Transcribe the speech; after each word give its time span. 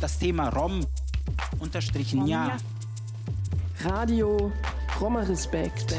Das 0.00 0.18
Thema 0.18 0.48
Rom 0.48 0.86
unterstrichen 1.58 2.26
ja. 2.26 2.56
Radio 3.84 4.50
Roma 5.00 5.20
Respekt. 5.20 5.94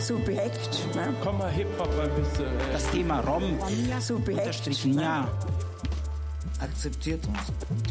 Subjekt, 0.00 0.94
ne? 0.94 1.14
Komm 1.22 1.38
mal 1.38 1.50
Hip-Hop 1.50 1.88
ein 2.00 2.10
bisschen. 2.22 2.46
äh, 2.46 2.72
Das 2.72 2.90
Thema 2.90 3.20
Rom 3.20 3.58
Subjekt. 4.00 4.40
unterstrichen 4.40 4.98
ja. 5.00 5.28
Akzeptiert 6.60 7.26
uns. 7.26 7.38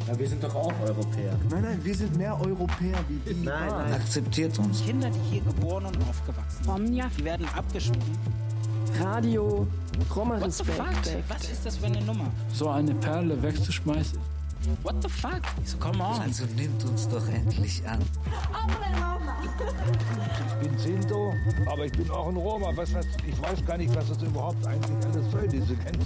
Ja, 0.08 0.18
wir 0.18 0.28
sind 0.28 0.44
doch 0.44 0.56
auch 0.56 0.74
Europäer. 0.82 1.38
Nein, 1.52 1.62
nein, 1.64 1.80
wir 1.84 1.94
sind 1.96 2.16
mehr 2.18 2.40
Europäer 2.40 2.98
wie 3.10 3.34
die. 3.34 3.44
Nein, 3.46 3.70
nein. 3.70 3.94
Akzeptiert 3.94 4.58
uns. 4.58 4.84
Kinder, 4.84 5.10
die 5.10 5.20
hier 5.30 5.42
geboren 5.42 5.86
und 5.86 5.98
aufgewachsen 6.10 6.64
sind, 6.64 7.12
die 7.20 7.24
werden 7.26 7.48
abgeschoben. 7.56 8.02
Radio 9.02 9.68
Roma 10.16 10.40
What 10.40 10.54
the 10.54 10.64
fuck? 10.64 10.90
Respekt. 10.90 11.30
Was 11.30 11.50
ist 11.50 11.66
das 11.66 11.78
für 11.78 11.88
eine 11.88 12.02
Nummer? 12.02 12.32
So 12.54 12.70
eine 12.70 12.94
Perle 12.96 13.42
wegzuschmeißen. 13.42 14.20
What 14.84 14.96
the 15.02 15.10
fuck? 15.10 15.42
So, 15.64 15.78
come 15.78 16.04
on. 16.04 16.22
Also 16.22 16.46
nimmt 16.56 16.84
uns 16.86 17.08
doch 17.08 17.28
endlich 17.30 17.88
an. 17.88 18.00
Ich 19.44 20.68
bin 20.68 20.78
Sinto, 20.78 21.34
aber 21.68 21.86
ich 21.86 21.92
bin 21.92 22.10
auch 22.10 22.28
ein 22.28 22.36
Roma. 22.36 22.72
Was 22.76 22.92
das, 22.94 23.06
ich 23.28 23.40
weiß 23.42 23.66
gar 23.66 23.78
nicht, 23.78 23.96
was 23.96 24.10
das 24.10 24.22
überhaupt 24.24 24.66
eigentlich 24.66 25.06
alles 25.06 25.32
soll, 25.32 25.48
diese 25.48 25.76
ganze, 25.76 26.00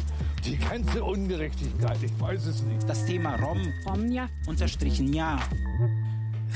die 0.44 0.58
ganze 0.58 1.04
Ungerechtigkeit. 1.04 1.98
Ich 2.04 2.20
weiß 2.20 2.48
es 2.48 2.62
nicht. 2.64 2.88
Das 2.90 3.06
Thema 3.06 3.36
Rom 3.36 3.72
Romja. 3.86 4.28
unterstrichen 4.48 5.14
ja. 5.14 5.40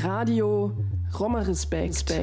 Radio 0.01 0.73
Roma 1.17 1.39
Respekt. 1.39 2.13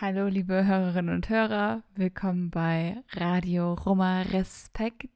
Hallo, 0.00 0.28
liebe 0.28 0.64
Hörerinnen 0.64 1.12
und 1.12 1.28
Hörer, 1.28 1.82
willkommen 1.96 2.50
bei 2.50 3.02
Radio 3.14 3.74
Roma 3.74 4.22
Respekt. 4.22 5.10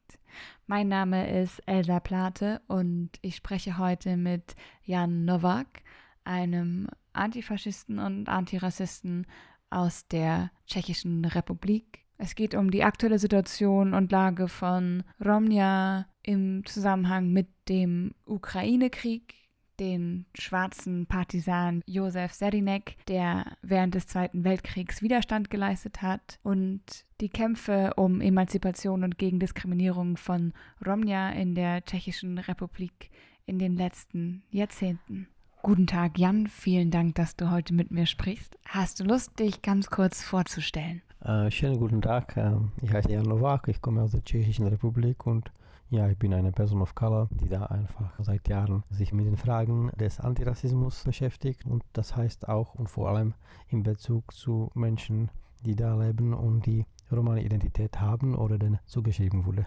Mein 0.67 0.89
Name 0.89 1.41
ist 1.41 1.61
Elsa 1.67 2.01
Plate 2.01 2.61
und 2.67 3.11
ich 3.21 3.37
spreche 3.37 3.79
heute 3.79 4.17
mit 4.17 4.57
Jan 4.83 5.25
Nowak, 5.25 5.85
einem 6.25 6.89
Antifaschisten 7.13 8.01
und 8.01 8.29
Antirassisten 8.29 9.29
aus 9.71 10.09
der 10.09 10.51
Tschechischen 10.67 11.25
Republik. 11.27 12.01
Es 12.19 12.35
geht 12.35 12.57
um 12.57 12.73
die 12.73 12.83
aktuelle 12.83 13.21
Situation 13.21 13.95
und 13.95 14.11
Lage 14.11 14.49
von 14.49 15.05
Romja 15.25 16.07
im 16.25 16.67
Zusammenhang 16.67 17.29
mit 17.33 17.47
dem 17.69 18.17
Ukraine-Krieg, 18.25 19.42
den 19.83 20.27
schwarzen 20.35 21.07
Partisan 21.07 21.83
Josef 21.87 22.33
Serinek, 22.33 22.97
der 23.09 23.57
während 23.63 23.97
des 23.97 24.07
Zweiten 24.07 24.45
Weltkriegs 24.45 25.03
Widerstand 25.03 25.51
geleistet 25.51 26.03
hat, 26.03 26.39
und 26.45 26.81
die 27.21 27.29
Kämpfe 27.29 27.93
um 27.97 28.21
Emanzipation 28.21 29.03
und 29.03 29.19
gegen 29.19 29.41
Diskriminierung 29.41 30.17
von 30.17 30.53
Romja 30.87 31.31
in 31.31 31.57
der 31.57 31.85
Tschechischen 31.85 32.39
Republik 32.39 33.11
in 33.45 33.59
den 33.59 33.77
letzten 33.77 34.45
Jahrzehnten. 34.53 35.27
Guten 35.63 35.89
Tag, 35.89 36.17
Jan. 36.17 36.47
Vielen 36.47 36.93
Dank, 36.93 37.17
dass 37.17 37.35
du 37.37 37.51
heute 37.51 37.75
mit 37.75 37.91
mir 37.91 38.07
sprichst. 38.07 38.57
Hast 38.65 39.01
du 39.01 39.05
Lust, 39.05 39.39
dich 39.41 39.63
ganz 39.63 39.91
kurz 39.91 40.23
vorzustellen? 40.23 41.03
Äh, 41.25 41.51
schönen 41.51 41.79
guten 41.79 42.03
Tag. 42.03 42.37
ähm, 42.37 42.71
Ich 42.83 42.93
heiße 42.93 43.11
Jan 43.11 43.25
Nowak, 43.25 43.67
ich 43.69 43.81
komme 43.81 44.03
aus 44.03 44.13
der 44.13 44.25
Tschechischen 44.25 44.67
Republik 44.67 45.27
und 45.27 45.51
ja, 45.93 46.09
ich 46.09 46.19
bin 46.19 46.33
eine 46.33 46.53
Person 46.53 46.81
of 46.81 46.95
Color, 46.95 47.29
die 47.33 47.51
da 47.51 47.67
einfach 47.67 48.15
seit 48.19 48.49
Jahren 48.49 48.83
sich 48.89 49.13
mit 49.13 49.27
den 49.27 49.37
Fragen 49.37 49.91
des 50.01 50.21
Antirassismus 50.21 51.05
beschäftigt 51.05 51.67
und 51.67 51.85
das 51.93 52.17
heißt 52.17 52.49
auch 52.49 52.75
und 52.75 52.89
vor 52.89 53.11
allem 53.11 53.35
in 53.69 53.83
Bezug 53.83 54.33
zu 54.33 54.71
Menschen, 54.75 55.31
die 55.67 55.77
da 55.77 55.95
leben 55.95 56.33
und 56.33 56.65
die 56.65 56.87
romane 57.11 57.45
Identität 57.45 58.01
haben 58.01 58.35
oder 58.35 58.59
denen 58.59 58.79
zugeschrieben 58.87 59.45
wurde. 59.45 59.67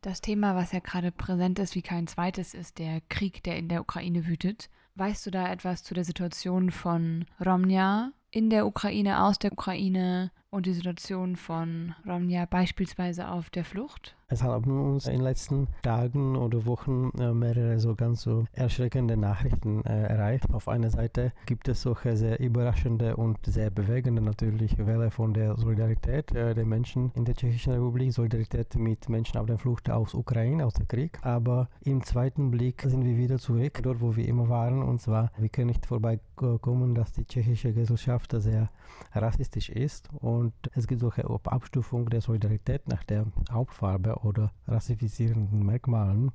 Das 0.00 0.20
Thema, 0.20 0.54
was 0.54 0.70
ja 0.70 0.78
gerade 0.78 1.10
präsent 1.10 1.58
ist 1.58 1.74
wie 1.74 1.82
kein 1.82 2.06
zweites, 2.06 2.54
ist 2.54 2.78
der 2.78 3.00
Krieg, 3.08 3.42
der 3.42 3.56
in 3.56 3.68
der 3.68 3.80
Ukraine 3.80 4.28
wütet. 4.28 4.70
Weißt 4.94 5.26
du 5.26 5.32
da 5.32 5.50
etwas 5.50 5.82
zu 5.82 5.92
der 5.92 6.04
Situation 6.04 6.70
von 6.70 7.24
Romja 7.44 8.12
in 8.30 8.48
der 8.48 8.64
Ukraine, 8.64 9.24
aus 9.24 9.40
der 9.40 9.52
Ukraine 9.52 10.30
und 10.50 10.66
die 10.66 10.72
Situation 10.72 11.36
von 11.36 11.94
Romja 12.06 12.46
beispielsweise 12.46 13.28
auf 13.28 13.50
der 13.50 13.64
Flucht? 13.64 14.16
Es 14.30 14.42
haben 14.42 14.92
uns 14.92 15.06
in 15.06 15.14
den 15.14 15.22
letzten 15.22 15.68
Tagen 15.82 16.36
oder 16.36 16.66
Wochen 16.66 17.10
äh, 17.18 17.32
mehrere 17.32 17.80
so 17.80 17.94
ganz 17.94 18.20
so 18.20 18.44
erschreckende 18.52 19.16
Nachrichten 19.16 19.82
äh, 19.86 20.02
erreicht. 20.02 20.44
Auf 20.52 20.68
einer 20.68 20.90
Seite 20.90 21.32
gibt 21.46 21.66
es 21.66 21.80
solche 21.80 22.14
sehr 22.14 22.38
überraschende 22.38 23.16
und 23.16 23.38
sehr 23.46 23.70
bewegende 23.70 24.20
natürlich 24.20 24.76
Welle 24.76 25.10
von 25.10 25.32
der 25.32 25.56
Solidarität 25.56 26.30
äh, 26.32 26.54
der 26.54 26.66
Menschen 26.66 27.10
in 27.14 27.24
der 27.24 27.36
Tschechischen 27.36 27.72
Republik, 27.72 28.12
Solidarität 28.12 28.74
mit 28.76 29.08
Menschen 29.08 29.38
auf 29.38 29.46
der 29.46 29.56
Flucht 29.56 29.88
aus 29.88 30.12
Ukraine, 30.12 30.66
aus 30.66 30.74
dem 30.74 30.86
Krieg. 30.86 31.18
Aber 31.22 31.70
im 31.80 32.04
zweiten 32.04 32.50
Blick 32.50 32.82
sind 32.82 33.06
wir 33.06 33.16
wieder 33.16 33.38
zurück, 33.38 33.80
dort 33.82 34.02
wo 34.02 34.14
wir 34.14 34.28
immer 34.28 34.50
waren. 34.50 34.82
Und 34.82 35.00
zwar, 35.00 35.32
wir 35.38 35.48
können 35.48 35.68
nicht 35.68 35.86
vorbeikommen, 35.86 36.94
dass 36.94 37.12
die 37.12 37.24
tschechische 37.24 37.72
Gesellschaft 37.72 38.34
sehr 38.36 38.68
rassistisch 39.14 39.70
ist. 39.70 40.10
Und 40.20 40.37
es 40.74 40.86
gibt 40.86 41.00
solche 41.00 41.24
Abstufung 41.44 42.08
der 42.10 42.20
Solidarität 42.20 42.88
nach 42.88 43.04
der 43.04 43.26
Hauptfarbe 43.50 44.16
oder 44.16 44.52
rassifizierenden 44.66 45.64
Merkmalen. 45.64 46.32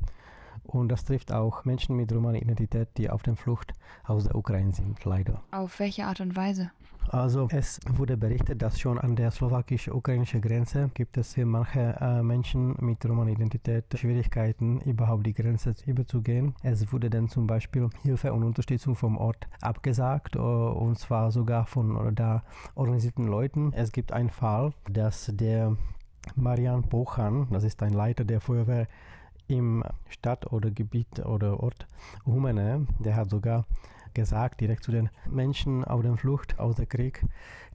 Und 0.63 0.90
das 0.90 1.03
trifft 1.03 1.31
auch 1.31 1.66
Menschen 1.66 1.96
mit 1.96 2.12
romaner 2.12 2.41
Identität, 2.41 2.90
die 2.97 3.09
auf 3.09 3.24
der 3.24 3.35
Flucht 3.35 3.74
aus 4.06 4.25
der 4.25 4.35
Ukraine 4.35 4.74
sind, 4.74 5.03
leider. 5.06 5.44
Auf 5.51 5.79
welche 5.79 6.06
Art 6.06 6.22
und 6.22 6.35
Weise? 6.35 6.72
Also 7.09 7.47
es 7.51 7.79
wurde 7.85 8.18
berichtet, 8.18 8.62
dass 8.62 8.79
schon 8.79 8.97
an 8.97 9.16
der 9.16 9.31
slowakisch-ukrainischen 9.31 10.41
Grenze 10.41 10.90
gibt 10.94 11.18
es 11.18 11.34
für 11.34 11.46
manche 11.46 11.96
äh, 12.00 12.24
Menschen 12.24 12.75
mit 12.79 13.06
romaner 13.06 13.31
Identität 13.31 13.85
Schwierigkeiten, 13.94 14.79
überhaupt 14.81 15.25
die 15.25 15.34
Grenze 15.34 15.74
überzugehen. 15.85 16.56
Es 16.63 16.91
wurde 16.91 17.09
dann 17.09 17.28
zum 17.28 17.45
Beispiel 17.45 17.90
Hilfe 18.03 18.34
und 18.34 18.44
Unterstützung 18.44 18.95
vom 18.95 19.18
Ort 19.18 19.47
abgesagt, 19.62 20.35
äh, 20.35 20.40
und 20.40 20.97
zwar 20.97 21.31
sogar 21.31 21.66
von 21.66 22.16
da 22.16 22.44
organisierten 22.75 23.28
Leuten. 23.28 23.74
Es 23.74 23.91
gibt 23.91 24.12
einen 24.12 24.30
Fall, 24.30 24.74
dass 24.90 25.30
der 25.34 25.75
Marian 26.35 26.84
Pochan, 26.84 27.47
das 27.51 27.63
ist 27.63 27.84
ein 27.84 27.94
Leiter 27.94 28.24
der 28.24 28.40
Feuerwehr 28.40 28.88
im 29.57 29.83
Stadt 30.09 30.51
oder 30.51 30.71
Gebiet 30.71 31.19
oder 31.25 31.59
Ort 31.61 31.87
Humene, 32.25 32.87
der 32.99 33.15
hat 33.15 33.29
sogar 33.29 33.65
gesagt, 34.13 34.61
direkt 34.61 34.83
zu 34.83 34.91
den 34.91 35.09
Menschen 35.29 35.83
auf 35.83 36.01
der 36.01 36.15
Flucht 36.17 36.59
aus 36.59 36.75
dem 36.75 36.87
Krieg, 36.87 37.25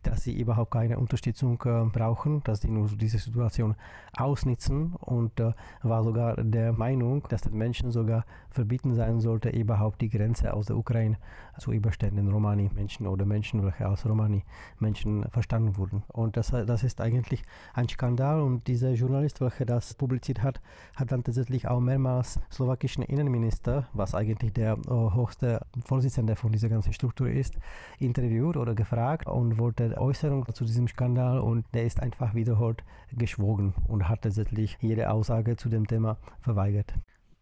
dass 0.03 0.23
sie 0.23 0.39
überhaupt 0.39 0.71
keine 0.71 0.99
Unterstützung 0.99 1.61
äh, 1.65 1.85
brauchen, 1.85 2.43
dass 2.45 2.61
sie 2.61 2.71
nur 2.71 2.89
diese 2.89 3.19
Situation 3.19 3.75
ausnutzen 4.21 4.95
und 4.95 5.39
äh, 5.41 5.53
war 5.83 6.05
sogar 6.05 6.37
der 6.37 6.73
Meinung, 6.73 7.25
dass 7.29 7.43
den 7.43 7.57
Menschen 7.57 7.91
sogar 7.91 8.25
verbieten 8.51 8.95
sein 8.95 9.21
sollte, 9.21 9.51
überhaupt 9.51 10.01
die 10.01 10.09
Grenze 10.09 10.53
aus 10.53 10.67
der 10.67 10.77
Ukraine 10.77 11.17
zu 11.59 11.73
überstehen, 11.73 12.17
den 12.17 12.29
Romani-Menschen 12.29 13.07
oder 13.07 13.25
Menschen, 13.25 13.65
welche 13.65 13.87
als 13.87 14.07
Romani-Menschen 14.07 15.25
verstanden 15.31 15.77
wurden. 15.77 16.03
Und 16.09 16.37
das, 16.37 16.51
das 16.51 16.83
ist 16.83 17.01
eigentlich 17.01 17.43
ein 17.75 17.89
Skandal 17.89 18.41
und 18.41 18.67
dieser 18.67 18.93
Journalist, 18.93 19.41
welcher 19.41 19.65
das 19.65 19.95
publiziert 19.95 20.43
hat, 20.43 20.61
hat 20.97 21.13
dann 21.13 21.25
tatsächlich 21.25 21.69
auch 21.69 21.81
mehrmals 21.81 22.41
slowakischen 22.51 23.03
Innenminister, 23.03 23.89
was 23.93 24.15
eigentlich 24.15 24.53
der 24.53 24.73
äh, 24.73 25.15
höchste 25.15 25.61
Vorsitzende 25.85 26.37
von 26.37 26.53
dieser 26.53 26.69
ganzen 26.69 26.93
Struktur 26.93 27.29
ist, 27.29 27.57
interviewt 27.99 28.57
oder 28.57 28.75
gefragt 28.75 29.27
und 29.27 29.59
wollte 29.59 29.97
Äußerung 29.99 30.47
zu 30.53 30.65
diesem 30.65 30.89
Skandal 30.89 31.41
und 31.41 31.65
der 31.75 31.85
ist 31.85 32.01
einfach 32.01 32.35
wiederholt 32.35 32.83
geschwogen 33.13 33.75
und 33.87 34.08
hat 34.09 34.23
tatsächlich 34.23 34.77
jede 34.81 35.11
Aussage 35.11 35.57
zu 35.57 35.69
dem 35.69 35.87
Thema 35.87 36.19
verweigert. 36.41 36.93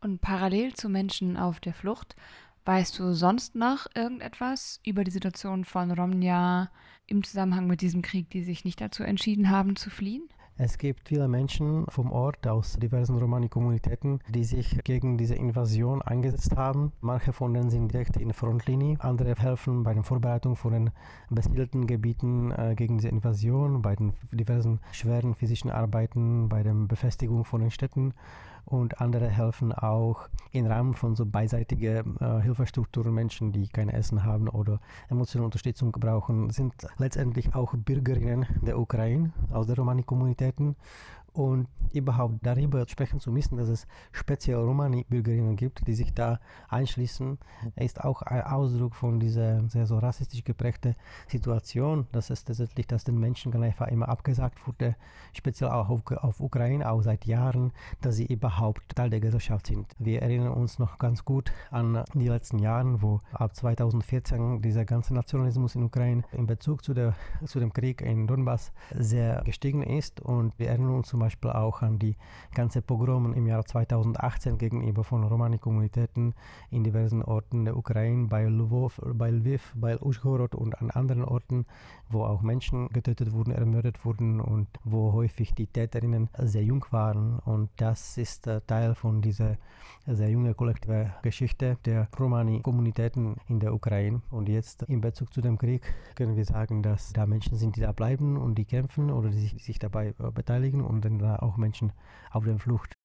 Und 0.00 0.20
parallel 0.20 0.74
zu 0.74 0.88
Menschen 0.88 1.36
auf 1.36 1.60
der 1.60 1.74
Flucht, 1.74 2.16
weißt 2.64 2.98
du 2.98 3.12
sonst 3.12 3.54
noch 3.54 3.86
irgendetwas 3.94 4.80
über 4.84 5.04
die 5.04 5.10
Situation 5.10 5.64
von 5.64 5.90
Romja 5.90 6.70
im 7.06 7.22
Zusammenhang 7.22 7.66
mit 7.66 7.80
diesem 7.80 8.02
Krieg, 8.02 8.30
die 8.30 8.42
sich 8.42 8.64
nicht 8.64 8.80
dazu 8.80 9.02
entschieden 9.02 9.50
haben 9.50 9.76
zu 9.76 9.90
fliehen? 9.90 10.28
Es 10.58 10.78
gibt 10.78 11.08
viele 11.08 11.28
Menschen 11.28 11.84
vom 11.88 12.10
Ort 12.10 12.46
aus 12.46 12.78
diversen 12.78 13.18
Romani-Kommunitäten, 13.18 14.20
die 14.30 14.44
sich 14.44 14.82
gegen 14.84 15.18
diese 15.18 15.34
Invasion 15.34 16.00
eingesetzt 16.00 16.56
haben. 16.56 16.92
Manche 17.02 17.34
von 17.34 17.52
denen 17.52 17.68
sind 17.68 17.92
direkt 17.92 18.16
in 18.16 18.28
der 18.28 18.34
Frontlinie, 18.34 18.96
andere 19.00 19.34
helfen 19.34 19.82
bei 19.82 19.92
der 19.92 20.02
Vorbereitung 20.02 20.56
von 20.56 20.72
den 20.72 20.90
besiedelten 21.28 21.86
Gebieten 21.86 22.52
äh, 22.52 22.74
gegen 22.74 22.96
diese 22.96 23.10
Invasion, 23.10 23.82
bei 23.82 23.96
den 23.96 24.14
diversen 24.30 24.80
schweren 24.92 25.34
physischen 25.34 25.70
Arbeiten, 25.70 26.48
bei 26.48 26.62
der 26.62 26.72
Befestigung 26.72 27.44
von 27.44 27.60
den 27.60 27.70
Städten 27.70 28.14
und 28.66 29.00
andere 29.00 29.28
helfen 29.28 29.72
auch 29.72 30.28
im 30.50 30.66
Rahmen 30.66 30.92
von 30.92 31.14
so 31.14 31.24
beiseitigen 31.24 32.16
äh, 32.20 32.40
Hilfestrukturen 32.42 33.14
Menschen, 33.14 33.52
die 33.52 33.68
kein 33.68 33.88
Essen 33.88 34.24
haben 34.24 34.48
oder 34.48 34.80
emotionale 35.08 35.46
Unterstützung 35.46 35.92
brauchen, 35.92 36.50
sind 36.50 36.74
letztendlich 36.98 37.54
auch 37.54 37.74
Bürgerinnen 37.74 38.46
der 38.62 38.78
Ukraine 38.78 39.32
aus 39.52 39.66
der 39.68 39.76
Romani-Kommunitäten 39.76 40.76
Und 41.36 41.68
überhaupt 41.92 42.34
darüber 42.42 42.86
sprechen 42.88 43.20
zu 43.20 43.30
müssen, 43.30 43.58
dass 43.58 43.68
es 43.68 43.86
speziell 44.12 44.56
Romani-Bürgerinnen 44.56 45.56
gibt, 45.56 45.86
die 45.86 45.94
sich 45.94 46.14
da 46.14 46.40
einschließen, 46.68 47.38
ist 47.76 48.02
auch 48.02 48.22
ein 48.22 48.42
Ausdruck 48.42 48.94
von 48.94 49.20
dieser 49.20 49.68
sehr 49.68 49.86
so 49.86 49.98
rassistisch 49.98 50.44
geprägten 50.44 50.94
Situation, 51.28 52.06
dass 52.12 52.30
es 52.30 52.44
tatsächlich, 52.44 52.86
dass 52.86 53.04
den 53.04 53.18
Menschen 53.18 53.54
einfach 53.62 53.88
immer 53.88 54.08
abgesagt 54.08 54.66
wurde, 54.66 54.96
speziell 55.34 55.70
auch 55.70 55.90
auf, 55.90 56.02
auf 56.10 56.40
Ukraine, 56.40 56.90
auch 56.90 57.02
seit 57.02 57.26
Jahren, 57.26 57.72
dass 58.00 58.16
sie 58.16 58.26
überhaupt 58.26 58.96
Teil 58.96 59.10
der 59.10 59.20
Gesellschaft 59.20 59.66
sind. 59.66 59.86
Wir 59.98 60.22
erinnern 60.22 60.52
uns 60.52 60.78
noch 60.78 60.98
ganz 60.98 61.24
gut 61.24 61.52
an 61.70 62.02
die 62.14 62.28
letzten 62.28 62.58
Jahre, 62.58 63.02
wo 63.02 63.20
ab 63.32 63.54
2014 63.54 64.62
dieser 64.62 64.86
ganze 64.86 65.12
Nationalismus 65.14 65.74
in 65.74 65.82
Ukraine 65.82 66.22
in 66.32 66.46
Bezug 66.46 66.82
zu, 66.82 66.94
der, 66.94 67.14
zu 67.44 67.60
dem 67.60 67.74
Krieg 67.74 68.00
in 68.00 68.26
Donbass 68.26 68.72
sehr 68.94 69.42
gestiegen 69.44 69.82
ist 69.82 70.20
und 70.20 70.58
wir 70.58 70.68
erinnern 70.68 70.94
uns 70.94 71.08
zum 71.08 71.20
Beispiel 71.20 71.25
auch 71.42 71.82
an 71.82 71.98
die 71.98 72.16
ganze 72.54 72.82
Pogromen 72.82 73.34
im 73.34 73.46
Jahr 73.46 73.64
2018 73.64 74.58
gegenüber 74.58 75.04
von 75.04 75.24
Romani-Kommunitäten 75.24 76.34
in 76.70 76.84
diversen 76.84 77.22
Orten 77.22 77.64
der 77.64 77.76
Ukraine, 77.76 78.28
bei 78.28 78.44
Lwów, 78.44 79.00
bei 79.14 79.30
Lviv, 79.30 79.72
bei 79.76 80.00
Uschgorod 80.00 80.54
und 80.54 80.80
an 80.80 80.90
anderen 80.90 81.24
Orten, 81.24 81.66
wo 82.08 82.24
auch 82.24 82.42
Menschen 82.42 82.88
getötet 82.88 83.32
wurden, 83.32 83.52
ermordet 83.52 84.04
wurden 84.04 84.40
und 84.40 84.68
wo 84.84 85.12
häufig 85.12 85.54
die 85.54 85.66
Täterinnen 85.66 86.28
sehr 86.38 86.64
jung 86.64 86.84
waren. 86.90 87.38
Und 87.40 87.70
das 87.76 88.18
ist 88.18 88.46
äh, 88.46 88.60
Teil 88.66 88.94
von 88.94 89.22
dieser 89.22 89.56
sehr 90.06 90.30
jungen 90.30 90.56
kollektiven 90.56 91.12
Geschichte 91.22 91.76
der 91.84 92.08
Romani-Kommunitäten 92.18 93.36
in 93.48 93.60
der 93.60 93.74
Ukraine. 93.74 94.22
Und 94.30 94.48
jetzt 94.48 94.82
in 94.84 95.00
Bezug 95.00 95.32
zu 95.32 95.40
dem 95.40 95.58
Krieg 95.58 95.82
können 96.14 96.36
wir 96.36 96.44
sagen, 96.44 96.82
dass 96.82 97.12
da 97.12 97.26
Menschen 97.26 97.56
sind, 97.56 97.76
die 97.76 97.80
da 97.80 97.92
bleiben 97.92 98.36
und 98.36 98.56
die 98.56 98.64
kämpfen 98.64 99.10
oder 99.10 99.30
die 99.30 99.38
sich, 99.38 99.64
sich 99.64 99.78
dabei 99.78 100.14
äh, 100.18 100.30
beteiligen 100.30 100.82
und 100.82 101.04
dann 101.04 101.18
da 101.18 101.36
auch 101.36 101.56
Menschen 101.56 101.92
auf 102.30 102.44
der 102.44 102.58
Flucht. 102.58 102.95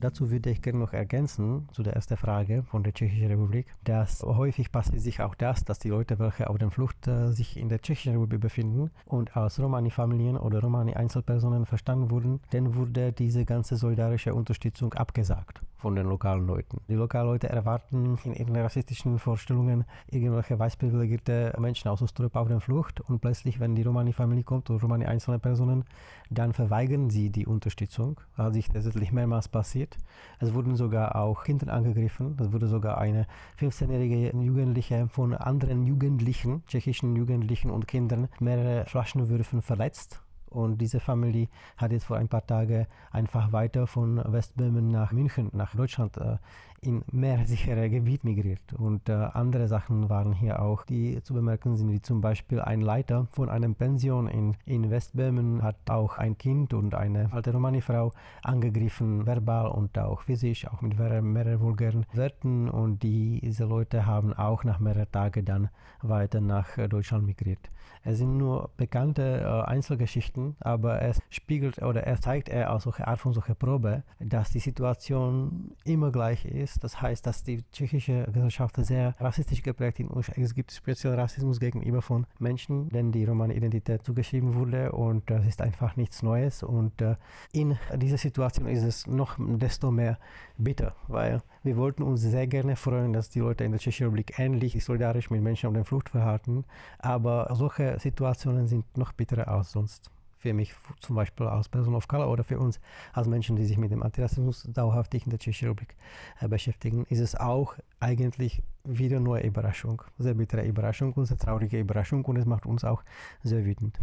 Dazu 0.00 0.30
würde 0.30 0.48
ich 0.48 0.62
gerne 0.62 0.78
noch 0.78 0.94
ergänzen, 0.94 1.68
zu 1.72 1.82
der 1.82 1.92
ersten 1.92 2.16
Frage 2.16 2.62
von 2.62 2.82
der 2.82 2.94
Tschechischen 2.94 3.26
Republik, 3.26 3.66
dass 3.84 4.22
häufig 4.22 4.72
passiert 4.72 5.02
sich 5.02 5.20
auch 5.20 5.34
das, 5.34 5.66
dass 5.66 5.78
die 5.78 5.90
Leute, 5.90 6.18
welche 6.18 6.48
auf 6.48 6.56
der 6.56 6.70
Flucht 6.70 7.06
äh, 7.06 7.32
sich 7.32 7.58
in 7.58 7.68
der 7.68 7.82
Tschechischen 7.82 8.12
Republik 8.12 8.40
befinden 8.40 8.90
und 9.04 9.36
als 9.36 9.60
Romani-Familien 9.60 10.38
oder 10.38 10.60
Romani-Einzelpersonen 10.62 11.66
verstanden 11.66 12.10
wurden, 12.10 12.40
dann 12.50 12.76
wurde 12.76 13.12
diese 13.12 13.44
ganze 13.44 13.76
solidarische 13.76 14.34
Unterstützung 14.34 14.94
abgesagt 14.94 15.60
von 15.80 15.96
den 15.96 16.06
lokalen 16.06 16.46
Leuten. 16.46 16.80
Die 16.88 16.94
lokalen 16.94 17.28
Leute 17.28 17.48
erwarten 17.48 18.18
in 18.24 18.34
ihren 18.34 18.56
rassistischen 18.56 19.18
Vorstellungen 19.18 19.84
irgendwelche 20.10 20.58
weißprivilegierte 20.58 21.54
Menschen 21.58 21.88
aus 21.88 22.02
Osteuropa 22.02 22.40
auf 22.40 22.48
der 22.48 22.60
Flucht 22.60 23.00
und 23.00 23.20
plötzlich, 23.20 23.60
wenn 23.60 23.74
die 23.74 23.82
Romani-Familie 23.82 24.44
kommt 24.44 24.68
oder 24.70 24.80
Romani-einzelne 24.80 25.38
Personen, 25.38 25.84
dann 26.28 26.52
verweigern 26.52 27.10
sie 27.10 27.30
die 27.30 27.46
Unterstützung. 27.46 28.20
Hat 28.34 28.52
sich 28.54 28.68
tatsächlich 28.68 29.10
mehrmals 29.12 29.48
passiert. 29.48 29.89
Es 30.38 30.54
wurden 30.54 30.76
sogar 30.76 31.16
auch 31.16 31.44
Kinder 31.44 31.72
angegriffen. 31.72 32.36
Es 32.40 32.52
wurde 32.52 32.66
sogar 32.66 32.98
eine 32.98 33.26
15-jährige 33.58 34.36
Jugendliche 34.36 35.08
von 35.08 35.34
anderen 35.34 35.86
Jugendlichen, 35.86 36.62
tschechischen 36.66 37.14
Jugendlichen 37.16 37.70
und 37.70 37.86
Kindern, 37.86 38.28
mehrere 38.38 38.86
Flaschenwürfen 38.86 39.60
verletzt. 39.60 40.22
Und 40.50 40.78
diese 40.78 41.00
Familie 41.00 41.48
hat 41.76 41.92
jetzt 41.92 42.04
vor 42.04 42.16
ein 42.16 42.28
paar 42.28 42.46
Tagen 42.46 42.86
einfach 43.12 43.52
weiter 43.52 43.86
von 43.86 44.20
Westböhmen 44.24 44.88
nach 44.88 45.12
München, 45.12 45.50
nach 45.52 45.74
Deutschland, 45.74 46.16
äh, 46.16 46.36
in 46.82 47.04
mehr 47.10 47.46
sichere 47.46 47.88
Gebiet 47.88 48.24
migriert. 48.24 48.72
Und 48.72 49.08
äh, 49.08 49.12
andere 49.12 49.68
Sachen 49.68 50.08
waren 50.08 50.32
hier 50.32 50.60
auch, 50.60 50.84
die 50.84 51.22
zu 51.22 51.34
bemerken 51.34 51.76
sind, 51.76 51.90
wie 51.90 52.02
zum 52.02 52.20
Beispiel 52.20 52.60
ein 52.60 52.80
Leiter 52.80 53.26
von 53.30 53.48
einem 53.48 53.74
Pension 53.74 54.28
in, 54.28 54.56
in 54.64 54.90
Westböhmen 54.90 55.62
hat 55.62 55.76
auch 55.88 56.18
ein 56.18 56.38
Kind 56.38 56.74
und 56.74 56.94
eine 56.94 57.32
alte 57.32 57.52
Romani-Frau 57.52 58.12
angegriffen, 58.42 59.26
verbal 59.26 59.68
und 59.68 59.98
auch 59.98 60.22
physisch, 60.22 60.66
auch 60.66 60.80
mit 60.80 60.98
mehreren, 60.98 61.60
vulgären 61.60 62.06
Wörtern. 62.12 62.68
Und 62.68 63.02
die, 63.02 63.40
diese 63.42 63.64
Leute 63.64 64.06
haben 64.06 64.32
auch 64.32 64.64
nach 64.64 64.80
mehreren 64.80 65.10
Tagen 65.12 65.44
dann 65.44 65.68
weiter 66.02 66.40
nach 66.40 66.76
äh, 66.78 66.88
Deutschland 66.88 67.26
migriert. 67.26 67.70
Es 68.02 68.18
sind 68.18 68.38
nur 68.38 68.70
bekannte 68.76 69.40
äh, 69.40 69.68
Einzelgeschichten, 69.68 70.56
aber 70.60 71.02
es 71.02 71.20
spiegelt 71.28 71.82
oder 71.82 72.04
er 72.04 72.20
zeigt 72.20 72.48
er 72.48 72.72
aus 72.72 72.84
solcher 72.84 73.08
Art 73.08 73.20
von 73.20 73.34
solcher 73.34 73.54
Probe, 73.54 74.02
dass 74.18 74.50
die 74.50 74.58
Situation 74.58 75.72
immer 75.84 76.10
gleich 76.10 76.46
ist. 76.46 76.82
Das 76.82 77.02
heißt, 77.02 77.26
dass 77.26 77.44
die 77.44 77.62
tschechische 77.72 78.24
Gesellschaft 78.32 78.76
sehr 78.76 79.14
rassistisch 79.20 79.62
geprägt 79.62 80.00
ist. 80.00 80.30
Es 80.36 80.54
gibt 80.54 80.72
speziell 80.72 81.14
Rassismus 81.14 81.60
gegenüber 81.60 82.00
von 82.00 82.26
Menschen, 82.38 82.88
denen 82.88 83.12
die 83.12 83.24
Romani-Identität 83.24 84.02
zugeschrieben 84.02 84.54
wurde 84.54 84.92
und 84.92 85.28
das 85.28 85.46
ist 85.46 85.60
einfach 85.60 85.96
nichts 85.96 86.22
Neues. 86.22 86.62
Und 86.62 87.02
äh, 87.02 87.16
in 87.52 87.76
dieser 87.96 88.18
Situation 88.18 88.66
ist 88.66 88.82
es 88.82 89.06
noch 89.06 89.36
desto 89.38 89.90
mehr 89.90 90.18
bitter, 90.56 90.94
weil 91.08 91.42
wir 91.62 91.76
wollten 91.76 92.02
uns 92.02 92.22
sehr 92.22 92.46
gerne 92.46 92.76
freuen, 92.76 93.12
dass 93.12 93.28
die 93.28 93.40
Leute 93.40 93.64
in 93.64 93.72
der 93.72 93.80
Tschechischen 93.80 94.06
Republik 94.06 94.38
ähnlich 94.38 94.82
solidarisch 94.82 95.30
mit 95.30 95.42
Menschen 95.42 95.66
auf 95.66 95.74
der 95.74 95.84
Flucht 95.84 96.08
verhalten, 96.08 96.64
aber 96.98 97.48
solche 97.54 97.89
Situationen 97.98 98.68
sind 98.68 98.96
noch 98.96 99.12
bitterer 99.12 99.48
als 99.48 99.72
sonst. 99.72 100.10
Für 100.38 100.54
mich 100.54 100.74
zum 101.00 101.16
Beispiel 101.16 101.46
als 101.46 101.68
Person 101.68 101.94
of 101.94 102.08
Color 102.08 102.30
oder 102.30 102.44
für 102.44 102.58
uns 102.58 102.80
als 103.12 103.28
Menschen, 103.28 103.56
die 103.56 103.64
sich 103.66 103.76
mit 103.76 103.90
dem 103.90 104.02
Antirassismus 104.02 104.66
dauerhaft 104.72 105.12
in 105.12 105.28
der 105.28 105.38
Tschechischen 105.38 105.68
Republik 105.68 105.94
äh, 106.40 106.48
beschäftigen, 106.48 107.04
ist 107.10 107.20
es 107.20 107.34
auch 107.34 107.74
eigentlich 107.98 108.62
wieder 108.84 109.20
nur 109.20 109.40
Überraschung. 109.40 110.02
Sehr 110.16 110.32
bittere 110.32 110.66
Überraschung 110.66 111.12
und 111.12 111.26
sehr 111.26 111.36
traurige 111.36 111.78
Überraschung 111.78 112.24
und 112.24 112.36
es 112.36 112.46
macht 112.46 112.64
uns 112.64 112.84
auch 112.84 113.02
sehr 113.42 113.66
wütend. 113.66 113.98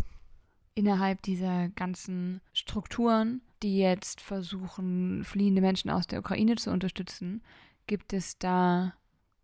Innerhalb 0.76 1.24
dieser 1.24 1.70
ganzen 1.70 2.40
Strukturen, 2.54 3.42
die 3.64 3.80
jetzt 3.80 4.22
versuchen, 4.22 5.24
fliehende 5.24 5.62
Menschen 5.62 5.90
aus 5.90 6.06
der 6.06 6.20
Ukraine 6.20 6.56
zu 6.56 6.70
unterstützen, 6.70 7.42
gibt 7.88 8.14
es 8.14 8.38
da 8.38 8.94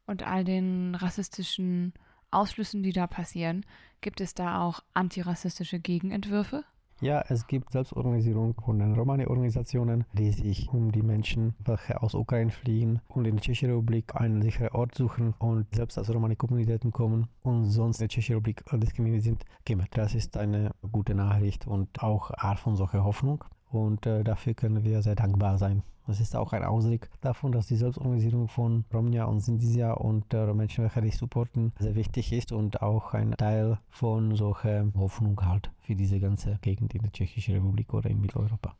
und 0.05 0.21
all 0.21 0.43
den 0.43 0.93
rassistischen 0.93 1.93
Ausschlüssen, 2.34 2.84
die 2.84 2.94
da 2.94 3.08
passieren, 3.08 3.66
gibt 4.02 4.22
es 4.22 4.34
da 4.34 4.62
auch 4.62 4.82
antirassistische 4.94 5.80
Gegenentwürfe? 5.80 6.63
Ja, 7.02 7.22
es 7.28 7.48
gibt 7.48 7.74
Selbstorganisierung 7.74 8.56
von 8.63 8.80
den 8.80 8.94
Romani-Organisationen, 8.96 10.06
die 10.13 10.32
sich 10.32 10.70
um 10.70 10.92
die 10.92 11.02
Menschen, 11.02 11.54
welche 11.66 12.02
aus 12.02 12.13
Ukraine 12.13 12.52
fliehen 12.52 13.02
und 13.10 13.25
in 13.25 13.36
der 13.36 13.42
Tschechischen 13.42 13.72
Republik 13.72 14.16
einen 14.16 14.42
sicheren 14.42 14.70
Ort 14.70 14.96
suchen 14.96 15.34
und 15.40 15.66
selbst 15.75 15.98
als 15.98 16.13
Romani-Kommunitäten 16.13 16.92
kommen 16.92 17.28
und 17.42 17.66
sonst 17.66 17.98
in 17.98 18.04
der 18.04 18.10
Tschechischen 18.10 18.36
Republik 18.36 18.63
diskriminiert 18.72 19.24
sind, 19.24 19.44
kümmern. 19.66 19.88
Das 19.92 20.16
ist 20.16 20.38
eine 20.38 20.72
gute 20.92 21.13
Nachricht 21.13 21.68
und 21.68 22.02
auch 22.02 22.32
Art 22.38 22.60
von 22.60 22.78
solcher 22.78 23.04
Hoffnung. 23.04 23.44
Und 23.70 24.06
äh, 24.06 24.24
dafür 24.24 24.54
können 24.54 24.86
wir 24.86 25.02
sehr 25.02 25.16
dankbar 25.16 25.58
sein. 25.58 25.84
Das 26.05 26.19
ist 26.19 26.36
auch 26.36 26.51
ein 26.51 26.63
Ausdruck 26.63 27.07
davon, 27.22 27.53
dass 27.53 27.67
die 27.67 27.77
Selbstorganisierung 27.77 28.50
von 28.50 28.83
Romnia 28.93 29.25
und 29.25 29.39
Sindisia 29.39 29.93
und 29.93 30.33
äh, 30.33 30.53
Menschen, 30.53 30.83
welche 30.83 31.01
dich 31.01 31.17
supporten, 31.17 31.72
sehr 31.79 31.95
wichtig 31.95 32.33
ist 32.33 32.51
und 32.51 32.81
auch 32.81 33.13
ein 33.13 33.31
Teil 33.38 33.79
von 33.89 34.36
solcher 34.36 34.86
Hoffnung 34.95 35.39
halt 35.45 35.72
für 35.79 35.95
diese 35.95 36.19
ganze 36.19 36.60
Gegend 36.62 36.93
in 36.93 37.03
der 37.03 37.12
Tschechischen 37.12 37.55
Republik 37.55 37.93
oder 37.93 38.10
in 38.10 38.19
Mitteleuropa. 38.19 38.75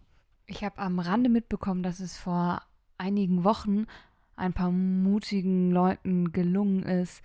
Ich 0.48 0.64
habe 0.64 0.78
am 0.80 1.00
Rande 1.00 1.30
mitbekommen, 1.30 1.84
dass 1.84 2.02
es 2.02 2.18
vor 2.18 2.62
einigen 2.98 3.46
Wochen 3.46 3.86
ein 4.36 4.54
paar 4.54 4.72
mutigen 4.72 5.72
Leuten 5.72 6.32
gelungen 6.32 6.84
ist, 6.84 7.22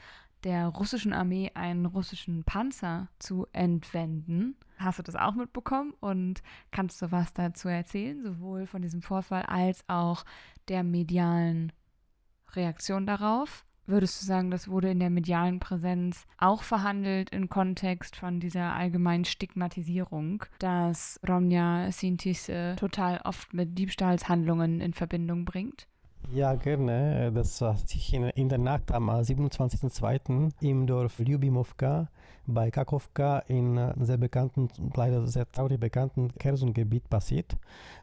der 0.49 0.69
russischen 0.69 1.13
Armee 1.13 1.51
einen 1.53 1.85
russischen 1.85 2.43
Panzer 2.43 3.09
zu 3.19 3.47
entwenden. 3.53 4.57
Hast 4.79 4.99
du 4.99 5.03
das 5.03 5.15
auch 5.15 5.35
mitbekommen 5.35 5.93
und 6.01 6.43
kannst 6.71 7.03
du 7.03 7.13
was 7.13 7.35
dazu 7.35 7.69
erzählen, 7.69 8.23
sowohl 8.23 8.67
von 8.67 8.81
diesem 8.81 9.03
Vorfall 9.03 9.43
als 9.43 9.85
auch 9.91 10.25
der 10.69 10.85
medialen 10.85 11.71
Reaktion 12.55 13.05
darauf? 13.05 13.67
Würdest 13.85 14.23
du 14.23 14.25
sagen, 14.25 14.51
das 14.51 14.69
wurde 14.69 14.91
in 14.91 15.01
der 15.01 15.11
medialen 15.11 15.61
Präsenz 15.61 16.27
auch 16.39 16.63
verhandelt 16.63 17.29
im 17.29 17.51
Kontext 17.51 18.17
von 18.17 18.41
dieser 18.41 18.73
allgemeinen 18.73 19.27
Stigmatisierung, 19.27 20.47
dass 20.61 21.21
Romja 21.29 21.93
Sintis 21.93 22.51
total 22.77 23.21
oft 23.25 23.53
mit 23.53 23.77
Diebstahlshandlungen 23.77 24.81
in 24.81 24.95
Verbindung 24.95 25.45
bringt? 25.45 25.89
Ja, 26.33 26.55
gerne. 26.55 27.33
Das 27.33 27.61
war 27.63 27.77
sich 27.77 28.13
in, 28.13 28.49
der 28.49 28.59
Nacht 28.59 28.93
am 28.93 29.09
27.02. 29.09 30.51
im 30.61 30.87
Dorf 30.87 31.19
Ljubimovka 31.19 32.09
bei 32.47 32.71
Kakovka 32.71 33.41
in 33.41 33.81
sehr 34.01 34.19
bekannten, 34.19 34.69
leider 34.95 35.27
sehr 35.27 35.51
traurig 35.51 35.81
bekannten 35.81 36.33
Kherson-Gebiet 36.39 37.09
passiert. 37.09 37.57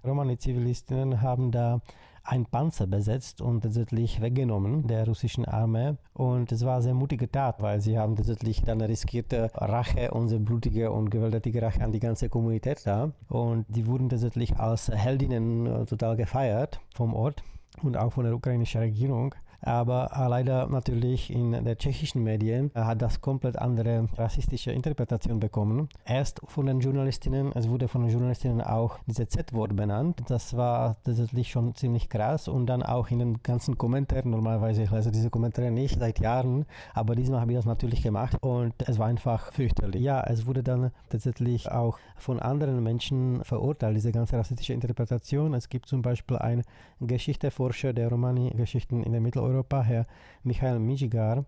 Romani-Zivilistinnen 0.03 1.21
haben 1.21 1.51
da 1.51 1.81
ein 2.23 2.45
Panzer 2.45 2.87
besetzt 2.87 3.41
und 3.41 3.61
tatsächlich 3.61 4.19
weggenommen 4.19 4.87
der 4.87 5.05
russischen 5.05 5.45
Armee. 5.45 5.93
Und 6.13 6.51
es 6.51 6.65
war 6.65 6.75
eine 6.75 6.83
sehr 6.83 6.93
mutige 6.95 7.31
Tat, 7.31 7.61
weil 7.61 7.79
sie 7.81 7.97
haben 7.99 8.15
tatsächlich 8.15 8.63
dann 8.63 8.81
riskierte 8.81 9.51
Rache, 9.53 10.11
unsere 10.11 10.39
blutige 10.39 10.91
und 10.91 11.11
gewalttätige 11.11 11.61
Rache 11.61 11.83
an 11.83 11.91
die 11.91 11.99
ganze 11.99 12.29
Kommunität 12.29 12.81
da. 12.85 13.11
Und 13.29 13.65
die 13.69 13.85
wurden 13.85 14.09
tatsächlich 14.09 14.57
als 14.57 14.89
Heldinnen 14.89 15.85
total 15.85 16.15
gefeiert 16.15 16.79
vom 16.95 17.13
Ort 17.13 17.43
und 17.83 17.97
auch 17.97 18.13
von 18.13 18.25
der 18.25 18.35
ukrainischen 18.35 18.81
Regierung. 18.81 19.35
Aber 19.65 20.11
leider 20.29 20.67
natürlich 20.67 21.33
in 21.33 21.51
den 21.51 21.77
tschechischen 21.77 22.23
Medien 22.23 22.69
hat 22.75 23.01
das 23.01 23.19
komplett 23.19 23.57
andere 23.57 24.07
rassistische 24.15 24.71
Interpretation 24.71 25.39
bekommen. 25.39 25.89
Erst 26.05 26.39
von 26.45 26.67
den 26.67 26.81
Journalistinnen, 26.81 27.51
es 27.53 27.67
wurde 27.67 27.87
von 27.87 28.03
den 28.03 28.11
Journalistinnen 28.11 28.61
auch 28.61 28.99
dieses 29.07 29.29
Z-Wort 29.29 29.75
benannt. 29.75 30.21
Das 30.27 30.55
war 30.55 30.97
tatsächlich 31.03 31.49
schon 31.49 31.73
ziemlich 31.73 32.09
krass 32.09 32.47
und 32.47 32.67
dann 32.67 32.83
auch 32.83 33.09
in 33.09 33.17
den 33.17 33.41
ganzen 33.41 33.75
Kommentaren. 33.75 34.29
Normalerweise 34.29 34.83
ich 34.83 34.91
lese 34.91 35.11
diese 35.11 35.31
Kommentare 35.31 35.71
nicht 35.71 35.97
seit 35.97 36.19
Jahren, 36.19 36.67
aber 36.93 37.15
diesmal 37.15 37.41
habe 37.41 37.53
ich 37.53 37.57
das 37.57 37.65
natürlich 37.65 38.03
gemacht 38.03 38.37
und 38.41 38.73
es 38.87 38.99
war 38.99 39.07
einfach 39.07 39.51
fürchterlich. 39.51 40.03
Ja, 40.03 40.21
es 40.21 40.45
wurde 40.45 40.61
dann 40.61 40.91
tatsächlich 41.09 41.71
auch 41.71 41.97
von 42.17 42.39
anderen 42.39 42.83
Menschen 42.83 43.43
verurteilt, 43.43 43.95
diese 43.95 44.11
ganze 44.11 44.37
rassistische 44.37 44.73
Interpretation. 44.73 45.55
Es 45.55 45.69
gibt 45.69 45.87
zum 45.87 46.03
Beispiel 46.03 46.37
einen 46.37 46.61
Geschichteforscher 46.99 47.93
der 47.93 48.09
Romani-Geschichten 48.09 49.01
in 49.01 49.11
der 49.11 49.21
Mitteleuropa 49.21 49.54
Europa, 49.55 49.81
Herr 49.81 50.05
Michael 50.43 50.79
Mijigar, 50.79 51.45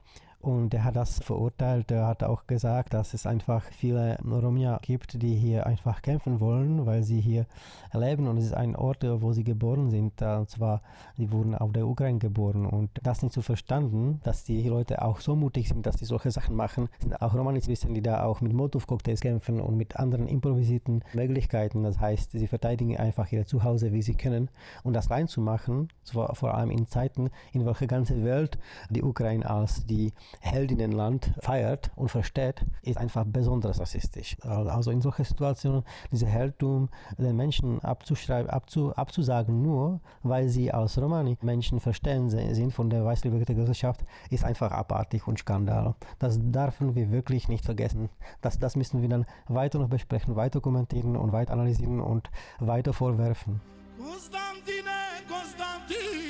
und 0.47 0.73
er 0.73 0.85
hat 0.85 0.95
das 0.95 1.19
verurteilt. 1.19 1.91
Er 1.91 2.07
hat 2.07 2.23
auch 2.23 2.47
gesagt, 2.47 2.93
dass 2.93 3.13
es 3.13 3.27
einfach 3.27 3.65
viele 3.65 4.17
Romja 4.23 4.79
gibt, 4.81 5.21
die 5.21 5.35
hier 5.35 5.67
einfach 5.67 6.01
kämpfen 6.01 6.39
wollen, 6.39 6.85
weil 6.85 7.03
sie 7.03 7.19
hier 7.19 7.45
leben. 7.91 8.27
Und 8.29 8.37
es 8.37 8.45
ist 8.45 8.53
ein 8.53 8.73
Ort, 8.77 9.03
wo 9.03 9.33
sie 9.33 9.43
geboren 9.43 9.89
sind. 9.89 10.21
Und 10.21 10.49
zwar, 10.49 10.81
sie 11.17 11.33
wurden 11.33 11.53
auf 11.53 11.73
der 11.73 11.85
Ukraine 11.85 12.19
geboren. 12.19 12.65
Und 12.65 12.89
das 13.03 13.23
nicht 13.23 13.33
zu 13.33 13.41
verstanden, 13.41 14.21
dass 14.23 14.45
die 14.45 14.63
Leute 14.69 15.01
auch 15.01 15.19
so 15.19 15.35
mutig 15.35 15.67
sind, 15.67 15.85
dass 15.85 15.97
sie 15.97 16.05
solche 16.05 16.31
Sachen 16.31 16.55
machen. 16.55 16.87
Sind 16.99 17.21
auch 17.21 17.33
Romanizisten, 17.33 17.93
die 17.93 18.01
da 18.01 18.23
auch 18.23 18.39
mit 18.39 18.53
Molotov-Cocktails 18.53 19.19
kämpfen 19.19 19.59
und 19.59 19.75
mit 19.75 19.97
anderen 19.97 20.29
improvisierten 20.29 21.03
Möglichkeiten. 21.13 21.83
Das 21.83 21.99
heißt, 21.99 22.31
sie 22.31 22.47
verteidigen 22.47 22.95
einfach 22.95 23.29
ihre 23.33 23.45
Zuhause, 23.45 23.91
wie 23.91 24.01
sie 24.01 24.15
können. 24.15 24.49
Und 24.83 24.93
das 24.93 25.11
reinzumachen, 25.11 25.89
vor 26.05 26.53
allem 26.53 26.71
in 26.71 26.87
Zeiten, 26.87 27.31
in 27.51 27.65
welcher 27.65 27.87
ganze 27.87 28.23
Welt 28.23 28.57
die 28.89 29.03
Ukraine 29.03 29.49
als 29.49 29.85
die 29.85 30.13
Heldinnenland 30.39 31.33
feiert 31.39 31.91
und 31.95 32.09
versteht, 32.09 32.65
ist 32.81 32.97
einfach 32.97 33.25
besonders 33.25 33.79
rassistisch. 33.79 34.37
Also 34.41 34.91
in 34.91 35.01
solchen 35.01 35.25
Situationen, 35.25 35.83
diese 36.11 36.25
Heldtum 36.25 36.89
den 37.17 37.35
Menschen 37.35 37.79
abzuschreiben, 37.83 38.49
abzu, 38.49 38.93
abzusagen, 38.95 39.61
nur 39.61 39.99
weil 40.23 40.49
sie 40.49 40.71
als 40.71 40.97
Romani-Menschen 41.01 41.79
verstehen 41.79 42.29
sind 42.29 42.73
von 42.73 42.89
der 42.89 43.05
weißlichen 43.05 43.43
Gesellschaft, 43.45 44.03
ist 44.29 44.43
einfach 44.43 44.71
abartig 44.71 45.27
und 45.27 45.39
Skandal. 45.39 45.95
Das 46.19 46.39
dürfen 46.39 46.95
wir 46.95 47.11
wirklich 47.11 47.47
nicht 47.47 47.65
vergessen. 47.65 48.09
Das, 48.41 48.59
das 48.59 48.75
müssen 48.75 49.01
wir 49.01 49.09
dann 49.09 49.25
weiter 49.47 49.79
noch 49.79 49.89
besprechen, 49.89 50.35
weiter 50.35 50.61
kommentieren 50.61 51.15
und 51.15 51.31
weiter 51.31 51.53
analysieren 51.53 51.99
und 51.99 52.29
weiter 52.59 52.93
vorwerfen. 52.93 53.61
Konstantine, 53.97 54.91
Konstantine. 55.27 56.26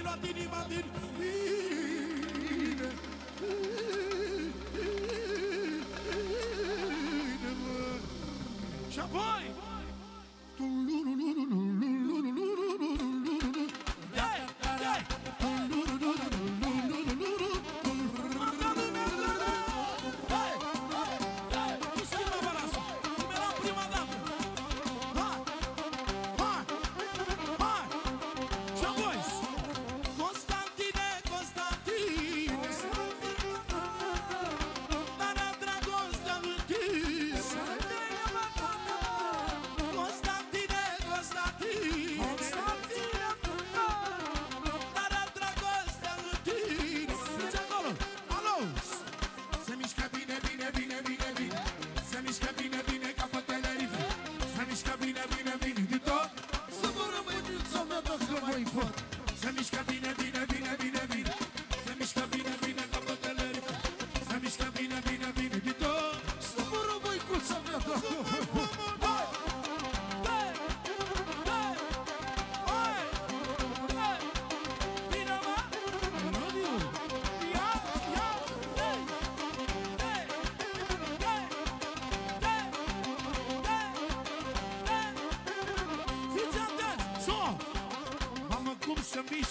ai 0.00 0.06
luat 0.06 0.24
inima 0.36 0.64
din 0.68 0.84
mine. 1.18 2.92
Și 8.90 8.98
apoi? 8.98 9.59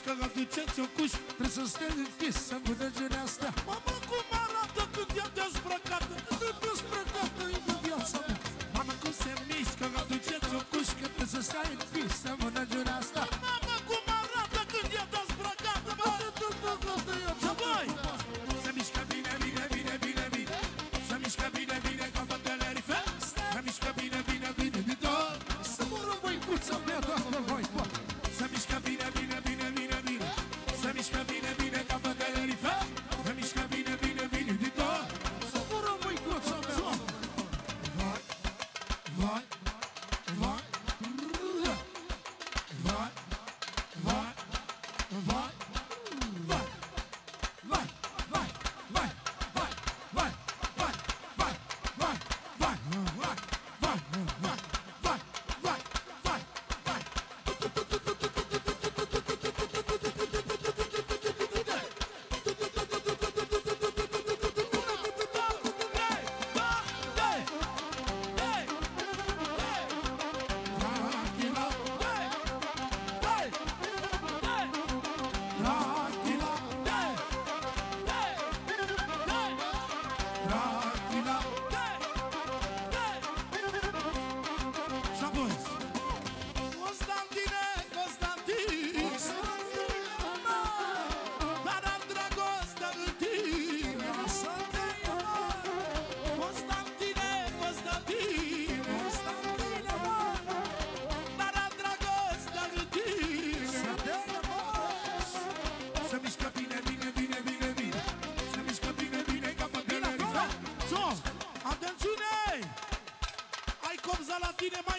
că 0.10 0.16
la 0.20 0.30
duceți-o 0.36 0.86
cuș 0.96 1.12
Trebuie 1.38 1.50
să 1.58 1.64
stea 1.74 1.92
închis, 2.04 2.36
să 2.50 2.56
puteți 2.64 3.02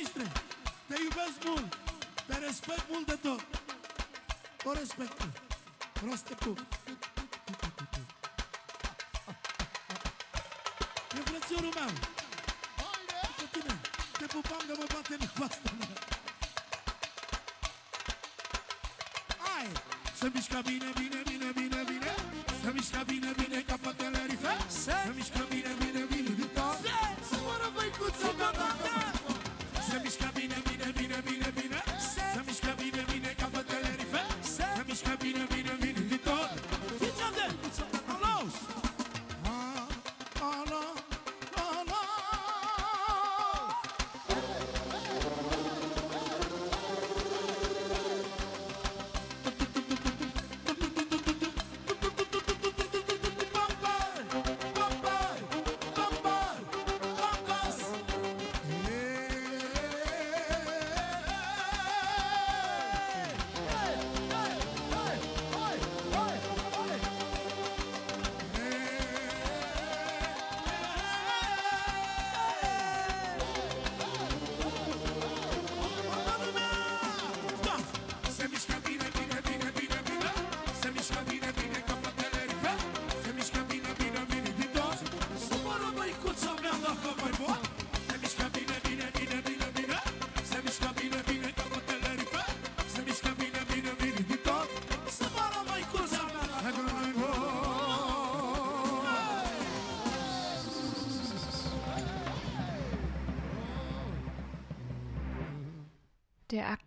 Maestre, 0.00 0.32
te 0.88 0.96
iubesc 1.02 1.44
mult, 1.44 1.76
te 2.26 2.38
respect 2.38 2.84
mult 2.90 3.06
de 3.06 3.18
tot. 3.22 3.44
O 4.64 4.72
respect. 4.72 5.22
Proste 5.92 6.34
cu. 6.34 6.54
E 11.16 11.20
frățiorul 11.24 11.72
meu. 11.74 11.92
Pe 13.36 13.46
tine, 13.50 13.80
te 14.18 14.26
pupam 14.26 14.62
că 14.66 14.74
mă 14.78 14.86
bate 14.92 15.16
nevastă 15.18 15.70
mea. 15.78 15.88
Hai, 19.38 19.66
să 20.14 20.30
mișca 20.32 20.60
bine, 20.60 20.90
bine, 20.94 21.22
bine, 21.24 21.50
bine, 21.54 21.82
bine. 21.86 22.14
Să 22.62 22.70
mișca 22.72 23.02
bine, 23.02 23.32
bine 23.36 23.60
ca 23.60 23.76
pe 23.80 23.92
telerife. 23.96 24.56
Să 24.68 24.94
mișca 25.14 25.46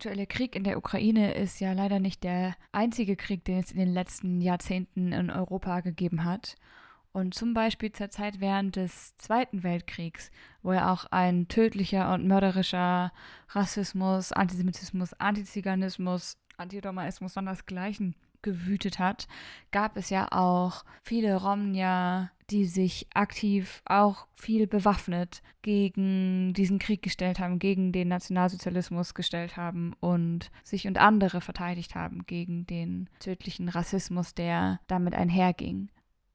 aktuelle 0.04 0.26
Krieg 0.26 0.54
in 0.54 0.64
der 0.64 0.76
Ukraine 0.76 1.32
ist 1.32 1.60
ja 1.60 1.72
leider 1.72 1.98
nicht 1.98 2.24
der 2.24 2.56
einzige 2.72 3.16
Krieg, 3.16 3.42
den 3.46 3.60
es 3.60 3.72
in 3.72 3.78
den 3.78 3.94
letzten 3.94 4.42
Jahrzehnten 4.42 5.12
in 5.12 5.30
Europa 5.30 5.80
gegeben 5.80 6.24
hat. 6.24 6.56
Und 7.12 7.32
zum 7.32 7.54
Beispiel 7.54 7.90
zur 7.90 8.10
Zeit 8.10 8.38
während 8.38 8.76
des 8.76 9.16
Zweiten 9.16 9.62
Weltkriegs, 9.62 10.30
wo 10.62 10.74
ja 10.74 10.92
auch 10.92 11.06
ein 11.06 11.48
tödlicher 11.48 12.12
und 12.12 12.28
mörderischer 12.28 13.12
Rassismus, 13.48 14.30
Antisemitismus, 14.32 15.14
Antiziganismus, 15.14 16.36
Antiromaismus 16.58 17.32
sondersgleichen 17.32 18.14
gewütet 18.42 18.98
hat, 18.98 19.26
gab 19.72 19.96
es 19.96 20.10
ja 20.10 20.30
auch 20.32 20.84
viele 21.02 21.34
Romnia, 21.36 22.30
die 22.50 22.66
sich 22.66 23.06
aktiv 23.14 23.82
auch 23.86 24.26
viel 24.34 24.66
bewaffnet 24.66 25.42
gegen 25.62 26.52
diesen 26.52 26.78
Krieg 26.78 27.02
gestellt 27.02 27.38
haben, 27.38 27.58
gegen 27.58 27.92
den 27.92 28.08
Nationalsozialismus 28.08 29.14
gestellt 29.14 29.56
haben 29.56 29.94
und 30.00 30.50
sich 30.62 30.86
und 30.86 30.98
andere 30.98 31.40
verteidigt 31.40 31.94
haben 31.94 32.26
gegen 32.26 32.66
den 32.66 33.08
tödlichen 33.18 33.68
Rassismus, 33.68 34.34
der 34.34 34.80
damit 34.86 35.14
einherging. 35.14 35.88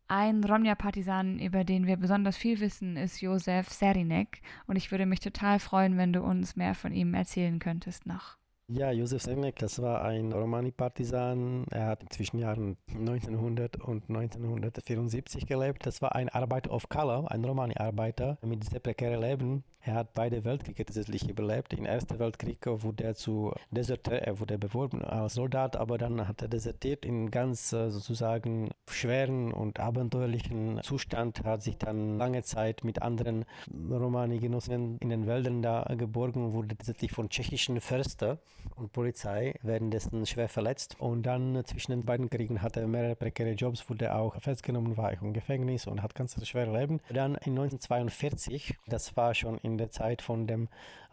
Ein 0.07 0.43
Romja-Partisan, 0.43 1.37
über 1.37 1.63
den 1.63 1.85
wir 1.85 1.97
besonders 1.97 2.35
viel 2.35 2.59
wissen, 2.59 2.97
ist 2.97 3.21
Josef 3.21 3.69
Serinek 3.69 4.41
und 4.65 4.75
ich 4.75 4.89
würde 4.89 5.05
mich 5.05 5.19
total 5.19 5.59
freuen, 5.59 5.97
wenn 5.97 6.13
du 6.13 6.23
uns 6.23 6.55
mehr 6.55 6.73
von 6.73 6.91
ihm 6.93 7.13
erzählen 7.13 7.59
könntest 7.59 8.07
noch. 8.07 8.38
Ja, 8.71 8.91
Josef 8.91 9.23
Sernek, 9.23 9.55
das 9.55 9.81
war 9.81 10.03
ein 10.03 10.31
Romani-Partisan. 10.31 11.65
Er 11.71 11.87
hat 11.87 12.03
zwischen 12.13 12.37
Jahren 12.37 12.77
1900 12.93 13.77
und 13.77 14.07
1974 14.09 15.47
gelebt. 15.47 15.87
Das 15.87 16.03
war 16.03 16.13
ein 16.13 16.29
Arbeiter 16.29 16.71
of 16.71 16.87
Color, 16.87 17.31
ein 17.31 17.43
Romani-Arbeiter 17.43 18.37
mit 18.43 18.63
sehr 18.63 18.79
prekären 18.79 19.21
Leben. 19.21 19.63
Er 19.81 19.95
hat 19.95 20.13
beide 20.13 20.43
Weltkriege 20.43 20.85
tatsächlich 20.85 21.27
überlebt. 21.27 21.73
Im 21.73 21.85
Ersten 21.85 22.19
Weltkrieg 22.19 22.59
wurde 22.67 23.05
er 23.05 23.15
zu 23.15 23.53
Deserteur, 23.71 24.21
er 24.21 24.39
wurde 24.39 24.59
beworben 24.59 25.03
als 25.03 25.33
Soldat, 25.33 25.75
aber 25.75 25.97
dann 25.97 26.27
hat 26.27 26.43
er 26.43 26.47
desertiert 26.47 27.05
in 27.05 27.31
ganz 27.31 27.73
äh, 27.73 27.89
sozusagen 27.89 28.69
schweren 28.87 29.53
und 29.53 29.79
abenteuerlichen 29.79 30.81
Zustand, 30.83 31.43
hat 31.43 31.63
sich 31.63 31.77
dann 31.77 32.17
lange 32.17 32.43
Zeit 32.43 32.83
mit 32.83 33.01
anderen 33.01 33.45
Romani-Genossen 33.89 34.97
in 34.99 35.09
den 35.09 35.25
Wäldern 35.25 35.61
da 35.61 35.83
geborgen, 35.97 36.53
wurde 36.53 36.75
tatsächlich 36.75 37.11
von 37.11 37.29
tschechischen 37.29 37.79
Förster 37.79 38.37
und 38.75 38.91
Polizei 38.91 39.55
währenddessen 39.61 40.25
schwer 40.25 40.49
verletzt. 40.49 40.95
Und 40.99 41.23
dann 41.23 41.63
zwischen 41.65 41.91
den 41.91 42.05
beiden 42.05 42.29
Kriegen 42.29 42.61
hatte 42.61 42.81
er 42.81 42.87
mehrere 42.87 43.15
prekäre 43.15 43.51
Jobs, 43.51 43.89
wurde 43.89 44.15
auch 44.15 44.39
festgenommen, 44.41 44.97
war 44.97 45.11
auch 45.11 45.21
im 45.21 45.33
Gefängnis 45.33 45.87
und 45.87 46.01
hat 46.01 46.15
ganz 46.15 46.35
schwer 46.45 46.67
Leben. 46.67 46.99
Dann 47.09 47.35
in 47.35 47.57
1942, 47.57 48.77
das 48.87 49.15
war 49.17 49.33
schon 49.33 49.57
in 49.59 49.77
der 49.77 49.91
Zeit 49.91 50.21
von 50.21 50.47
dem 50.47 50.69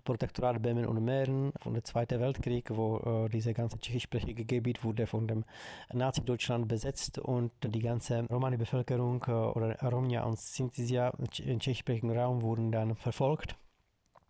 Protektorat 0.07 0.63
Böhmen 0.63 0.87
und 0.87 1.05
Mähren, 1.05 1.53
von 1.61 1.75
der 1.75 1.83
Zweiten 1.83 2.21
Weltkrieg, 2.21 2.71
wo 2.71 2.99
äh, 2.99 3.29
diese 3.29 3.53
ganze 3.53 3.79
tschechischsprachige 3.79 4.45
Gebiet 4.45 4.85
wurde 4.85 5.07
von 5.07 5.27
dem 5.27 5.45
Nazi-Deutschland 5.93 6.69
besetzt 6.69 7.19
und 7.19 7.51
die 7.63 7.81
ganze 7.81 8.25
Romani-Bevölkerung 8.31 9.25
äh, 9.27 9.33
oder 9.33 9.77
Romja 9.83 10.23
und 10.23 10.39
Sintisia 10.39 11.13
im 11.19 11.59
tschechischsprachigen 11.59 12.17
Raum 12.17 12.41
wurden 12.41 12.71
dann 12.71 12.95
verfolgt. 12.95 13.57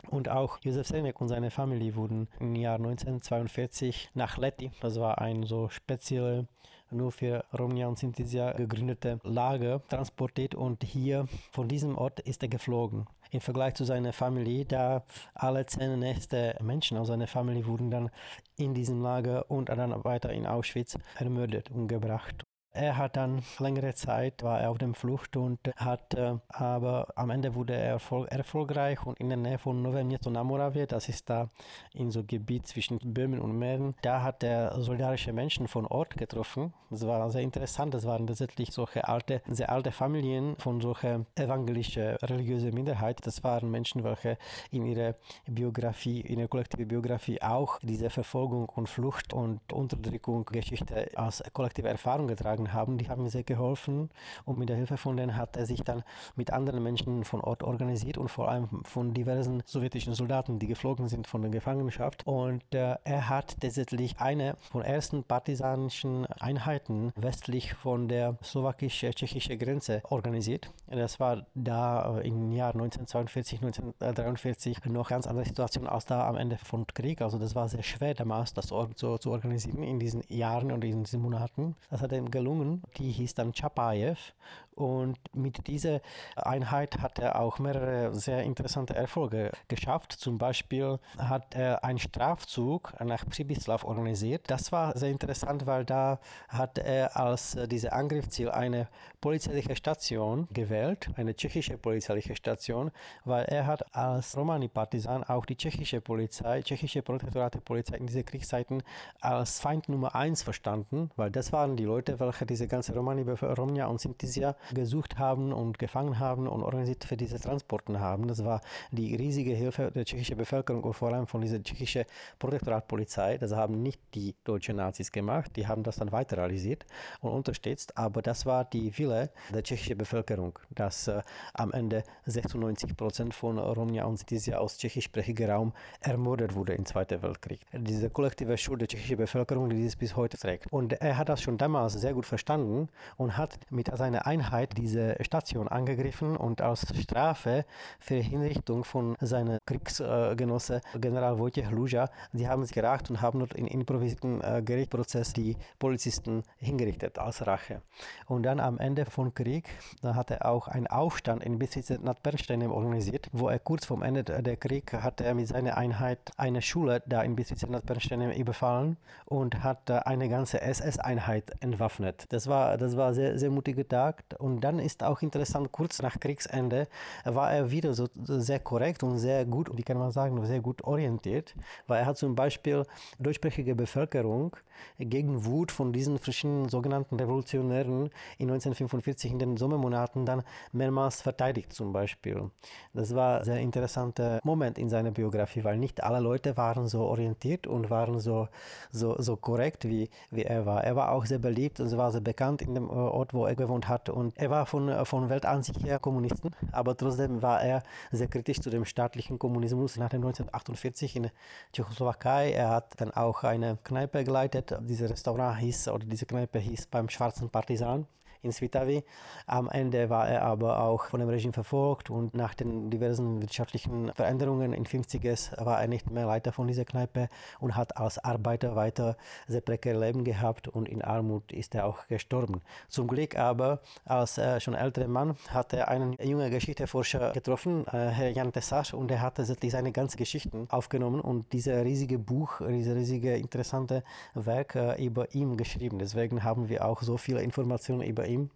Und 0.09 0.29
auch 0.29 0.59
Josef 0.63 0.87
Senek 0.87 1.21
und 1.21 1.29
seine 1.29 1.51
Familie 1.51 1.97
wurden 1.97 2.29
im 2.39 2.55
Jahr 2.55 2.77
1942 2.77 4.11
nach 4.15 4.37
Leti, 4.37 4.71
das 4.81 5.01
war 5.01 5.21
ein 5.21 5.43
so 5.45 5.69
spezielle 5.69 6.47
nur 6.91 7.13
für 7.13 7.45
Romnia 7.59 7.89
und 7.89 7.99
Sintesia 7.99 8.53
gegründete 8.53 9.19
Lager 9.25 9.83
transportiert 9.89 10.55
und 10.55 10.85
hier 10.85 11.27
von 11.51 11.69
diesem 11.69 11.97
Ort 11.99 12.21
ist 12.21 12.43
er 12.43 12.49
geflogen. 12.49 13.07
Im 13.31 13.41
Vergleich 13.41 13.75
zu 13.75 13.85
seiner 13.85 14.13
Familie, 14.13 14.65
da 14.65 15.05
alle 15.35 15.67
zehn 15.67 15.99
nächste 15.99 16.57
Menschen 16.63 16.97
aus 16.97 17.09
seiner 17.09 17.27
Familie 17.27 17.67
wurden 17.67 17.91
dann 17.91 18.11
in 18.57 18.73
diesem 18.73 19.03
Lager 19.03 19.51
und 19.51 19.69
dann 19.69 20.05
weiter 20.05 20.33
in 20.33 20.47
Auschwitz 20.47 20.97
ermordet 21.19 21.71
und 21.71 21.89
gebracht. 21.89 22.45
Er 22.77 22.97
hat 22.99 23.17
dann 23.17 23.43
längere 23.59 23.95
Zeit 23.95 24.43
war 24.43 24.61
er 24.61 24.71
auf 24.71 24.79
dem 24.79 24.95
Flucht 24.95 25.37
und 25.37 25.59
hat 25.77 26.15
äh, 26.15 26.35
aber 26.49 27.09
am 27.17 27.31
Ende 27.31 27.55
wurde 27.55 27.75
er 27.75 27.93
erfol 27.93 28.27
erfolgreich 28.29 29.05
und 29.07 29.19
in 29.19 29.29
der 29.29 29.39
Nähe 29.39 29.59
von 29.59 29.83
Nové 29.83 30.05
Město 30.05 30.31
na 30.31 30.45
das 30.87 31.09
ist 31.09 31.31
da 31.31 31.49
in 31.95 32.11
so 32.11 32.23
Gebiet 32.23 32.67
zwischen 32.67 32.99
Böhmen 32.99 33.41
und 33.41 33.59
Mähren, 33.59 33.95
da 34.03 34.23
hat 34.23 34.43
er 34.43 34.81
solidarische 34.81 35.33
Menschen 35.33 35.69
von 35.69 35.87
Ort 35.87 36.17
getroffen. 36.17 36.73
Das 36.91 37.07
war 37.07 37.31
sehr 37.31 37.43
interessant. 37.43 37.95
Das 37.95 38.05
waren 38.05 38.27
tatsächlich 38.27 38.73
solche 38.73 39.09
alte, 39.09 39.43
sehr 39.49 39.71
alte 39.71 39.91
Familien 39.91 40.57
von 40.59 40.81
solcher 40.81 41.25
evangelische 41.35 42.17
religiöse 42.23 42.71
Minderheit. 42.71 43.27
Das 43.27 43.43
waren 43.43 43.71
Menschen, 43.71 44.05
welche 44.05 44.39
in 44.71 44.87
ihrer 44.87 45.15
Biografie, 45.47 46.21
in 46.21 46.39
ihrer 46.39 46.49
kollektiven 46.49 46.87
Biografie 46.87 47.43
auch 47.43 47.79
diese 47.83 48.11
Verfolgung 48.11 48.69
und 48.69 48.89
Flucht 48.89 49.33
und 49.33 49.73
Unterdrückung 49.73 50.45
Geschichte 50.45 51.11
als 51.17 51.43
kollektive 51.53 51.89
Erfahrung 51.89 52.29
getragen 52.29 52.66
haben. 52.73 52.99
Die 52.99 53.09
haben 53.09 53.23
mir 53.23 53.31
sehr 53.31 53.43
geholfen 53.43 54.11
und 54.45 54.59
mit 54.59 54.69
der 54.69 54.77
Hilfe 54.77 54.97
von 54.97 55.17
denen 55.17 55.37
hat 55.37 55.57
er 55.57 55.67
sich 55.67 55.83
dann 55.83 56.03
mit 56.35 56.53
anderen 56.53 56.83
Menschen 56.83 57.25
von 57.25 57.41
Ort 57.41 57.63
organisiert 57.63 58.19
und 58.19 58.29
vor 58.29 58.49
allem 58.49 58.69
von 58.85 59.15
diversen 59.15 59.63
sowjetischen 59.65 60.15
Soldaten, 60.15 60.59
die 60.59 60.67
geflogen 60.67 61.09
sind 61.09 61.27
von 61.27 61.43
der 61.43 61.51
Gefangenschaft. 61.51 62.27
Und 62.27 62.63
äh, 62.75 62.97
er 63.05 63.29
hat 63.29 63.57
tatsächlich 63.61 64.19
eine 64.19 64.57
von 64.71 64.83
ersten 64.83 65.25
partisanischen 65.25 66.27
Einheiten 66.27 67.13
westlich 67.17 67.75
von 67.75 68.09
der 68.09 68.37
slowakisch-tschechischen 68.43 69.59
Grenze 69.59 70.03
organisiert. 70.05 70.71
Das 70.89 71.21
war 71.21 71.47
da 71.55 72.19
äh, 72.19 72.29
im 72.29 72.53
Jahr 72.53 72.73
1942, 72.75 73.63
1943 73.63 74.85
noch 74.87 75.09
ganz 75.09 75.27
andere 75.27 75.45
Situation 75.45 75.87
als 75.87 76.07
da 76.07 76.29
am 76.29 76.37
Ende 76.37 76.59
von 76.59 76.87
Krieg. 76.87 77.21
Also 77.23 77.39
das 77.39 77.55
war 77.55 77.69
sehr 77.69 77.83
schwer 77.83 78.15
damals, 78.15 78.55
das 78.55 78.69
so 78.69 79.19
zu 79.19 79.31
organisieren 79.31 79.83
in 79.83 79.99
diesen 79.99 80.23
Jahren 80.29 80.73
und 80.73 80.85
in 80.85 81.05
diesen 81.05 81.21
Monaten. 81.21 81.75
Das 81.91 82.01
hat 82.01 82.13
ihm 82.13 82.31
gelungen. 82.31 82.56
Die 82.99 83.11
hieß 83.11 83.35
dann 83.35 83.53
Chapayev 83.53 84.33
und 84.77 85.19
mit 85.35 85.67
dieser 85.67 86.01
Einheit 86.37 87.01
hat 87.01 87.19
er 87.19 87.41
auch 87.41 87.59
mehrere 87.59 88.15
sehr 88.15 88.43
interessante 88.45 88.95
Erfolge 88.95 89.51
geschafft. 89.69 90.13
Zum 90.13 90.39
Beispiel 90.39 90.99
hat 91.19 91.55
er 91.55 91.83
einen 91.83 91.99
Strafzug 91.99 92.93
nach 93.03 93.27
Přibyslav 93.27 93.85
organisiert. 93.85 94.45
Das 94.49 94.73
war 94.73 94.97
sehr 94.97 95.11
interessant, 95.11 95.67
weil 95.67 95.85
da 95.85 96.21
hat 96.49 96.79
er 96.79 97.17
als 97.17 97.57
diese 97.69 97.93
Angriffsziel 97.93 98.51
eine 98.51 98.89
polizeiliche 99.21 99.75
Station 99.77 100.47
gewählt, 100.53 101.11
eine 101.17 101.35
tschechische 101.35 101.79
polizeiliche 101.79 102.37
Station, 102.37 102.91
weil 103.25 103.45
er 103.47 103.67
hat 103.67 103.95
als 103.95 104.37
Romani-Partisan 104.37 105.25
auch 105.25 105.47
die 105.47 105.57
tschechische 105.57 106.01
Polizei, 106.01 106.63
tschechische 106.63 107.03
Protektorate 107.03 107.61
Polizei 107.61 107.97
in 107.97 108.07
diesen 108.07 108.25
Kriegszeiten 108.25 108.83
als 109.21 109.59
Feind 109.59 109.89
Nummer 109.89 110.15
eins 110.15 110.43
verstanden, 110.43 111.11
weil 111.17 111.31
das 111.31 111.53
waren 111.53 111.77
die 111.77 111.85
Leute, 111.85 112.21
welche 112.21 112.45
diese 112.45 112.69
ganze 112.69 112.95
Romani, 112.95 113.23
Romnia 113.23 113.87
und 113.87 114.01
Sintisia 114.01 114.55
gesucht 114.75 115.19
haben 115.19 115.53
und 115.53 115.79
gefangen 115.79 116.19
haben 116.19 116.47
und 116.47 116.63
organisiert 116.63 117.05
für 117.05 117.17
diese 117.17 117.39
Transporten 117.39 118.01
haben. 118.01 118.29
Das 118.29 118.45
war 118.45 118.61
die 118.91 119.15
riesige 119.15 119.53
Hilfe 119.53 119.91
der 119.95 120.05
tschechischen 120.05 120.37
Bevölkerung 120.37 120.83
und 120.83 120.95
vor 120.95 121.13
allem 121.13 121.27
von 121.27 121.41
dieser 121.41 121.63
tschechischen 121.63 122.05
Protektoratpolizei. 122.39 123.39
Das 123.39 123.53
haben 123.53 123.83
nicht 123.83 124.01
die 124.15 124.35
deutschen 124.45 124.77
Nazis 124.77 125.13
gemacht, 125.13 125.53
die 125.57 125.67
haben 125.67 125.83
das 125.83 125.97
dann 125.97 126.13
weiter 126.13 126.39
realisiert 126.39 126.87
und 127.21 127.31
unterstützt, 127.33 127.97
aber 127.97 128.23
das 128.23 128.47
war 128.47 128.65
die 128.65 128.97
Wille 128.99 129.31
der 129.53 129.63
tschechischen 129.63 129.99
Bevölkerung, 129.99 130.59
dass 130.71 131.09
äh, 131.09 131.23
am 131.55 131.73
Ende 131.73 132.05
96 132.27 132.97
Prozent 132.97 133.35
von 133.35 133.59
Romnia 133.59 134.05
und 134.05 134.19
Sitisia 134.19 134.59
aus 134.59 134.79
tschechischsprachigem 134.79 135.51
Raum 135.51 135.73
ermordet 136.01 136.55
wurde 136.55 136.75
im 136.75 136.85
Zweiten 136.87 137.23
Weltkrieg. 137.23 137.61
Diese 137.73 138.11
kollektive 138.11 138.57
Schuld 138.59 138.81
der 138.81 138.89
tschechischen 138.89 139.17
Bevölkerung, 139.17 139.69
die 139.69 139.77
dies 139.77 139.97
bis 139.97 140.17
heute 140.17 140.39
trägt. 140.39 140.73
Und 140.73 140.93
er 140.95 141.17
hat 141.17 141.29
das 141.29 141.43
schon 141.43 141.59
damals 141.59 141.95
sehr 141.95 142.15
gut 142.15 142.27
verstanden 142.27 142.89
und 143.17 143.37
hat 143.37 143.59
mit 143.71 143.95
seiner 143.97 144.27
Einheit 144.27 144.56
diese 144.65 145.17
Station 145.21 145.69
angegriffen 145.69 146.37
und 146.37 146.63
als 146.63 146.87
Strafe 146.99 147.65
für 147.99 148.17
Hinrichtung 148.17 148.85
von 148.85 149.17
seinem 149.21 149.59
Kriegsgenosse 149.67 150.81
General 150.99 151.39
Wojciech 151.39 151.71
Luja, 151.71 152.09
sie 152.33 152.49
haben 152.49 152.65
sich 152.65 152.75
geracht 152.75 153.11
und 153.11 153.21
haben 153.21 153.41
dort 153.41 153.55
in 153.55 153.67
improvisierten 153.67 154.41
äh, 154.41 154.63
Gerichtsprozess 154.65 155.33
die 155.33 155.57
Polizisten 155.79 156.43
hingerichtet 156.59 157.19
als 157.19 157.47
Rache. 157.47 157.83
Und 158.27 158.45
dann 158.45 158.61
am 158.61 158.79
Ende 158.79 159.05
von 159.05 159.35
Krieg, 159.35 159.69
da 160.03 160.15
hat 160.15 160.31
er 160.31 160.47
auch 160.47 160.69
einen 160.69 160.87
Aufstand 160.87 161.43
in 161.43 161.59
Besitz 161.59 161.91
nach 161.91 162.19
Bernstein 162.19 162.63
organisiert, 162.63 163.29
wo 163.33 163.49
er 163.49 163.59
kurz 163.59 163.85
vor 163.87 164.03
Ende 164.03 164.25
der 164.25 164.57
Krieg 164.57 164.93
hat 164.93 165.21
er 165.21 165.35
mit 165.35 165.49
seiner 165.49 165.77
Einheit 165.77 166.19
eine 166.37 166.63
Schule 166.63 167.03
da 167.07 167.23
in 167.23 167.37
Besitz 167.37 167.67
nach 167.67 167.83
Bernstein 167.83 168.33
überfallen 168.33 168.97
und 169.25 169.63
hat 169.63 169.91
eine 169.91 170.29
ganze 170.29 170.61
SS-Einheit 170.61 171.53
entwaffnet. 171.61 172.27
Das 172.31 172.47
war, 172.47 172.77
das 172.79 172.97
war 172.97 173.15
sehr, 173.15 173.39
sehr 173.39 173.51
mutiger 173.51 173.87
Tag. 173.87 174.25
Und 174.47 174.61
dann 174.61 174.79
ist 174.79 175.03
auch 175.03 175.23
interessant, 175.23 175.73
kurz 175.73 176.01
nach 176.01 176.21
Kriegsende 176.21 176.87
war 177.25 177.53
er 177.53 177.73
wieder 177.73 177.95
so 177.95 178.07
sehr 178.15 178.61
korrekt 178.61 179.03
und 179.03 179.19
sehr 179.19 179.45
gut, 179.45 179.77
wie 179.77 179.83
kann 179.83 179.99
man 179.99 180.13
sagen, 180.13 180.45
sehr 180.47 180.61
gut 180.61 180.85
orientiert, 180.85 181.57
weil 181.89 182.01
er 182.01 182.07
hat 182.07 182.17
zum 182.17 182.37
Beispiel 182.37 182.85
deutschsprachige 183.19 183.75
Bevölkerung 183.75 184.57
gegen 184.99 185.45
Wut 185.45 185.73
von 185.73 185.93
diesen 185.93 186.19
verschiedenen 186.19 186.69
sogenannten 186.69 187.17
Revolutionären 187.17 188.11
in 188.39 188.51
1945 188.51 189.33
in 189.33 189.39
den 189.39 189.57
Sommermonaten 189.57 190.27
dann 190.27 190.43
mehrmals 190.73 191.23
verteidigt 191.23 191.73
zum 191.73 191.93
Beispiel. 191.93 192.51
Das 192.93 193.15
war 193.15 193.39
ein 193.39 193.45
sehr 193.45 193.59
interessanter 193.59 194.41
Moment 194.45 194.79
in 194.79 194.89
seiner 194.89 195.11
Biografie, 195.11 195.65
weil 195.65 195.77
nicht 195.77 196.03
alle 196.03 196.21
Leute 196.21 196.57
waren 196.57 196.87
so 196.87 197.03
orientiert 197.03 197.67
und 197.67 197.91
waren 197.91 198.21
so, 198.21 198.49
so, 198.91 199.21
so 199.21 199.37
korrekt, 199.37 199.85
wie, 199.89 200.09
wie 200.31 200.45
er 200.45 200.67
war. 200.67 200.85
Er 200.85 200.97
war 200.97 201.13
auch 201.13 201.27
sehr 201.27 201.39
beliebt 201.39 201.81
und 201.81 201.97
war 201.97 202.13
sehr 202.13 202.21
bekannt 202.21 202.63
in 202.63 202.75
dem 202.75 202.91
Ort, 202.91 203.35
wo 203.35 203.47
er 203.47 203.55
gewohnt 203.55 203.89
hat. 203.89 204.09
Und 204.09 204.37
er 204.37 204.51
war 204.51 204.67
von, 204.67 205.05
von 205.05 205.29
Weltansicht 205.29 205.83
her 205.85 205.99
Kommunisten, 205.99 206.51
aber 206.73 206.97
trotzdem 206.97 207.43
war 207.43 207.63
er 207.63 207.83
sehr 208.11 208.29
kritisch 208.29 208.61
zu 208.61 208.71
dem 208.71 208.85
staatlichen 208.85 209.39
Kommunismus 209.39 209.97
nach 209.97 210.09
dem 210.09 210.23
1948 210.23 211.17
in 211.17 211.31
Tschechoslowakei. 211.73 212.53
Er 212.53 212.71
hat 212.71 213.01
dann 213.01 213.11
auch 213.11 213.45
eine 213.45 213.79
Kneipe 213.85 214.25
geleitet. 214.25 214.66
Dieses 214.81 215.11
Restaurant 215.11 215.59
hieß, 215.59 215.89
oder 215.89 216.05
diese 216.07 216.27
Kneipe 216.27 216.59
hieß 216.59 216.87
beim 216.87 217.09
Schwarzen 217.09 217.51
Partisan 217.51 218.07
in 218.43 218.53
Svitavi. 218.53 219.05
Am 219.47 219.69
Ende 219.69 220.11
war 220.11 220.29
er 220.29 220.43
aber 220.43 220.81
auch 220.81 221.07
von 221.07 221.21
dem 221.21 221.29
Regime 221.29 221.53
verfolgt 221.53 222.11
und 222.11 222.35
nach 222.35 222.55
den 222.55 222.91
diversen 222.91 223.41
wirtschaftlichen 223.43 224.13
Veränderungen 224.15 224.73
in 224.73 224.85
50er 224.85 225.65
war 225.65 225.81
er 225.81 225.89
nicht 225.89 226.11
mehr 226.11 226.27
Leiter 226.27 226.53
von 226.53 226.67
dieser 226.67 226.85
Kneipe 226.85 227.29
und 227.61 227.77
hat 227.77 227.97
als 227.97 228.19
Arbeiter 228.19 228.77
weiter 228.77 229.17
sehr 229.47 229.61
prekäre 229.61 229.99
Leben 229.99 230.25
gehabt 230.25 230.69
und 230.69 230.89
in 230.89 231.03
Armut 231.03 231.53
ist 231.53 231.75
er 231.75 231.87
auch 231.87 232.07
gestorben. 232.07 232.61
Zum 232.89 233.07
Glück 233.07 233.37
aber 233.37 233.81
als 234.05 234.39
äh, 234.39 234.61
schon 234.61 234.75
älterer 234.75 235.09
Mann 235.09 235.37
hat 235.49 235.73
er 235.73 235.89
einen 235.89 236.17
jungen 236.23 236.51
Geschichtsforscher 236.51 237.33
getroffen, 237.33 237.87
äh, 237.89 238.09
Herr 238.09 238.31
Jan 238.31 238.53
Tessach, 238.53 238.93
und 238.93 239.11
er 239.11 239.23
hat 239.23 239.37
seine 239.37 239.93
ganzen 239.93 240.17
Geschichten 240.17 240.67
aufgenommen 240.71 241.21
und 241.21 241.53
dieses 241.53 241.85
riesige 241.85 242.19
Buch, 242.19 242.61
dieses 242.69 242.95
riesige 242.95 243.37
interessante 243.37 244.03
Werk 244.35 244.75
äh, 244.75 245.05
über 245.05 245.35
ihn 245.35 245.57
geschrieben. 245.57 245.99
Deswegen 245.99 246.43
haben 246.43 246.69
wir 246.69 246.85
auch 246.85 247.03
so 247.03 247.17
viele 247.17 247.43
Informationen 247.43 248.03
über 248.03 248.26
ihn. 248.27 248.51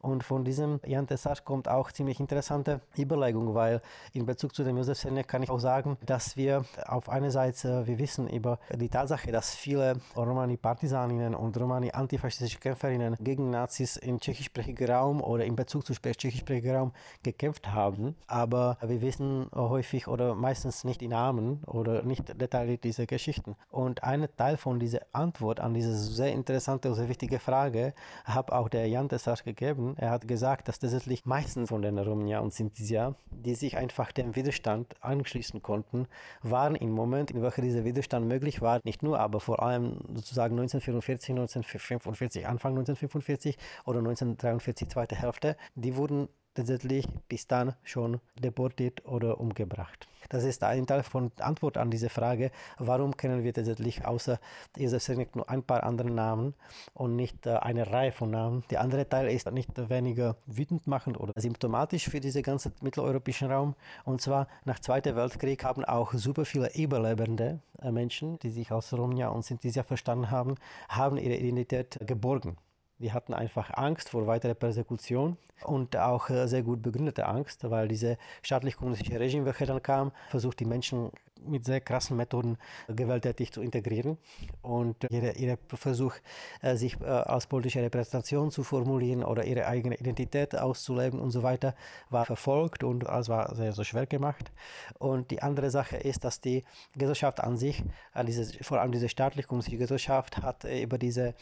Und 0.00 0.22
von 0.22 0.44
diesem 0.44 0.80
Jan 0.86 1.06
Tessach 1.06 1.44
kommt 1.44 1.68
auch 1.68 1.90
ziemlich 1.90 2.20
interessante 2.20 2.80
Überlegung, 2.96 3.54
weil 3.54 3.80
in 4.12 4.26
Bezug 4.26 4.54
zu 4.54 4.62
dem 4.62 4.76
Josef 4.76 4.98
Senek 4.98 5.26
kann 5.26 5.42
ich 5.42 5.50
auch 5.50 5.58
sagen, 5.58 5.96
dass 6.06 6.36
wir 6.36 6.64
auf 6.86 7.08
einer 7.08 7.30
Seite, 7.30 7.86
wir 7.86 7.98
wissen 7.98 8.28
über 8.28 8.58
die 8.74 8.88
Tatsache, 8.88 9.32
dass 9.32 9.54
viele 9.54 10.00
Romani-Partisaninnen 10.16 11.34
und 11.34 11.58
Romani-antifaschistische 11.58 12.58
Kämpferinnen 12.60 13.16
gegen 13.18 13.50
Nazis 13.50 13.96
im 13.96 14.20
tschechischsprachigen 14.20 14.88
Raum 14.88 15.20
oder 15.20 15.44
in 15.44 15.56
Bezug 15.56 15.84
zu 15.84 15.94
tschechischsprachigen 15.94 16.76
Raum 16.76 16.92
gekämpft 17.22 17.72
haben, 17.72 18.14
aber 18.26 18.78
wir 18.80 19.00
wissen 19.00 19.48
häufig 19.54 20.06
oder 20.06 20.34
meistens 20.34 20.84
nicht 20.84 21.00
die 21.00 21.08
Namen 21.08 21.62
oder 21.64 22.02
nicht 22.02 22.40
detailliert 22.40 22.84
diese 22.84 23.06
Geschichten. 23.06 23.56
Und 23.70 24.04
ein 24.04 24.28
Teil 24.36 24.56
von 24.56 24.78
dieser 24.78 25.00
Antwort 25.12 25.60
an 25.60 25.74
diese 25.74 25.94
sehr 25.94 26.32
interessante 26.32 26.88
und 26.88 26.94
sehr 26.94 27.08
wichtige 27.08 27.38
Frage 27.38 27.94
hat 28.24 28.52
auch 28.52 28.68
der 28.68 28.88
Jan 28.88 29.07
Tessach 29.08 29.44
gegeben. 29.44 29.94
Er 29.96 30.10
hat 30.10 30.28
gesagt, 30.28 30.68
dass 30.68 30.78
tatsächlich 30.78 31.24
meistens 31.24 31.68
von 31.68 31.82
den 31.82 31.98
Romja 31.98 32.40
und 32.40 32.52
Sintisia, 32.52 33.14
die 33.30 33.54
sich 33.54 33.76
einfach 33.76 34.12
dem 34.12 34.36
Widerstand 34.36 34.94
anschließen 35.00 35.62
konnten, 35.62 36.06
waren 36.42 36.74
im 36.74 36.90
Moment, 36.90 37.30
in 37.30 37.42
welchem 37.42 37.64
dieser 37.64 37.84
Widerstand 37.84 38.26
möglich 38.26 38.60
war, 38.60 38.80
nicht 38.84 39.02
nur, 39.02 39.18
aber 39.18 39.40
vor 39.40 39.62
allem 39.62 40.00
sozusagen 40.14 40.54
1944, 40.54 41.30
1945, 41.30 42.46
Anfang 42.46 42.72
1945 42.72 43.56
oder 43.84 43.98
1943, 43.98 44.88
zweite 44.88 45.16
Hälfte, 45.16 45.56
die 45.74 45.96
wurden 45.96 46.28
tatsächlich 46.58 47.06
bis 47.28 47.46
dann 47.46 47.74
schon 47.84 48.20
deportiert 48.42 49.06
oder 49.06 49.40
umgebracht. 49.40 50.08
Das 50.28 50.44
ist 50.44 50.62
ein 50.62 50.86
Teil 50.86 51.02
von 51.02 51.30
Antwort 51.38 51.78
an 51.78 51.90
diese 51.90 52.10
Frage, 52.10 52.50
warum 52.78 53.16
kennen 53.16 53.44
wir 53.44 53.54
tatsächlich 53.54 54.04
außer 54.04 54.38
Josef 54.76 55.02
Senek 55.02 55.34
nur 55.36 55.48
ein 55.48 55.62
paar 55.62 55.84
andere 55.84 56.10
Namen 56.10 56.54
und 56.92 57.16
nicht 57.16 57.46
äh, 57.46 57.54
eine 57.56 57.90
Reihe 57.90 58.12
von 58.12 58.30
Namen. 58.30 58.64
Der 58.70 58.80
andere 58.82 59.08
Teil 59.08 59.28
ist 59.28 59.50
nicht 59.52 59.70
weniger 59.88 60.36
wütend 60.46 60.86
machend 60.86 61.18
oder 61.18 61.32
symptomatisch 61.36 62.08
für 62.08 62.20
diesen 62.20 62.42
ganzen 62.42 62.72
mitteleuropäischen 62.82 63.50
Raum. 63.50 63.74
Und 64.04 64.20
zwar 64.20 64.48
nach 64.64 64.80
Zweiten 64.80 65.16
Weltkrieg 65.16 65.64
haben 65.64 65.84
auch 65.84 66.12
super 66.12 66.44
viele 66.44 66.74
überlebende 66.74 67.60
äh, 67.80 67.90
Menschen, 67.90 68.38
die 68.40 68.50
sich 68.50 68.70
als 68.70 68.92
Romja 68.92 69.28
und 69.28 69.44
Sinti 69.44 69.72
verstanden 69.72 70.30
haben, 70.30 70.56
haben 70.88 71.16
ihre 71.16 71.36
Identität 71.36 71.98
geborgen. 72.06 72.58
Die 72.98 73.12
hatten 73.12 73.32
einfach 73.32 73.70
Angst 73.74 74.08
vor 74.08 74.26
weiterer 74.26 74.54
Persekution 74.54 75.36
und 75.64 75.96
auch 75.96 76.30
äh, 76.30 76.46
sehr 76.48 76.62
gut 76.62 76.82
begründete 76.82 77.26
Angst, 77.26 77.68
weil 77.70 77.88
diese 77.88 78.18
staatlich-kommunistische 78.42 79.20
Regime, 79.20 79.44
welche 79.44 79.66
dann 79.66 79.82
kam, 79.82 80.12
versucht 80.28 80.60
die 80.60 80.64
Menschen 80.64 81.10
mit 81.46 81.64
sehr 81.64 81.80
krassen 81.80 82.16
Methoden 82.16 82.58
gewalttätig 82.88 83.52
zu 83.52 83.62
integrieren. 83.62 84.18
Und 84.62 84.96
jeder 85.10 85.58
Versuch, 85.68 86.14
äh, 86.62 86.76
sich 86.76 87.00
äh, 87.00 87.04
als 87.04 87.46
politische 87.46 87.82
Repräsentation 87.82 88.50
zu 88.50 88.64
formulieren 88.64 89.22
oder 89.22 89.44
ihre 89.44 89.66
eigene 89.66 89.96
Identität 89.96 90.56
auszuleben 90.56 91.20
und 91.20 91.30
so 91.30 91.42
weiter, 91.42 91.74
war 92.10 92.24
verfolgt 92.24 92.84
und 92.84 93.04
es 93.04 93.28
war 93.28 93.54
sehr, 93.54 93.72
sehr 93.72 93.84
schwer 93.84 94.06
gemacht. 94.06 94.50
Und 94.98 95.30
die 95.30 95.42
andere 95.42 95.70
Sache 95.70 95.96
ist, 95.96 96.24
dass 96.24 96.40
die 96.40 96.64
Gesellschaft 96.96 97.40
an 97.40 97.56
sich, 97.56 97.84
diese, 98.26 98.64
vor 98.64 98.80
allem 98.80 98.92
diese 98.92 99.08
staatlich-kommunistische 99.08 99.78
Gesellschaft, 99.78 100.38
hat 100.38 100.64
über 100.64 100.98
diese 100.98 101.34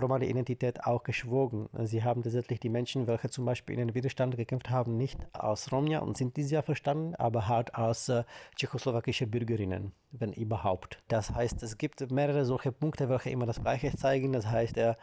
Romani-Identität 0.00 0.84
auch 0.84 1.02
geschwogen. 1.02 1.68
Sie 1.84 2.04
haben 2.04 2.22
tatsächlich 2.22 2.60
die 2.60 2.68
Menschen, 2.68 3.06
welche 3.06 3.30
zum 3.30 3.44
Beispiel 3.44 3.78
in 3.78 3.88
den 3.88 3.94
Widerstand 3.94 4.36
gekämpft 4.36 4.70
haben, 4.70 4.96
nicht 4.96 5.18
als 5.32 5.72
Romja 5.72 6.00
und 6.00 6.16
Sintisia 6.16 6.62
verstanden, 6.62 7.14
aber 7.16 7.48
halt 7.48 7.74
als 7.74 8.08
äh, 8.08 8.24
tschechoslowakische 8.56 9.26
Bürgerinnen, 9.26 9.92
wenn 10.12 10.32
überhaupt. 10.32 11.02
Das 11.08 11.34
heißt, 11.34 11.62
es 11.62 11.78
gibt 11.78 12.10
mehrere 12.10 12.44
solche 12.44 12.72
Punkte, 12.72 13.08
welche 13.08 13.30
immer 13.30 13.46
das 13.46 13.60
Gleiche 13.60 13.94
zeigen. 13.96 14.32
Das 14.32 14.46
heißt, 14.46 14.76
der 14.76 14.96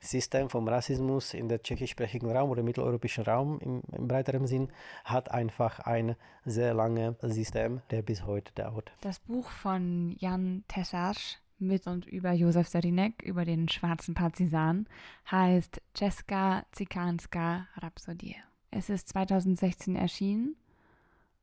System 0.00 0.48
vom 0.48 0.66
Rassismus 0.68 1.34
in 1.34 1.48
der 1.48 1.62
tschechischsprachigen 1.62 2.30
Raum 2.30 2.50
oder 2.50 2.62
mitteleuropäischen 2.62 3.24
Raum 3.24 3.58
im, 3.60 3.82
im 3.92 4.08
breiteren 4.08 4.46
Sinn 4.46 4.68
hat 5.04 5.30
einfach 5.30 5.80
ein 5.80 6.16
sehr 6.44 6.74
langes 6.74 7.16
System, 7.22 7.82
der 7.90 8.02
bis 8.02 8.24
heute 8.24 8.52
dauert. 8.54 8.92
Das 9.00 9.18
Buch 9.18 9.50
von 9.50 10.16
Jan 10.18 10.64
Tessach 10.68 11.38
mit 11.60 11.86
und 11.86 12.06
über 12.06 12.32
Josef 12.32 12.68
Serinek, 12.68 13.22
über 13.22 13.44
den 13.44 13.68
schwarzen 13.68 14.14
Partisan, 14.14 14.86
heißt 15.30 15.80
Czeska 15.94 16.64
Zikanska 16.72 17.66
Rhapsodie. 17.76 18.36
Es 18.70 18.90
ist 18.90 19.08
2016 19.08 19.96
erschienen 19.96 20.56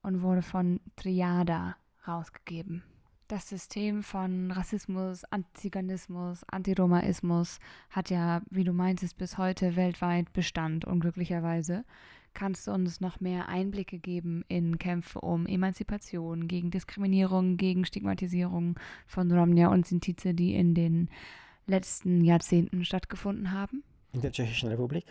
und 0.01 0.21
wurde 0.21 0.41
von 0.41 0.79
Triada 0.95 1.75
rausgegeben. 2.07 2.83
Das 3.27 3.49
System 3.49 4.03
von 4.03 4.51
Rassismus, 4.51 5.23
Antiziganismus, 5.25 6.43
Antiromaismus 6.43 7.59
hat 7.89 8.11
ja, 8.11 8.43
wie 8.51 8.63
du 8.63 8.71
meintest, 8.71 9.17
bis 9.17 9.39
heute 9.39 9.75
weltweit 9.75 10.31
Bestand, 10.31 10.85
unglücklicherweise. 10.85 11.85
Kannst 12.35 12.67
du 12.67 12.71
uns 12.73 12.99
noch 12.99 13.21
mehr 13.21 13.47
Einblicke 13.47 13.97
geben 13.97 14.43
in 14.49 14.77
Kämpfe 14.77 15.21
um 15.21 15.47
Emanzipation, 15.47 16.49
gegen 16.49 16.69
Diskriminierung, 16.69 17.55
gegen 17.55 17.85
Stigmatisierung 17.85 18.77
von 19.07 19.31
Romnia 19.31 19.69
und 19.69 19.87
Sintize, 19.87 20.33
die 20.33 20.53
in 20.53 20.75
den 20.75 21.09
letzten 21.65 22.25
Jahrzehnten 22.25 22.83
stattgefunden 22.83 23.53
haben? 23.53 23.83
In 24.11 24.19
der 24.19 24.33
Tschechischen 24.33 24.67
Republik? 24.67 25.05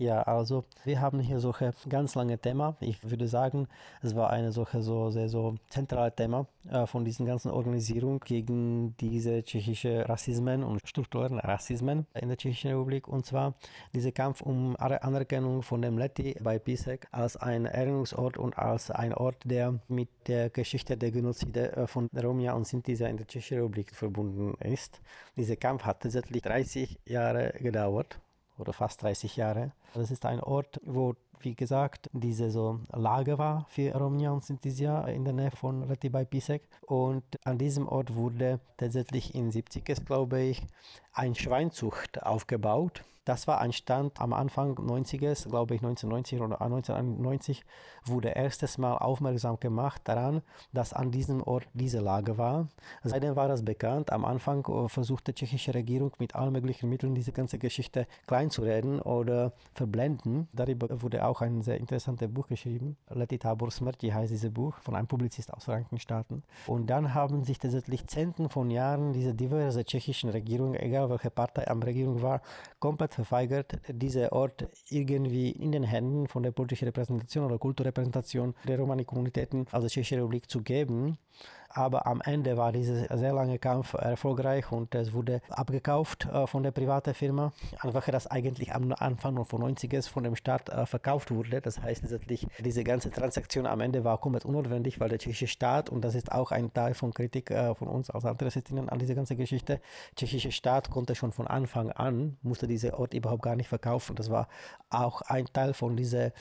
Ja, 0.00 0.22
also 0.22 0.64
wir 0.84 1.00
haben 1.00 1.18
hier 1.18 1.40
solche 1.40 1.74
ganz 1.88 2.14
lange 2.14 2.38
Thema. 2.38 2.76
Ich 2.78 3.10
würde 3.10 3.26
sagen, 3.26 3.66
es 4.00 4.14
war 4.14 4.30
eine 4.30 4.52
solche 4.52 4.80
so 4.80 5.10
sehr 5.10 5.28
so 5.28 5.56
zentrale 5.70 6.14
Thema 6.14 6.46
äh, 6.70 6.86
von 6.86 7.04
diesen 7.04 7.26
ganzen 7.26 7.50
Organisierungen 7.50 8.20
gegen 8.20 8.96
diese 8.98 9.42
tschechische 9.42 10.08
Rassismen 10.08 10.62
und 10.62 10.80
strukturellen 10.86 11.40
Rassismen 11.40 12.06
in 12.14 12.28
der 12.28 12.36
Tschechischen 12.36 12.70
Republik. 12.70 13.08
Und 13.08 13.26
zwar 13.26 13.54
dieser 13.92 14.12
Kampf 14.12 14.40
um 14.40 14.76
Anerkennung 14.76 15.62
von 15.62 15.82
dem 15.82 15.98
Leti 15.98 16.36
bei 16.40 16.60
Pisek 16.60 17.08
als 17.10 17.36
ein 17.36 17.66
Erinnerungsort 17.66 18.38
und 18.38 18.56
als 18.56 18.92
ein 18.92 19.12
Ort, 19.12 19.38
der 19.46 19.80
mit 19.88 20.10
der 20.28 20.48
Geschichte 20.50 20.96
der 20.96 21.10
Genozide 21.10 21.72
äh, 21.76 21.86
von 21.88 22.08
Romja 22.14 22.52
und 22.52 22.68
Sinti 22.68 22.92
in 22.92 23.16
der 23.16 23.26
Tschechischen 23.26 23.58
Republik 23.58 23.92
verbunden 23.96 24.54
ist. 24.60 25.00
Dieser 25.36 25.56
Kampf 25.56 25.82
hat 25.82 26.02
tatsächlich 26.04 26.42
30 26.42 27.00
Jahre 27.04 27.52
gedauert 27.58 28.20
oder 28.58 28.72
fast 28.72 29.02
30 29.02 29.36
Jahre. 29.36 29.72
Das 29.94 30.10
ist 30.10 30.24
ein 30.26 30.40
Ort, 30.40 30.80
wo 30.84 31.14
wie 31.40 31.54
gesagt, 31.54 32.10
diese 32.12 32.50
so 32.50 32.80
Lage 32.92 33.38
war 33.38 33.66
für 33.68 33.94
Romnia 33.94 34.30
und 34.30 34.44
Sintesia 34.44 35.02
in 35.06 35.24
der 35.24 35.34
Nähe 35.34 35.50
von 35.50 35.82
Reti 35.84 36.08
bei 36.08 36.24
Pisek. 36.24 36.68
Und 36.82 37.22
an 37.44 37.58
diesem 37.58 37.86
Ort 37.86 38.14
wurde 38.14 38.60
tatsächlich 38.76 39.34
in 39.34 39.50
70 39.50 39.84
glaube 40.04 40.40
ich, 40.40 40.62
ein 41.18 41.34
Schweinzucht 41.34 42.22
aufgebaut. 42.22 43.02
Das 43.28 43.46
war 43.46 43.60
ein 43.60 43.74
Stand 43.74 44.22
am 44.22 44.32
Anfang 44.32 44.76
90er, 44.76 45.46
glaube 45.50 45.74
ich 45.74 45.82
1990 45.82 46.40
oder 46.40 46.62
1991, 46.62 47.62
wurde 48.06 48.30
erstes 48.30 48.78
Mal 48.78 48.96
aufmerksam 48.96 49.60
gemacht 49.60 50.00
daran, 50.04 50.40
dass 50.72 50.94
an 50.94 51.10
diesem 51.10 51.42
Ort 51.42 51.68
diese 51.74 52.00
Lage 52.00 52.38
war. 52.38 52.68
Seitdem 53.04 53.36
war 53.36 53.46
das 53.46 53.62
bekannt. 53.62 54.12
Am 54.12 54.24
Anfang 54.24 54.64
äh, 54.64 54.88
versuchte 54.88 55.34
die 55.34 55.40
tschechische 55.40 55.74
Regierung 55.74 56.12
mit 56.18 56.34
allen 56.34 56.54
möglichen 56.54 56.88
Mitteln 56.88 57.14
diese 57.14 57.32
ganze 57.32 57.58
Geschichte 57.58 58.06
kleinzureden 58.26 58.98
oder 59.02 59.52
verblenden. 59.74 60.48
Darüber 60.54 61.02
wurde 61.02 61.26
auch 61.26 61.42
ein 61.42 61.60
sehr 61.60 61.76
interessantes 61.76 62.32
Buch 62.32 62.46
geschrieben. 62.46 62.96
Leti 63.10 63.38
Tabor 63.38 63.70
Smrti 63.70 64.08
heißt 64.08 64.32
dieses 64.32 64.54
Buch 64.54 64.74
von 64.80 64.96
einem 64.96 65.06
Publizist 65.06 65.52
aus 65.52 65.64
Frankenstaaten. 65.64 66.44
Und 66.66 66.88
dann 66.88 67.12
haben 67.12 67.44
sich 67.44 67.58
tatsächlich 67.58 68.06
Zehnten 68.06 68.48
von 68.48 68.70
Jahren 68.70 69.12
diese 69.12 69.34
diverse 69.34 69.84
tschechischen 69.84 70.30
Regierungen, 70.30 70.76
egal 70.76 71.07
welche 71.10 71.30
Partei 71.30 71.68
am 71.68 71.82
Regierung 71.82 72.22
war, 72.22 72.42
komplett 72.78 73.14
verweigert, 73.14 73.78
diesen 73.88 74.28
Ort 74.28 74.66
irgendwie 74.88 75.50
in 75.50 75.72
den 75.72 75.82
Händen 75.82 76.28
von 76.28 76.42
der 76.42 76.52
politischen 76.52 76.86
Repräsentation 76.86 77.44
oder 77.44 77.58
Kulturrepräsentation 77.58 78.54
der 78.66 78.78
Romani-Kommunitäten, 78.78 79.66
also 79.72 79.88
Tschechische 79.88 80.16
Republik, 80.16 80.50
zu 80.50 80.62
geben. 80.62 81.18
Aber 81.68 82.06
am 82.06 82.20
Ende 82.22 82.56
war 82.56 82.72
dieser 82.72 83.16
sehr 83.16 83.32
lange 83.32 83.58
Kampf 83.58 83.94
erfolgreich 83.94 84.72
und 84.72 84.94
es 84.94 85.12
wurde 85.12 85.40
abgekauft 85.50 86.26
äh, 86.26 86.46
von 86.46 86.62
der 86.62 86.70
privaten 86.70 87.14
Firma. 87.14 87.52
Einfach 87.80 88.06
das 88.08 88.26
eigentlich 88.26 88.74
am 88.74 88.92
Anfang 88.92 89.44
von 89.44 89.62
90er 89.62 90.08
von 90.08 90.24
dem 90.24 90.34
Staat 90.34 90.68
äh, 90.70 90.86
verkauft 90.86 91.30
wurde. 91.30 91.60
Das 91.60 91.80
heißt 91.80 92.02
letztendlich, 92.02 92.46
diese 92.58 92.84
ganze 92.84 93.10
Transaktion 93.10 93.66
am 93.66 93.80
Ende 93.80 94.04
war 94.04 94.18
komplett 94.18 94.44
unnotwendig, 94.44 94.98
weil 95.00 95.08
der 95.08 95.18
tschechische 95.18 95.46
Staat, 95.46 95.90
und 95.90 96.02
das 96.02 96.14
ist 96.14 96.32
auch 96.32 96.52
ein 96.52 96.72
Teil 96.72 96.94
von 96.94 97.12
Kritik 97.12 97.50
äh, 97.50 97.74
von 97.74 97.88
uns 97.88 98.10
als 98.10 98.24
Interessistinnen 98.24 98.88
an 98.88 98.98
dieser 98.98 99.14
ganzen 99.14 99.36
Geschichte, 99.36 99.80
tschechische 100.16 100.52
Staat 100.52 100.90
konnte 100.90 101.14
schon 101.14 101.32
von 101.32 101.46
Anfang 101.46 101.92
an, 101.92 102.38
musste 102.42 102.66
diesen 102.66 102.92
Ort 102.92 103.14
überhaupt 103.14 103.42
gar 103.42 103.56
nicht 103.56 103.68
verkaufen. 103.68 104.16
Das 104.16 104.30
war 104.30 104.48
auch 104.90 105.20
ein 105.22 105.46
Teil 105.52 105.74
von 105.74 105.96
dieser 105.96 106.32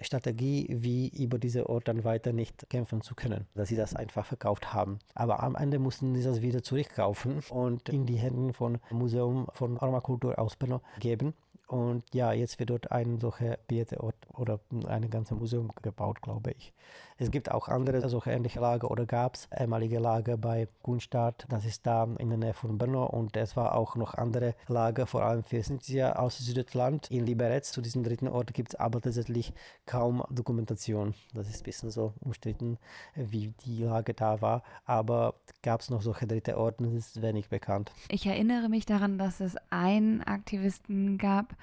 Strategie, 0.00 0.68
wie 0.70 1.08
über 1.08 1.38
diese 1.38 1.68
Ort 1.68 1.88
dann 1.88 2.04
weiter 2.04 2.32
nicht 2.32 2.68
kämpfen 2.70 3.00
zu 3.00 3.14
können, 3.14 3.46
dass 3.54 3.68
sie 3.68 3.76
das 3.76 3.96
einfach 3.96 4.24
verkauft 4.24 4.72
haben. 4.72 4.75
Aber 5.14 5.42
am 5.42 5.54
Ende 5.56 5.78
mussten 5.78 6.14
sie 6.14 6.22
das 6.22 6.42
wieder 6.42 6.62
zurückkaufen 6.62 7.42
und 7.50 7.88
in 7.88 8.06
die 8.06 8.16
Hände 8.16 8.52
von 8.52 8.78
Museum 8.90 9.46
von 9.52 9.78
Armakultur 9.78 10.38
aus 10.38 10.56
geben. 11.00 11.34
Und 11.68 12.04
ja, 12.14 12.32
jetzt 12.32 12.58
wird 12.58 12.70
dort 12.70 12.92
ein 12.92 13.18
solcher 13.18 13.58
Bieteort 13.66 14.16
oder 14.34 14.60
ein 14.86 15.10
ganzes 15.10 15.36
Museum 15.36 15.72
gebaut, 15.82 16.22
glaube 16.22 16.52
ich. 16.52 16.72
Es 17.18 17.30
gibt 17.30 17.50
auch 17.50 17.68
andere 17.68 18.06
solche 18.10 18.30
ähnliche 18.30 18.60
Lager 18.60 18.90
oder 18.90 19.06
gab 19.06 19.36
es 19.36 19.48
ehemalige 19.58 19.98
Lager 19.98 20.36
bei 20.36 20.68
Gunstadt, 20.82 21.46
das 21.48 21.64
ist 21.64 21.86
da 21.86 22.06
in 22.18 22.28
der 22.28 22.36
Nähe 22.36 22.52
von 22.52 22.76
Brno 22.76 23.06
und 23.06 23.36
es 23.38 23.56
war 23.56 23.74
auch 23.74 23.96
noch 23.96 24.14
andere 24.14 24.54
Lager, 24.68 25.06
vor 25.06 25.22
allem 25.22 25.42
für 25.42 25.62
Sintia 25.62 26.16
aus 26.16 26.36
Südland. 26.36 27.10
In 27.10 27.24
Liberec, 27.24 27.64
zu 27.64 27.80
diesem 27.80 28.04
dritten 28.04 28.28
Ort, 28.28 28.52
gibt 28.52 28.74
es 28.74 28.74
aber 28.74 29.00
tatsächlich 29.00 29.54
kaum 29.86 30.24
Dokumentation. 30.28 31.14
Das 31.32 31.48
ist 31.48 31.62
ein 31.62 31.64
bisschen 31.64 31.90
so 31.90 32.12
umstritten, 32.20 32.76
wie 33.14 33.54
die 33.64 33.84
Lage 33.84 34.12
da 34.12 34.42
war, 34.42 34.62
aber 34.84 35.36
gab 35.62 35.80
es 35.80 35.88
noch 35.88 36.02
solche 36.02 36.26
dritte 36.26 36.58
Orte, 36.58 36.84
das 36.84 36.92
ist 36.92 37.22
wenig 37.22 37.48
bekannt. 37.48 37.92
Ich 38.10 38.26
erinnere 38.26 38.68
mich 38.68 38.84
daran, 38.84 39.16
dass 39.16 39.40
es 39.40 39.56
einen 39.70 40.22
Aktivisten 40.22 41.16
gab, 41.16 41.56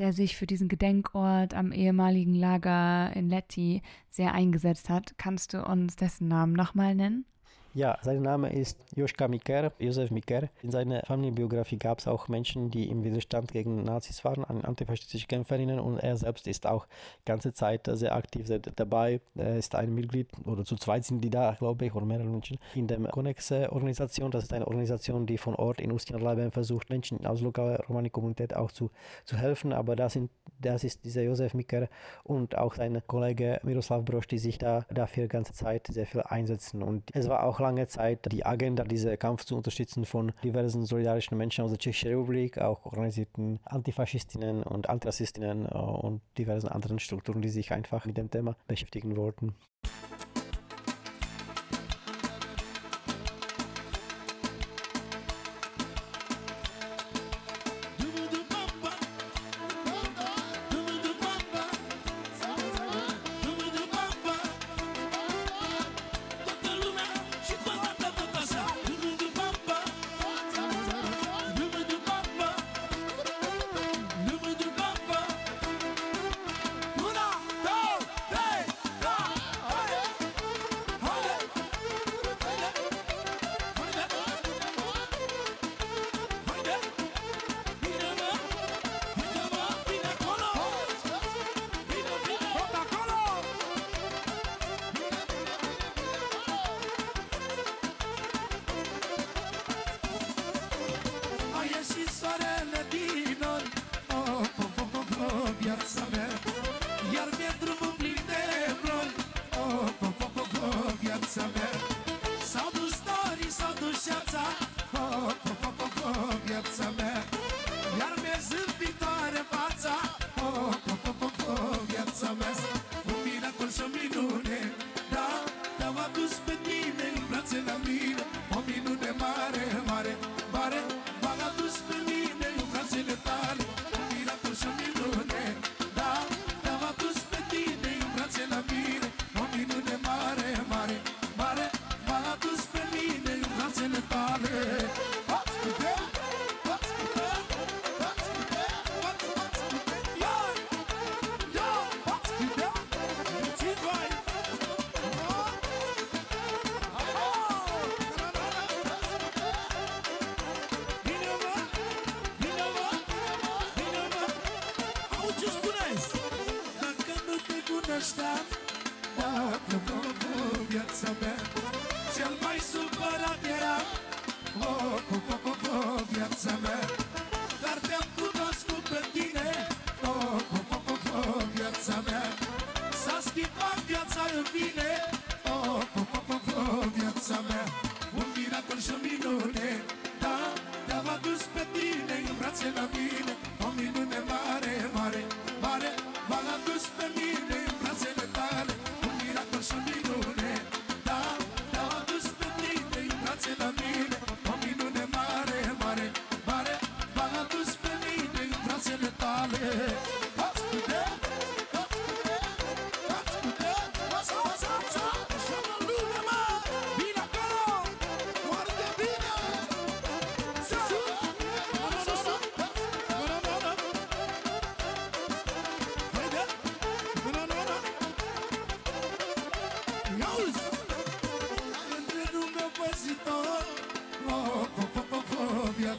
der 0.00 0.14
sich 0.14 0.34
für 0.34 0.46
diesen 0.46 0.68
Gedenkort 0.68 1.52
am 1.52 1.72
ehemaligen 1.72 2.34
Lager 2.34 3.14
in 3.14 3.28
Letti 3.28 3.82
sehr 4.08 4.32
eingesetzt 4.32 4.88
hat. 4.88 5.14
Kannst 5.18 5.52
du 5.52 5.62
uns 5.62 5.94
dessen 5.94 6.26
Namen 6.26 6.54
nochmal 6.54 6.94
nennen? 6.94 7.26
Ja, 7.72 7.98
sein 8.02 8.20
Name 8.20 8.52
ist 8.52 8.84
Joschka 8.96 9.28
Miker, 9.28 9.70
Josef 9.78 10.10
Miker. 10.10 10.48
In 10.60 10.72
seiner 10.72 11.02
Familienbiografie 11.06 11.78
gab 11.78 12.00
es 12.00 12.08
auch 12.08 12.26
Menschen, 12.26 12.72
die 12.72 12.90
im 12.90 13.04
Widerstand 13.04 13.52
gegen 13.52 13.84
Nazis 13.84 14.24
waren, 14.24 14.44
antifaschistische 14.44 15.28
Kämpferinnen 15.28 15.78
und 15.78 15.98
er 15.98 16.16
selbst 16.16 16.48
ist 16.48 16.66
auch 16.66 16.86
die 17.20 17.26
ganze 17.26 17.52
Zeit 17.52 17.88
sehr 17.92 18.16
aktiv 18.16 18.48
dabei. 18.74 19.20
Er 19.36 19.56
ist 19.56 19.76
ein 19.76 19.94
Mitglied 19.94 20.26
oder 20.46 20.64
zu 20.64 20.74
zweit 20.74 21.04
sind 21.04 21.20
die 21.20 21.30
da, 21.30 21.54
glaube 21.56 21.86
ich, 21.86 21.94
oder 21.94 22.04
mehrere 22.04 22.26
Menschen 22.26 22.58
in 22.74 22.88
der 22.88 22.98
Connex-Organisation. 22.98 24.32
Das 24.32 24.42
ist 24.42 24.52
eine 24.52 24.66
Organisation, 24.66 25.26
die 25.26 25.38
von 25.38 25.54
Ort 25.54 25.80
in 25.80 25.92
Ustjana 25.92 26.50
versucht, 26.50 26.90
Menschen 26.90 27.24
aus 27.24 27.40
lokaler 27.40 27.84
Romani-Kommunität 27.88 28.52
auch 28.56 28.72
zu, 28.72 28.90
zu 29.24 29.36
helfen. 29.36 29.72
Aber 29.72 29.94
das, 29.94 30.14
sind, 30.14 30.32
das 30.58 30.82
ist 30.82 31.04
dieser 31.04 31.22
Josef 31.22 31.54
Miker 31.54 31.88
und 32.24 32.58
auch 32.58 32.74
sein 32.74 33.00
Kollege 33.06 33.60
Miroslav 33.62 34.04
Brosch, 34.04 34.26
die 34.26 34.38
sich 34.38 34.58
da 34.58 34.84
dafür 34.92 35.24
die 35.24 35.28
ganze 35.28 35.52
Zeit 35.52 35.86
sehr 35.86 36.06
viel 36.06 36.22
einsetzen. 36.22 36.82
Und 36.82 37.04
es 37.14 37.28
war 37.28 37.44
auch 37.44 37.59
lange 37.60 37.86
Zeit 37.86 38.30
die 38.32 38.44
Agenda, 38.44 38.84
diesen 38.84 39.18
Kampf 39.18 39.44
zu 39.44 39.56
unterstützen 39.56 40.04
von 40.04 40.32
diversen 40.42 40.84
solidarischen 40.84 41.36
Menschen 41.36 41.64
aus 41.64 41.70
der 41.70 41.78
Tschechischen 41.78 42.10
Republik, 42.10 42.58
auch 42.58 42.84
organisierten 42.86 43.60
Antifaschistinnen 43.64 44.62
und 44.62 44.88
Antirassistinnen 44.88 45.66
äh, 45.66 45.74
und 45.74 46.20
diversen 46.38 46.68
anderen 46.68 46.98
Strukturen, 46.98 47.42
die 47.42 47.48
sich 47.48 47.72
einfach 47.72 48.04
mit 48.06 48.16
dem 48.16 48.30
Thema 48.30 48.56
beschäftigen 48.66 49.16
wollten. 49.16 49.54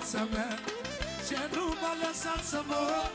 Viața 0.01 0.27
mea 0.33 0.51
Ce 1.27 1.39
nu 1.55 1.65
m-a 1.81 1.93
lăsat 2.03 2.43
să 2.51 2.61
mor 2.69 3.05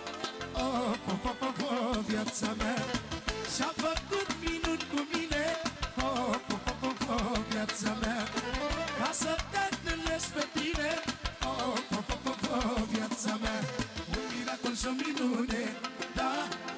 Oh, 0.64 0.94
oh, 1.12 1.26
oh, 1.30 1.36
oh, 1.46 1.54
oh, 1.70 1.98
viața 2.10 2.50
mea 2.62 2.78
Și-a 3.54 3.72
făcut 3.84 4.28
minuni 4.44 4.84
cu 4.92 4.98
mine 5.12 5.44
Oh, 6.06 6.34
oh, 6.54 6.68
oh, 6.70 6.88
oh, 6.88 7.14
oh, 7.14 7.38
viața 7.50 7.90
mea 8.02 8.20
Ca 8.98 9.10
să 9.22 9.32
te 9.52 9.62
întâlnesc 9.70 10.28
pe 10.36 10.44
tine 10.56 10.90
Oh, 11.50 11.76
oh, 11.96 12.10
oh, 12.14 12.30
oh, 12.30 12.40
oh, 12.56 12.80
viața 12.94 13.32
mea 13.44 13.58
Un 14.16 14.24
miracol 14.32 14.74
și 14.80 14.86
o 14.90 14.94
minune 15.02 15.62
Da, 16.18 16.32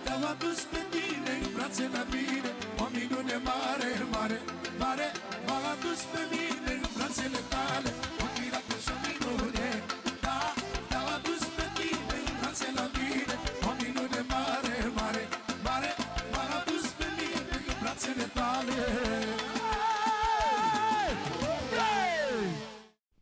te-am 0.05 0.25
adus 0.33 0.61
pe 0.73 0.81
tine 0.93 1.33
în 1.41 1.47
brațe 1.55 1.87
la 1.97 2.03
mine 2.15 2.51
O 2.83 2.87
minune 2.97 3.37
mare, 3.49 3.91
mare, 4.15 4.39
mare 4.83 5.09
M-a 5.47 5.59
adus 5.75 6.01
pe 6.13 6.21
mine 6.33 6.71
în 6.81 6.85
brațele 6.97 7.41
tale 7.55 8.08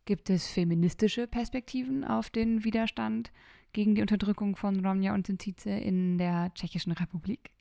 Gibt 0.07 0.29
es 0.29 0.47
feministische 0.47 1.27
Perspektiven 1.27 2.05
auf 2.05 2.29
den 2.29 2.63
Widerstand 2.63 3.29
gegen 3.73 3.93
die 3.93 3.99
Unterdrückung 3.99 4.55
von 4.55 4.85
Romja 4.85 5.13
und 5.13 5.27
Sintize 5.27 5.69
in 5.69 6.17
der 6.17 6.53
Tschechischen 6.53 6.93
Republik? 6.93 7.51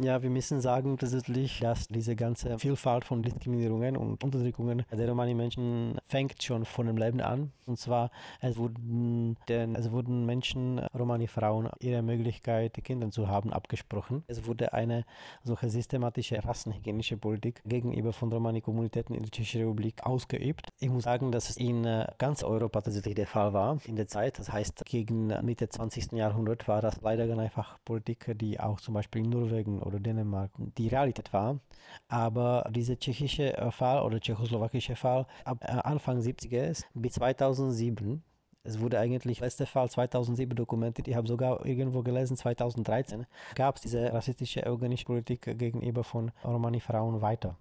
Ja, 0.00 0.20
wir 0.24 0.30
müssen 0.30 0.60
sagen 0.60 0.98
tatsächlich, 0.98 1.60
dass 1.60 1.86
diese 1.86 2.16
ganze 2.16 2.58
Vielfalt 2.58 3.04
von 3.04 3.22
Diskriminierungen 3.22 3.96
und 3.96 4.24
Unterdrückungen 4.24 4.84
der 4.90 5.08
Romani-Menschen 5.08 6.00
fängt 6.04 6.42
schon 6.42 6.64
von 6.64 6.88
dem 6.88 6.96
Leben 6.96 7.20
an. 7.20 7.52
Und 7.64 7.78
zwar, 7.78 8.10
es 8.40 8.56
wurden, 8.56 9.36
den, 9.48 9.76
es 9.76 9.92
wurden 9.92 10.26
Menschen, 10.26 10.80
Romani-Frauen, 10.98 11.70
ihre 11.78 12.02
Möglichkeit, 12.02 12.74
Kinder 12.82 13.08
zu 13.12 13.28
haben, 13.28 13.52
abgesprochen. 13.52 14.24
Es 14.26 14.48
wurde 14.48 14.72
eine 14.72 15.04
solche 15.44 15.70
systematische 15.70 16.44
rassenhygienische 16.44 17.16
Politik 17.16 17.62
gegenüber 17.64 18.12
von 18.12 18.32
Romani-Kommunitäten 18.32 19.14
in 19.14 19.22
der 19.22 19.30
Tschechischen 19.30 19.60
Republik 19.60 20.04
ausgeübt. 20.04 20.66
Ich 20.80 20.90
muss 20.90 21.04
sagen, 21.04 21.30
dass 21.30 21.50
es 21.50 21.56
in 21.56 21.84
äh, 21.84 22.08
ganz 22.18 22.42
Europa 22.42 22.80
tatsächlich 22.80 23.14
der 23.14 23.28
Fall 23.28 23.52
war 23.52 23.78
in 23.84 23.94
der 23.94 24.08
Zeit. 24.08 24.40
Das 24.40 24.52
heißt, 24.52 24.84
gegen 24.86 25.28
Mitte 25.44 25.68
20. 25.68 26.12
Jahrhundert 26.12 26.66
war 26.66 26.82
das 26.82 27.00
leider 27.00 27.28
ganz 27.28 27.38
einfach 27.40 27.78
Politik, 27.84 28.36
die 28.40 28.58
auch 28.58 28.80
zum 28.80 28.94
Beispiel 28.94 29.24
in 29.24 29.30
Norwegen 29.30 29.83
oder 29.84 30.00
Dänemark 30.00 30.50
die 30.78 30.88
Realität 30.88 31.32
war. 31.32 31.60
Aber 32.08 32.68
dieser 32.70 32.98
tschechische 32.98 33.56
äh, 33.56 33.70
Fall 33.70 34.02
oder 34.02 34.20
tschechoslowakische 34.20 34.96
Fall 34.96 35.26
ab 35.44 35.58
äh, 35.62 35.72
Anfang 35.72 36.18
70er 36.18 36.84
bis 36.94 37.12
2007 37.14 38.22
es 38.66 38.80
wurde 38.80 38.98
eigentlich, 38.98 39.40
letzter 39.40 39.66
Fall 39.66 39.90
2007 39.90 40.56
dokumentiert, 40.56 41.06
ich 41.06 41.14
habe 41.14 41.28
sogar 41.28 41.66
irgendwo 41.66 42.02
gelesen, 42.02 42.34
2013 42.34 43.26
gab 43.54 43.76
es 43.76 43.82
diese 43.82 44.10
rassistische 44.10 44.66
eugenische 44.66 45.04
Politik 45.04 45.58
gegenüber 45.58 46.02
von 46.02 46.32
Romani-Frauen 46.42 47.20
weiter. 47.20 47.58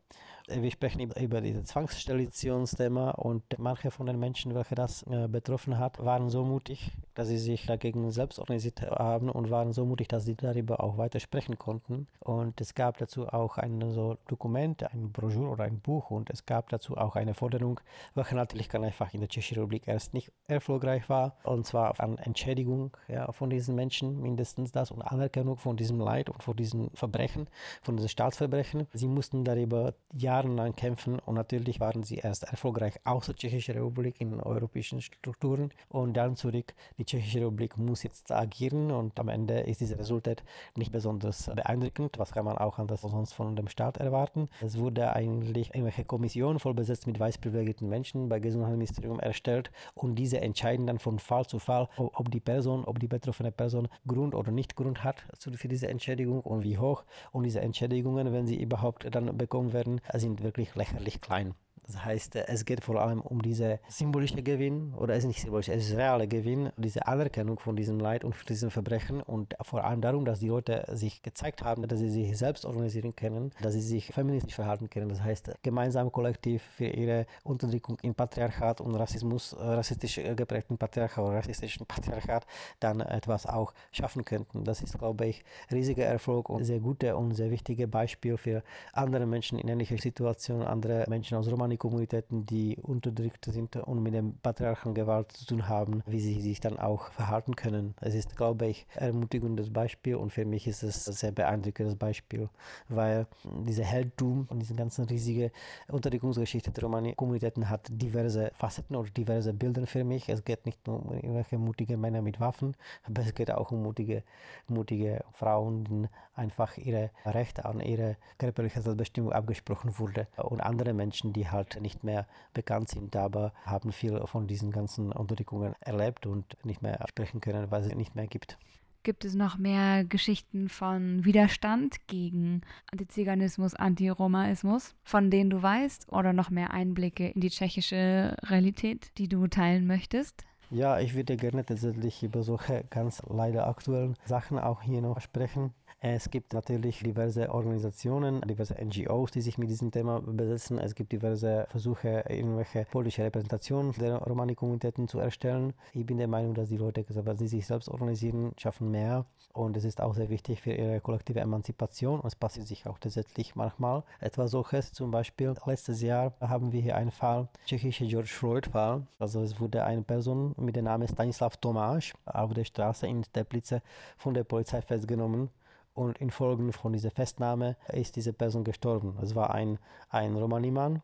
Wir 0.48 0.72
sprechen 0.72 1.00
über, 1.00 1.40
dieses 1.40 1.66
Zwangssteriliationsthema 1.66 3.12
und 3.12 3.44
manche 3.60 3.92
von 3.92 4.08
den 4.08 4.20
Menschen, 4.20 4.54
welche 4.54 4.76
das 4.76 5.04
äh, 5.04 5.30
betroffen 5.30 5.80
hat, 5.80 6.04
waren 6.04 6.30
so 6.30 6.44
mutig, 6.44 6.92
dass 7.14 7.30
sie 7.30 7.38
sich 7.38 7.66
dagegen 7.66 8.12
selbst 8.12 8.40
organisiert 8.40 8.82
haben 8.82 9.30
und 9.30 9.52
waren 9.52 9.72
so 9.72 9.86
mutig, 9.86 10.10
dass 10.10 10.26
sie 10.26 10.36
darüber 10.36 10.84
auch 10.84 10.98
weiter 10.98 11.22
sprechen 11.22 11.58
konnten. 11.58 12.08
Und 12.20 12.60
es 12.60 12.76
gab 12.76 12.98
dazu 12.98 13.28
auch 13.30 13.58
ein 13.58 13.92
so 13.92 14.18
Dokument, 14.28 14.84
ein 14.94 15.14
Broschüre 15.14 15.48
oder 15.48 15.64
ein 15.64 15.80
Buch 15.80 16.12
und 16.12 16.30
es 16.30 16.46
gab 16.46 16.68
dazu 16.70 16.98
auch 16.98 17.16
eine 17.16 17.34
Forderung, 17.34 17.80
welche 18.14 18.36
natürlich 18.36 18.68
ganz 18.68 18.86
einfach 18.86 19.14
in 19.14 19.22
der 19.22 19.30
Tschechischen 19.30 19.60
Republik 19.60 19.88
erst 19.88 20.14
nicht 20.14 20.34
erfolgreich 20.48 21.08
war, 21.08 21.38
und 21.44 21.66
zwar 21.66 21.98
an 22.02 22.18
Entschädigung 22.18 22.98
ja, 23.08 23.32
von 23.32 23.50
diesen 23.50 23.76
Menschen, 23.76 24.22
mindestens 24.22 24.74
das, 24.74 24.92
und 24.92 25.02
Anerkennung 25.02 25.56
von 25.56 25.78
diesem 25.78 26.02
Leid 26.02 26.30
und 26.30 26.44
von 26.44 26.58
diesen 26.58 26.90
Verbrechen, 26.96 27.48
von 27.82 27.96
diesen 27.96 28.10
Staatsverbrechen. 28.10 28.88
Sie 28.92 29.08
mussten 29.08 29.46
darüber 29.46 29.94
jahrelang 30.34 30.76
kämpfen 30.76 31.20
und 31.20 31.36
natürlich 31.36 31.80
waren 31.80 32.02
sie 32.02 32.18
erst 32.18 32.44
erfolgreich 32.44 32.96
aus 33.04 33.28
der 33.28 33.36
Tschechischen 33.36 33.76
Republik 33.76 34.20
in 34.20 34.40
europäischen 34.40 35.00
Strukturen 35.02 35.70
und 35.90 36.14
dann 36.18 36.36
zurück. 36.36 36.74
Die 36.98 37.06
Tschechische 37.06 37.42
Republik 37.42 37.78
muss 37.78 38.02
jetzt 38.02 38.32
agieren 38.32 38.90
und 38.92 39.20
am 39.20 39.30
Ende 39.30 39.60
ist 39.60 39.82
dieses 39.82 40.00
Resultat 40.00 40.44
nicht 40.76 40.92
besonders 40.92 41.52
beeindruckend. 41.56 42.18
Was 42.18 42.32
kann 42.32 42.46
man 42.46 42.58
auch 42.58 42.80
anders 42.80 43.02
sonst 43.02 43.34
von 43.34 43.56
dem 43.56 43.68
Staat 43.68 43.98
erwarten? 43.98 44.50
Es 44.62 44.78
wurde 44.78 45.14
eigentlich 45.14 45.70
irgendwelche 45.70 46.04
Kommission 46.04 46.58
voll 46.58 46.74
besetzt 46.74 47.06
mit 47.06 47.20
weiß 47.20 47.38
privilegierten 47.38 47.88
Menschen 47.88 48.28
bei 48.28 48.40
Gesundheitsministerium 48.40 49.20
erstellt 49.20 49.72
und 49.94 50.16
diese 50.16 50.42
entscheiden 50.42 50.88
dann 50.88 50.98
von 50.98 51.20
Fall 51.20 51.46
zu 51.46 51.60
Fall, 51.60 51.88
ob 51.98 52.32
die 52.32 52.40
Person, 52.40 52.86
ob 52.86 53.00
die 53.00 53.08
betroffene 53.08 53.52
Person 53.52 53.88
Grund 54.08 54.34
oder 54.34 54.52
nicht 54.52 54.76
Grund 54.76 55.04
hat 55.04 55.24
für 55.38 55.68
diese 55.68 55.88
Entschädigung 55.90 56.42
und 56.42 56.64
wie 56.64 56.80
hoch. 56.80 57.04
Und 57.32 57.44
diese 57.44 57.62
Entschädigungen, 57.62 58.34
wenn 58.34 58.48
sie 58.48 58.60
überhaupt 58.60 59.08
dann 59.14 59.38
bekommen 59.38 59.74
werden, 59.74 60.02
sind 60.24 60.42
wirklich 60.42 60.74
lächerlich 60.76 61.22
klein. 61.22 61.54
Das 61.86 62.04
heißt, 62.04 62.36
es 62.36 62.66
geht 62.66 62.84
vor 62.84 63.02
allem 63.02 63.22
um 63.22 63.42
diese 63.42 63.80
symbolische 63.90 64.42
Gewinn, 64.42 64.94
oder 64.94 65.14
es 65.14 65.20
ist 65.20 65.28
nicht 65.28 65.42
symbolisch, 65.42 65.70
es 65.70 65.90
ist 65.90 65.98
reale 65.98 66.28
Gewinn, 66.28 66.72
diese 66.78 67.08
Anerkennung 67.08 67.60
von 67.60 67.76
diesem 67.76 68.00
Leid 68.00 68.24
und 68.24 68.36
von 68.36 68.46
diesen 68.48 68.72
Verbrechen 68.72 69.22
und 69.22 69.56
vor 69.62 69.84
allem 69.84 70.02
darum, 70.02 70.26
dass 70.26 70.40
die 70.40 70.48
Leute 70.48 70.86
sich 70.94 71.22
gezeigt 71.22 71.64
haben, 71.64 71.88
dass 71.88 72.00
sie 72.00 72.10
sich 72.10 72.38
selbst 72.38 72.66
organisieren 72.66 73.16
können, 73.16 73.52
dass 73.62 73.74
sie 73.74 73.82
sich 73.82 74.08
feministisch 74.08 74.56
verhalten 74.56 74.90
können. 74.90 75.10
Das 75.10 75.22
heißt, 75.22 75.52
gemeinsam 75.62 76.12
kollektiv 76.12 76.62
für 76.62 76.88
ihre 76.88 77.26
Unterdrückung 77.44 77.98
in 78.02 78.16
Patriarchat 78.16 78.80
und 78.80 78.96
Rassismus, 78.96 79.56
rassistisch 79.60 80.22
geprägten 80.36 80.78
Patriarchat 80.78 81.24
oder 81.24 81.38
rassistischen 81.38 81.86
Patriarchat 81.86 82.46
dann 82.80 83.02
etwas 83.02 83.46
auch 83.46 83.74
schaffen 83.92 84.24
könnten. 84.24 84.64
Das 84.64 84.82
ist, 84.82 84.98
glaube 84.98 85.26
ich, 85.26 85.44
riesiger 85.72 86.06
Erfolg 86.06 86.50
und 86.50 86.64
sehr 86.64 86.80
gute 86.80 87.18
und 87.18 87.34
sehr 87.34 87.52
wichtige 87.52 87.88
Beispiel 87.88 88.38
für 88.38 88.64
andere 88.94 89.26
Menschen 89.26 89.60
in 89.60 89.68
ähnlicher 89.68 89.98
Situation, 89.98 90.62
andere 90.62 91.06
Menschen 91.10 91.38
aus 91.38 91.52
Romani 91.52 91.73
Kommunitäten, 91.78 92.46
die 92.46 92.78
unterdrückt 92.82 93.46
sind 93.46 93.76
und 93.76 94.04
mit 94.04 94.14
dem 94.14 94.36
patriarchalen 94.38 94.96
Gewalt 94.96 95.32
zu 95.32 95.46
tun 95.46 95.68
haben, 95.68 96.04
wie 96.06 96.20
sie 96.20 96.42
sich 96.42 96.60
dann 96.60 96.78
auch 96.80 97.12
verhalten 97.12 97.56
können. 97.56 97.94
Es 98.02 98.16
ist, 98.16 98.36
glaube 98.36 98.68
ich, 98.68 98.86
ein 98.96 99.08
ermutigendes 99.08 99.72
Beispiel 99.72 100.16
und 100.16 100.32
für 100.32 100.46
mich 100.46 100.68
ist 100.68 100.84
es 100.84 101.08
ein 101.08 101.14
sehr 101.14 101.32
beeindruckendes 101.32 101.96
Beispiel, 101.96 102.50
weil 102.90 103.28
diese 103.66 103.84
Heldtum 103.84 104.48
und 104.50 104.60
diese 104.60 104.76
ganzen 104.76 105.06
riesige 105.06 105.52
Unterdrückungsgeschichte 105.90 106.72
der 106.72 106.84
Romani-Kommunitäten 106.84 107.70
hat 107.70 107.88
diverse 107.90 108.52
Facetten 108.56 108.96
oder 108.96 109.10
diverse 109.10 109.54
Bilder 109.54 109.86
für 109.88 110.04
mich. 110.04 110.30
Es 110.30 110.44
geht 110.44 110.66
nicht 110.66 110.86
nur 110.88 111.04
um 111.04 111.14
irgendwelche 111.14 111.58
mutige 111.58 111.98
Männer 111.98 112.22
mit 112.22 112.40
Waffen, 112.40 112.76
aber 113.04 113.22
es 113.22 113.34
geht 113.34 113.52
auch 113.52 113.72
um 113.72 113.84
mutige, 113.84 114.24
mutige 114.68 115.24
Frauen, 115.34 115.84
die 115.86 116.08
einfach 116.36 116.78
ihre 116.78 117.12
Rechte 117.26 117.66
an 117.66 117.80
ihre 117.80 118.18
körperliche 118.38 118.82
Selbstbestimmung 118.82 119.32
abgesprochen 119.32 119.98
wurde 120.00 120.28
und 120.38 120.62
andere 120.62 120.94
Menschen, 120.94 121.34
die 121.34 121.50
halt 121.50 121.63
nicht 121.80 122.04
mehr 122.04 122.28
bekannt 122.54 122.90
sind, 122.90 123.16
aber 123.16 123.54
haben 123.66 123.92
viel 123.92 124.20
von 124.26 124.48
diesen 124.48 124.72
ganzen 124.72 125.12
Unterdrückungen 125.12 125.76
erlebt 125.80 126.26
und 126.26 126.58
nicht 126.64 126.82
mehr 126.82 127.04
sprechen 127.10 127.42
können, 127.42 127.72
weil 127.72 127.82
es 127.84 127.96
nicht 127.96 128.16
mehr 128.16 128.28
gibt. 128.28 128.58
Gibt 129.04 129.26
es 129.26 129.36
noch 129.36 129.58
mehr 129.58 130.06
Geschichten 130.06 130.70
von 130.70 131.26
Widerstand 131.26 132.08
gegen 132.08 132.62
Antiziganismus, 132.90 133.76
Antiromaismus, 133.76 134.96
von 135.04 135.30
denen 135.30 135.50
du 135.50 135.62
weißt, 135.62 136.10
oder 136.14 136.32
noch 136.32 136.50
mehr 136.50 136.72
Einblicke 136.72 137.28
in 137.28 137.42
die 137.42 137.50
tschechische 137.50 138.38
Realität, 138.44 139.12
die 139.18 139.28
du 139.28 139.48
teilen 139.48 139.88
möchtest? 139.88 140.46
Ja, 140.72 141.00
ich 141.00 141.16
würde 141.16 141.36
gerne 141.36 141.66
tatsächlich 141.66 142.24
über 142.24 142.44
solche 142.44 142.86
ganz 142.90 143.22
leider 143.28 143.68
aktuellen 143.68 144.16
Sachen 144.26 144.58
auch 144.58 144.82
hier 144.82 145.02
noch 145.02 145.20
sprechen. 145.20 145.74
Es 146.06 146.30
gibt 146.30 146.52
natürlich 146.52 147.00
diverse 147.00 147.50
Organisationen, 147.50 148.42
diverse 148.42 148.76
NGOs, 148.76 149.32
die 149.32 149.40
sich 149.40 149.58
mit 149.58 149.70
diesem 149.70 149.90
Thema 149.90 150.20
besetzen. 150.20 150.78
Es 150.78 150.96
gibt 150.96 151.14
diverse 151.14 151.66
Versuche, 151.70 152.26
irgendwelche 152.28 152.84
politische 152.92 153.24
Repräsentationen 153.24 153.94
der 153.94 154.18
Romani-Kommunitäten 154.18 155.08
zu 155.08 155.20
erstellen. 155.20 155.74
Ich 155.94 156.06
bin 156.06 156.18
der 156.18 156.28
Meinung, 156.28 156.56
dass 156.56 156.68
die 156.68 156.76
Leute, 156.76 157.06
wenn 157.08 157.38
sie 157.38 157.48
sich 157.48 157.66
selbst 157.66 157.88
organisieren, 157.88 158.52
schaffen 158.58 158.92
mehr. 158.92 159.26
Und 159.54 159.78
es 159.78 159.86
ist 159.86 160.02
auch 160.02 160.14
sehr 160.14 160.30
wichtig 160.30 160.62
für 160.62 160.74
ihre 160.74 161.00
kollektive 161.00 161.40
Emanzipation. 161.40 162.20
Und 162.20 162.28
es 162.28 162.36
passiert 162.36 162.68
sich 162.68 162.86
auch 162.86 163.00
tatsächlich 163.00 163.56
manchmal 163.56 164.04
etwas 164.20 164.52
solches. 164.52 164.92
Zum 164.92 165.10
Beispiel 165.10 165.54
letztes 165.66 166.02
Jahr 166.02 166.34
haben 166.42 166.74
wir 166.74 166.82
hier 166.82 166.98
einen 166.98 167.12
Fall, 167.12 167.48
tschechische 167.66 168.06
George 168.08 168.28
Floyd-Fall. 168.28 169.08
Also 169.20 169.42
es 169.42 169.58
wurde 169.58 169.86
eine 169.86 170.02
Person 170.02 170.54
mit 170.58 170.76
dem 170.76 170.84
Namen 170.84 171.08
Stanislav 171.08 171.56
Tomáš 171.62 172.14
auf 172.26 172.54
der 172.54 172.66
Straße 172.66 173.08
in 173.08 173.24
Teplice 173.24 173.82
von 174.18 174.34
der 174.34 174.44
Polizei 174.44 174.82
festgenommen 174.82 175.50
und 175.94 176.20
infolge 176.20 176.72
von 176.74 176.94
dieser 176.94 177.12
Festnahme 177.12 177.76
ist 177.92 178.16
diese 178.16 178.34
Person 178.34 178.64
gestorben. 178.64 179.18
Es 179.22 179.36
war 179.36 179.54
ein, 179.54 179.80
ein 180.10 180.36
Romanimann 180.36 181.02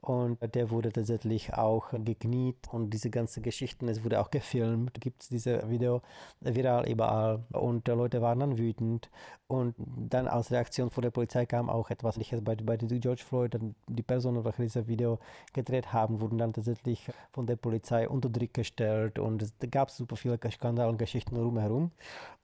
und 0.00 0.38
der 0.54 0.70
wurde 0.70 0.92
tatsächlich 0.92 1.54
auch 1.54 1.90
gekniet. 1.90 2.56
Und 2.72 2.90
diese 2.90 3.10
ganzen 3.10 3.42
Geschichten, 3.42 3.88
es 3.88 4.02
wurde 4.02 4.20
auch 4.20 4.30
gefilmt, 4.30 5.00
gibt 5.00 5.22
es 5.22 5.28
diese 5.28 5.68
Video 5.68 6.00
viral 6.40 6.88
überall. 6.88 7.44
Und 7.52 7.86
die 7.86 7.90
Leute 7.90 8.22
waren 8.22 8.40
dann 8.40 8.58
wütend. 8.58 9.10
Und 9.46 9.74
dann 9.78 10.26
als 10.26 10.50
Reaktion 10.50 10.90
von 10.90 11.02
der 11.02 11.10
Polizei 11.10 11.44
kam 11.44 11.68
auch 11.68 11.90
etwas. 11.90 12.18
Bei, 12.42 12.54
bei 12.54 12.76
George 12.76 13.22
Floyd, 13.26 13.58
die 13.88 14.02
Personen, 14.02 14.44
welche 14.44 14.62
dieses 14.62 14.86
Video 14.88 15.18
gedreht 15.52 15.92
haben, 15.92 16.20
wurden 16.20 16.38
dann 16.38 16.52
tatsächlich 16.52 17.10
von 17.32 17.46
der 17.46 17.56
Polizei 17.56 18.08
unter 18.08 18.30
Druck 18.30 18.54
gestellt. 18.54 19.18
Und 19.18 19.42
es 19.42 19.52
gab 19.70 19.90
super 19.90 20.16
viele 20.16 20.38
Skandale 20.50 20.88
und 20.88 20.98
Geschichten 20.98 21.36
rumherum. 21.36 21.90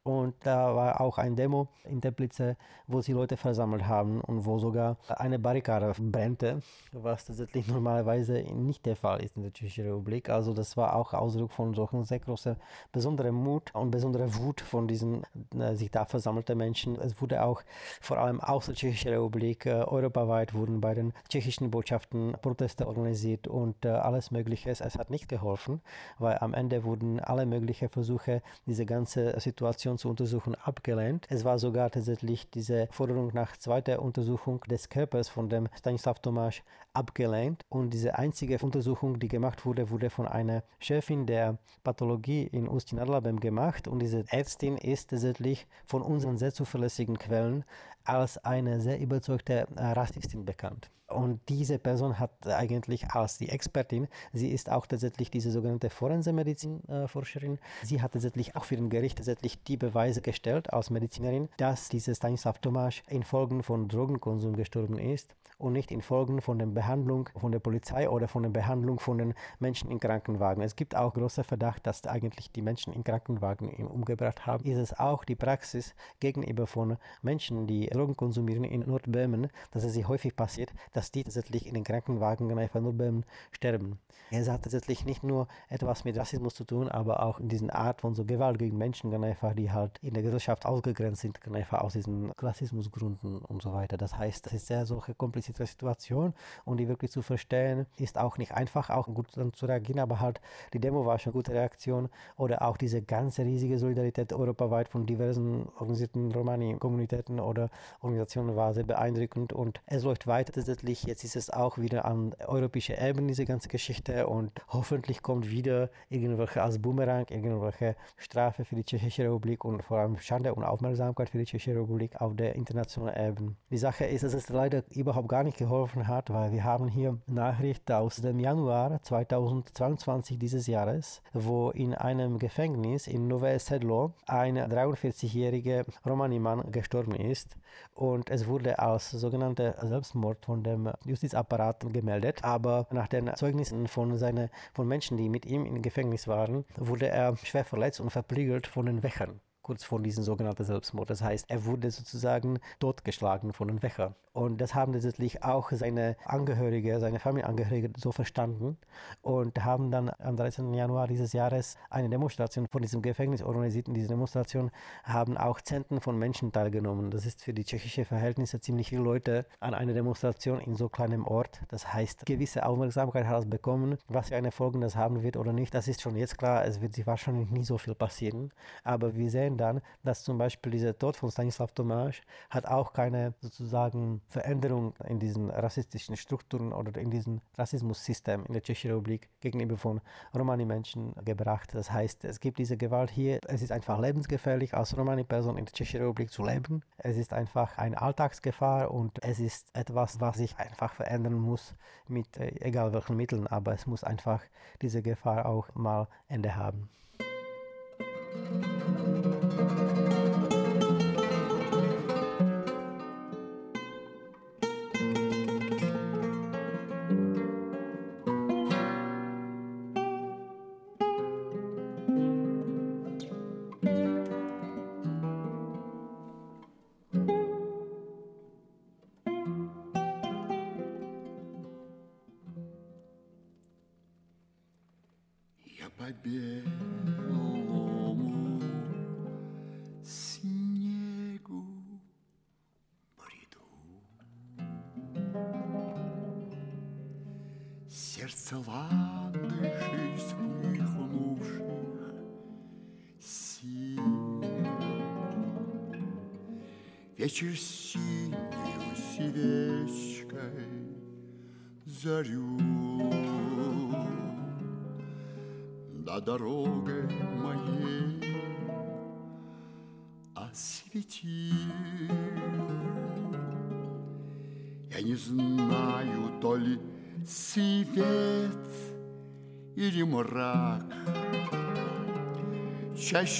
Und 0.06 0.34
da 0.44 0.72
war 0.76 1.00
auch 1.00 1.18
ein 1.18 1.34
Demo 1.34 1.66
in 1.82 2.00
Teplice, 2.00 2.56
wo 2.86 3.00
sie 3.00 3.12
Leute 3.12 3.36
versammelt 3.36 3.88
haben 3.88 4.20
und 4.20 4.44
wo 4.44 4.60
sogar 4.60 4.98
eine 5.08 5.36
Barrikade 5.40 5.92
brennte, 5.98 6.62
was 6.92 7.24
tatsächlich 7.24 7.45
normalerweise 7.66 8.34
nicht 8.54 8.86
der 8.86 8.96
Fall 8.96 9.22
ist 9.22 9.36
in 9.36 9.42
der 9.42 9.52
Tschechischen 9.52 9.84
Republik. 9.84 10.28
Also 10.28 10.52
das 10.52 10.76
war 10.76 10.94
auch 10.96 11.14
Ausdruck 11.14 11.52
von 11.52 11.74
solchen 11.74 12.04
sehr 12.04 12.20
großer, 12.20 12.56
besonderer 12.92 13.32
Mut 13.32 13.74
und 13.74 13.90
besonderer 13.90 14.34
Wut 14.36 14.60
von 14.60 14.88
diesen 14.88 15.22
äh, 15.58 15.74
sich 15.74 15.90
da 15.90 16.04
versammelten 16.04 16.58
Menschen. 16.58 16.98
Es 17.00 17.20
wurde 17.20 17.42
auch 17.42 17.62
vor 18.00 18.18
allem 18.18 18.40
aus 18.40 18.66
der 18.66 18.74
Tschechischen 18.74 19.10
Republik, 19.10 19.66
äh, 19.66 19.70
europaweit 19.70 20.54
wurden 20.54 20.80
bei 20.80 20.94
den 20.94 21.12
tschechischen 21.28 21.70
Botschaften 21.70 22.34
Proteste 22.42 22.86
organisiert 22.86 23.46
und 23.48 23.84
äh, 23.84 23.88
alles 23.88 24.30
Mögliche. 24.30 24.70
Es 24.70 24.80
hat 24.80 25.10
nicht 25.10 25.28
geholfen, 25.28 25.80
weil 26.18 26.38
am 26.38 26.54
Ende 26.54 26.84
wurden 26.84 27.20
alle 27.20 27.46
möglichen 27.46 27.88
Versuche, 27.88 28.42
diese 28.66 28.86
ganze 28.86 29.38
Situation 29.40 29.98
zu 29.98 30.08
untersuchen, 30.08 30.54
abgelehnt. 30.54 31.26
Es 31.30 31.44
war 31.44 31.58
sogar 31.58 31.90
tatsächlich 31.90 32.50
diese 32.50 32.88
Forderung 32.90 33.30
nach 33.32 33.56
zweiter 33.56 34.02
Untersuchung 34.02 34.60
des 34.68 34.88
Körpers 34.88 35.28
von 35.28 35.48
dem 35.48 35.68
Stanislav 35.76 36.20
Tomáš 36.20 36.62
abgelehnt. 36.96 37.64
Und 37.68 37.90
diese 37.90 38.18
einzige 38.18 38.58
Untersuchung, 38.58 39.18
die 39.20 39.28
gemacht 39.28 39.64
wurde, 39.66 39.90
wurde 39.90 40.10
von 40.10 40.26
einer 40.26 40.62
Chefin 40.80 41.26
der 41.26 41.58
Pathologie 41.84 42.44
in 42.44 42.68
Ustin 42.68 42.98
nad 42.98 43.08
Labem 43.08 43.38
gemacht. 43.40 43.86
Und 43.86 44.00
diese 44.00 44.24
Ärztin 44.28 44.76
ist 44.76 45.10
tatsächlich 45.10 45.66
von 45.86 46.02
unseren 46.02 46.38
sehr 46.38 46.52
zuverlässigen 46.52 47.18
Quellen 47.18 47.64
als 48.04 48.38
eine 48.38 48.80
sehr 48.80 48.98
überzeugte 49.00 49.68
Rassistin 49.76 50.44
bekannt. 50.44 50.90
Und 51.08 51.40
diese 51.48 51.78
Person 51.78 52.18
hat 52.18 52.46
eigentlich 52.48 53.10
als 53.10 53.38
die 53.38 53.48
Expertin, 53.48 54.08
sie 54.32 54.50
ist 54.50 54.70
auch 54.70 54.86
tatsächlich 54.86 55.30
diese 55.30 55.52
sogenannte 55.52 55.88
Forensenmedizin-Forscherin, 55.88 57.58
sie 57.84 58.02
hat 58.02 58.12
tatsächlich 58.12 58.56
auch 58.56 58.64
für 58.64 58.74
den 58.74 58.90
Gericht 58.90 59.18
tatsächlich 59.18 59.62
die 59.62 59.76
Beweise 59.76 60.20
gestellt 60.20 60.72
als 60.72 60.90
Medizinerin, 60.90 61.48
dass 61.58 61.88
dieser 61.88 62.14
Stanislav 62.14 62.58
Tomasz 62.58 63.02
infolge 63.08 63.62
von 63.62 63.86
Drogenkonsum 63.86 64.56
gestorben 64.56 64.98
ist 64.98 65.36
und 65.58 65.72
nicht 65.72 65.90
infolge 65.90 66.42
von 66.42 66.58
der 66.58 66.66
Behandlung 66.66 67.28
von 67.36 67.52
der 67.52 67.60
Polizei 67.60 68.08
oder 68.10 68.28
von 68.28 68.42
der 68.42 68.50
Behandlung 68.50 68.98
von 68.98 69.18
den 69.18 69.34
Menschen 69.58 69.90
in 69.90 70.00
Krankenwagen. 70.00 70.62
Es 70.62 70.76
gibt 70.76 70.94
auch 70.94 71.14
großer 71.14 71.44
Verdacht, 71.44 71.86
dass 71.86 72.06
eigentlich 72.06 72.50
die 72.52 72.62
Menschen 72.62 72.92
in 72.92 73.04
Krankenwagen 73.04 73.70
umgebracht 73.86 74.46
haben. 74.46 74.64
Ist 74.64 74.78
es 74.78 74.98
auch 74.98 75.24
die 75.24 75.34
Praxis 75.34 75.94
gegenüber 76.20 76.66
von 76.66 76.98
Menschen, 77.22 77.66
die 77.66 77.86
Drogen 77.86 78.16
konsumieren 78.16 78.64
in 78.64 78.80
Nordböhmen, 78.80 79.48
dass 79.70 79.84
es 79.84 79.94
sich 79.94 80.06
häufig 80.08 80.36
passiert, 80.36 80.72
dass 80.96 81.10
die 81.10 81.24
tatsächlich 81.24 81.66
in 81.66 81.74
den 81.74 81.84
Krankenwagen 81.84 82.58
einfach 82.58 82.80
nur 82.80 82.94
beim 82.94 83.24
Sterben. 83.52 83.98
Es 84.30 84.48
hat 84.48 84.62
tatsächlich 84.62 85.04
nicht 85.04 85.22
nur 85.22 85.46
etwas 85.68 86.04
mit 86.04 86.16
Rassismus 86.16 86.54
zu 86.54 86.64
tun, 86.64 86.88
aber 86.88 87.22
auch 87.22 87.38
in 87.38 87.48
diesen 87.48 87.68
Art 87.70 88.00
von 88.00 88.14
so 88.14 88.24
Gewalt 88.24 88.58
gegen 88.58 88.78
Menschen, 88.78 89.12
einfach, 89.22 89.54
die 89.54 89.70
halt 89.70 89.98
in 90.02 90.14
der 90.14 90.22
Gesellschaft 90.22 90.64
ausgegrenzt 90.64 91.20
sind, 91.20 91.38
einfach 91.52 91.82
aus 91.82 91.92
diesen 91.92 92.34
Klassismusgründen 92.36 93.38
und 93.42 93.62
so 93.62 93.74
weiter. 93.74 93.98
Das 93.98 94.16
heißt, 94.16 94.46
das 94.46 94.54
ist 94.54 94.66
sehr 94.68 94.86
solche 94.86 95.14
komplizierte 95.14 95.66
Situation 95.66 96.32
und 96.64 96.78
die 96.78 96.88
wirklich 96.88 97.10
zu 97.10 97.20
verstehen, 97.20 97.86
ist 97.98 98.18
auch 98.18 98.38
nicht 98.38 98.52
einfach, 98.52 98.88
auch 98.88 99.06
gut 99.06 99.30
zu 99.30 99.66
reagieren, 99.66 100.00
aber 100.00 100.20
halt 100.20 100.40
die 100.72 100.80
Demo 100.80 101.04
war 101.04 101.18
schon 101.18 101.32
eine 101.32 101.38
gute 101.38 101.52
Reaktion 101.52 102.08
oder 102.36 102.62
auch 102.62 102.78
diese 102.78 103.02
ganze 103.02 103.44
riesige 103.44 103.78
Solidarität 103.78 104.32
europaweit 104.32 104.88
von 104.88 105.04
diversen 105.04 105.68
organisierten 105.78 106.32
Romani-Kommunitäten 106.32 107.38
oder 107.38 107.68
Organisationen 108.00 108.56
war 108.56 108.72
sehr 108.72 108.84
beeindruckend 108.84 109.52
und 109.52 109.80
es 109.86 110.02
läuft 110.02 110.26
weiter 110.26 110.52
tatsächlich 110.52 110.85
hoffentlich, 110.86 111.04
jetzt 111.04 111.24
ist 111.24 111.34
es 111.34 111.50
auch 111.50 111.78
wieder 111.78 112.04
an 112.04 112.32
europäischer 112.46 112.96
Ebene, 113.00 113.28
diese 113.28 113.44
ganze 113.44 113.68
Geschichte 113.68 114.28
und 114.28 114.52
hoffentlich 114.68 115.20
kommt 115.20 115.50
wieder 115.50 115.90
irgendwelche 116.10 116.62
als 116.62 116.80
Boomerang, 116.80 117.26
irgendwelche 117.28 117.96
Strafe 118.16 118.64
für 118.64 118.76
die 118.76 118.84
Tschechische 118.84 119.24
Republik 119.24 119.64
und 119.64 119.82
vor 119.82 119.98
allem 119.98 120.16
Schande 120.18 120.54
und 120.54 120.62
Aufmerksamkeit 120.62 121.28
für 121.30 121.38
die 121.38 121.44
Tschechische 121.44 121.74
Republik 121.74 122.20
auf 122.20 122.36
der 122.36 122.54
internationalen 122.54 123.30
Ebene. 123.30 123.56
Die 123.70 123.78
Sache 123.78 124.04
ist, 124.04 124.22
dass 124.22 124.34
es 124.34 124.48
leider 124.48 124.84
überhaupt 124.90 125.28
gar 125.28 125.42
nicht 125.42 125.58
geholfen 125.58 126.06
hat, 126.06 126.30
weil 126.30 126.52
wir 126.52 126.62
haben 126.62 126.86
hier 126.86 127.18
Nachricht 127.26 127.90
aus 127.90 128.16
dem 128.16 128.38
Januar 128.38 129.02
2022 129.02 130.38
dieses 130.38 130.68
Jahres, 130.68 131.20
wo 131.32 131.70
in 131.70 131.94
einem 131.94 132.38
Gefängnis 132.38 133.08
in 133.08 133.26
Nové 133.26 133.58
Sedlo 133.58 134.12
ein 134.26 134.56
43-jähriger 134.56 135.84
Romani-Mann 136.04 136.70
gestorben 136.70 137.16
ist 137.16 137.56
und 137.94 138.30
es 138.30 138.46
wurde 138.46 138.78
als 138.78 139.10
sogenannter 139.10 139.74
Selbstmord 139.86 140.44
von 140.44 140.62
dem 140.62 140.75
dem 140.76 140.92
Justizapparat 141.04 141.84
gemeldet, 141.92 142.44
aber 142.44 142.86
nach 142.90 143.08
den 143.08 143.34
Zeugnissen 143.34 143.88
von, 143.88 144.18
seine, 144.18 144.50
von 144.74 144.86
Menschen, 144.86 145.16
die 145.16 145.28
mit 145.28 145.46
ihm 145.46 145.66
im 145.66 145.82
Gefängnis 145.82 146.28
waren, 146.28 146.64
wurde 146.76 147.08
er 147.08 147.36
schwer 147.36 147.64
verletzt 147.64 148.00
und 148.00 148.10
verprügelt 148.10 148.66
von 148.66 148.86
den 148.86 149.02
Wächern 149.02 149.40
kurz 149.66 149.82
vor 149.82 149.98
diesem 149.98 150.22
sogenannten 150.22 150.62
Selbstmord. 150.62 151.10
Das 151.10 151.22
heißt, 151.22 151.46
er 151.50 151.64
wurde 151.64 151.90
sozusagen 151.90 152.60
totgeschlagen 152.78 153.52
von 153.52 153.66
den 153.66 153.82
Wächern. 153.82 154.14
Und 154.32 154.60
das 154.60 154.74
haben 154.74 154.92
letztlich 154.92 155.42
auch 155.42 155.72
seine 155.72 156.14
Angehörige, 156.26 157.00
seine 157.00 157.18
Familienangehörige 157.18 157.90
so 157.96 158.12
verstanden 158.12 158.76
und 159.22 159.64
haben 159.64 159.90
dann 159.90 160.10
am 160.18 160.36
13. 160.36 160.74
Januar 160.74 161.08
dieses 161.08 161.32
Jahres 161.32 161.78
eine 161.88 162.10
Demonstration 162.10 162.68
von 162.68 162.82
diesem 162.82 163.00
Gefängnis 163.00 163.42
organisiert. 163.42 163.88
In 163.88 163.94
dieser 163.94 164.08
Demonstration 164.08 164.70
haben 165.04 165.38
auch 165.38 165.62
Zehnten 165.62 166.02
von 166.02 166.18
Menschen 166.18 166.52
teilgenommen. 166.52 167.10
Das 167.10 167.24
ist 167.24 167.42
für 167.42 167.54
die 167.54 167.64
tschechische 167.64 168.04
Verhältnisse 168.04 168.60
ziemlich 168.60 168.90
viele 168.90 169.00
Leute 169.00 169.46
an 169.58 169.72
einer 169.72 169.94
Demonstration 169.94 170.60
in 170.60 170.76
so 170.76 170.90
kleinem 170.90 171.26
Ort. 171.26 171.62
Das 171.68 171.94
heißt, 171.94 172.26
gewisse 172.26 172.66
Aufmerksamkeit 172.66 173.26
hat 173.26 173.44
es 173.44 173.50
bekommen. 173.50 173.96
Was 174.06 174.28
für 174.28 174.36
eine 174.36 174.52
Folge 174.52 174.78
das 174.80 174.96
haben 174.96 175.22
wird 175.22 175.38
oder 175.38 175.54
nicht, 175.54 175.72
das 175.72 175.88
ist 175.88 176.02
schon 176.02 176.14
jetzt 176.14 176.36
klar. 176.36 176.66
Es 176.66 176.82
wird 176.82 176.94
sich 176.94 177.06
wahrscheinlich 177.06 177.50
nie 177.50 177.64
so 177.64 177.78
viel 177.78 177.94
passieren. 177.94 178.52
Aber 178.84 179.16
wir 179.16 179.30
sehen 179.30 179.55
dann, 179.58 179.80
dass 180.02 180.24
zum 180.24 180.38
Beispiel 180.38 180.72
dieser 180.72 180.98
Tod 180.98 181.16
von 181.16 181.30
Stanislav 181.30 181.72
Tomáš 181.72 182.22
hat 182.50 182.66
auch 182.66 182.92
keine 182.92 183.34
sozusagen 183.40 184.20
Veränderung 184.28 184.94
in 185.08 185.18
diesen 185.18 185.50
rassistischen 185.50 186.16
Strukturen 186.16 186.72
oder 186.72 187.00
in 187.00 187.10
diesem 187.10 187.40
Rassismussystem 187.56 188.44
in 188.46 188.52
der 188.52 188.62
Tschechischen 188.62 188.90
Republik 188.92 189.28
gegenüber 189.40 189.76
von 189.76 190.00
Romani-Menschen 190.34 191.14
gebracht. 191.24 191.70
Das 191.74 191.90
heißt, 191.90 192.24
es 192.24 192.40
gibt 192.40 192.58
diese 192.58 192.76
Gewalt 192.76 193.10
hier. 193.10 193.40
Es 193.46 193.62
ist 193.62 193.72
einfach 193.72 193.98
lebensgefährlich, 193.98 194.74
als 194.74 194.96
Romani-Person 194.96 195.56
in 195.56 195.64
der 195.64 195.72
Tschechischen 195.72 196.00
Republik 196.00 196.30
zu 196.30 196.44
leben. 196.44 196.82
Es 196.98 197.16
ist 197.16 197.32
einfach 197.32 197.78
eine 197.78 198.00
Alltagsgefahr 198.00 198.90
und 198.90 199.22
es 199.22 199.40
ist 199.40 199.68
etwas, 199.74 200.20
was 200.20 200.36
sich 200.36 200.56
einfach 200.58 200.92
verändern 200.94 201.34
muss 201.34 201.74
mit 202.08 202.36
äh, 202.36 202.52
egal 202.60 202.92
welchen 202.92 203.16
Mitteln. 203.16 203.46
Aber 203.46 203.72
es 203.72 203.86
muss 203.86 204.04
einfach 204.04 204.42
diese 204.82 205.02
Gefahr 205.02 205.46
auch 205.46 205.74
mal 205.74 206.08
Ende 206.28 206.56
haben. 206.56 206.88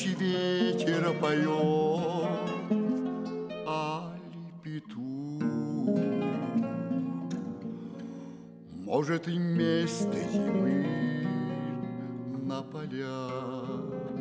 Чаще 0.07 0.19
ветер 0.21 1.13
поет, 1.21 2.29
али 3.67 4.53
петух. 4.63 5.43
Может, 8.85 9.27
и 9.27 9.37
место 9.37 10.17
зимы 10.33 10.87
на 12.45 12.63
полях. 12.63 14.16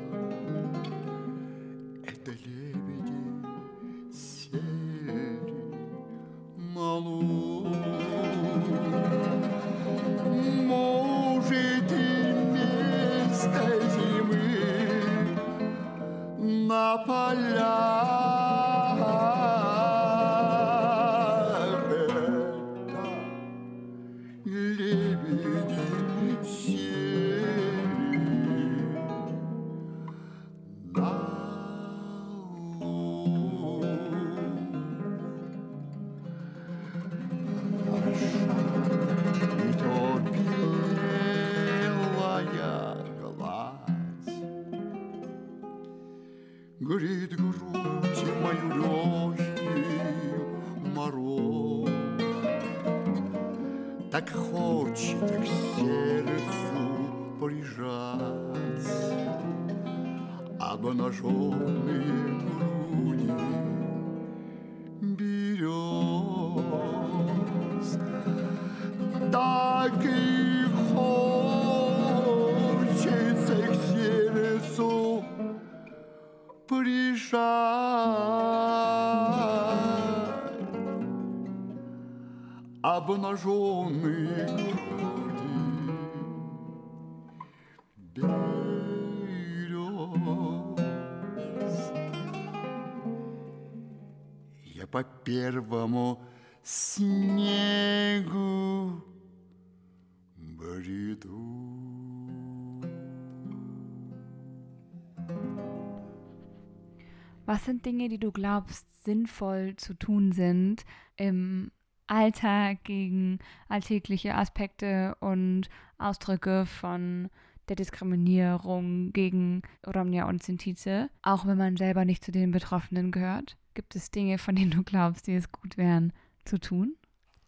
Was 107.45 107.65
sind 107.65 107.85
Dinge, 107.85 108.09
die 108.09 108.19
du 108.19 108.31
glaubst, 108.31 109.03
sinnvoll 109.03 109.75
zu 109.75 109.93
tun 109.93 110.31
sind 110.31 110.83
im 111.15 111.71
Alltag 112.07 112.83
gegen 112.83 113.39
alltägliche 113.67 114.35
Aspekte 114.35 115.15
und 115.19 115.69
Ausdrücke 115.97 116.65
von 116.65 117.29
der 117.69 117.75
Diskriminierung 117.75 119.11
gegen 119.11 119.61
Romnia 119.85 120.27
und 120.27 120.43
Sintize, 120.43 121.09
auch 121.21 121.45
wenn 121.45 121.57
man 121.57 121.77
selber 121.77 122.05
nicht 122.05 122.23
zu 122.23 122.31
den 122.31 122.51
Betroffenen 122.51 123.11
gehört? 123.11 123.57
Gibt 123.73 123.95
es 123.95 124.11
Dinge, 124.11 124.37
von 124.37 124.55
denen 124.55 124.71
du 124.71 124.83
glaubst, 124.83 125.27
die 125.27 125.35
es 125.35 125.51
gut 125.51 125.77
wären 125.77 126.13
zu 126.45 126.59
tun? 126.59 126.95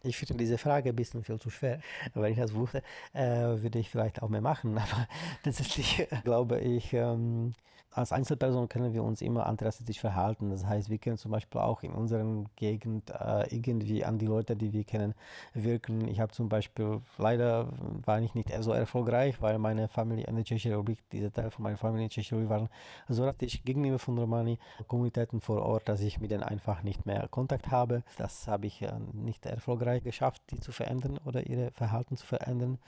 Ich 0.07 0.17
finde 0.17 0.35
diese 0.35 0.57
Frage 0.57 0.89
ein 0.89 0.95
bisschen 0.95 1.23
viel 1.23 1.39
zu 1.39 1.49
schwer. 1.49 1.79
Wenn 2.13 2.31
ich 2.31 2.37
das 2.37 2.53
wusste, 2.53 2.81
äh, 3.13 3.61
würde 3.61 3.79
ich 3.79 3.89
vielleicht 3.89 4.21
auch 4.21 4.29
mehr 4.29 4.41
machen. 4.41 4.77
Aber 4.77 5.07
tatsächlich 5.43 5.99
äh, 5.99 6.07
glaube 6.23 6.59
ich, 6.59 6.93
ähm, 6.93 7.53
als 7.97 8.11
Einzelperson 8.11 8.69
können 8.69 8.93
wir 8.93 9.03
uns 9.03 9.21
immer 9.21 9.47
antirassistisch 9.47 9.99
verhalten. 9.99 10.51
Das 10.51 10.65
heißt, 10.65 10.89
wir 10.89 10.99
können 10.99 11.17
zum 11.17 11.31
Beispiel 11.31 11.59
auch 11.59 11.81
in 11.81 11.91
unserer 11.91 12.45
Gegend 12.55 13.09
äh, 13.09 13.53
irgendwie 13.53 14.05
an 14.05 14.19
die 14.19 14.27
Leute, 14.27 14.55
die 14.55 14.71
wir 14.71 14.83
kennen, 14.83 15.15
wirken. 15.53 16.07
Ich 16.07 16.19
habe 16.19 16.31
zum 16.31 16.47
Beispiel, 16.47 17.01
leider 17.17 17.67
war 18.05 18.21
ich 18.21 18.35
nicht 18.35 18.51
so 18.59 18.71
erfolgreich, 18.71 19.41
weil 19.41 19.57
meine 19.57 19.87
Familie 19.87 20.27
in 20.27 20.35
der 20.35 20.45
Tschechischen 20.45 20.73
Republik, 20.73 20.99
dieser 21.11 21.33
Teil 21.33 21.49
von 21.49 21.63
meiner 21.63 21.77
Familie 21.77 22.03
in 22.03 22.09
der 22.09 22.13
Tschechischen 22.13 22.37
Republik 22.37 22.51
waren 22.51 22.69
so 23.09 23.25
rassistisch 23.25 23.63
gegenüber 23.63 23.97
von 23.97 24.17
Romani-Kommunitäten 24.17 25.41
vor 25.41 25.63
Ort, 25.63 25.89
dass 25.89 26.01
ich 26.01 26.19
mit 26.19 26.29
denen 26.29 26.43
einfach 26.43 26.83
nicht 26.83 27.05
mehr 27.07 27.27
Kontakt 27.29 27.71
habe. 27.71 28.03
Das 28.17 28.47
habe 28.47 28.67
ich 28.67 28.85
nicht 29.13 29.45
erfolgreich 29.47 29.96
geschafft, 30.01 30.41
die 30.51 30.59
zu 30.59 30.71
verändern 30.71 31.19
oder 31.25 31.47
ihre 31.47 31.71
Verhalten 31.71 32.17
zu 32.17 32.25
verändern. 32.25 32.79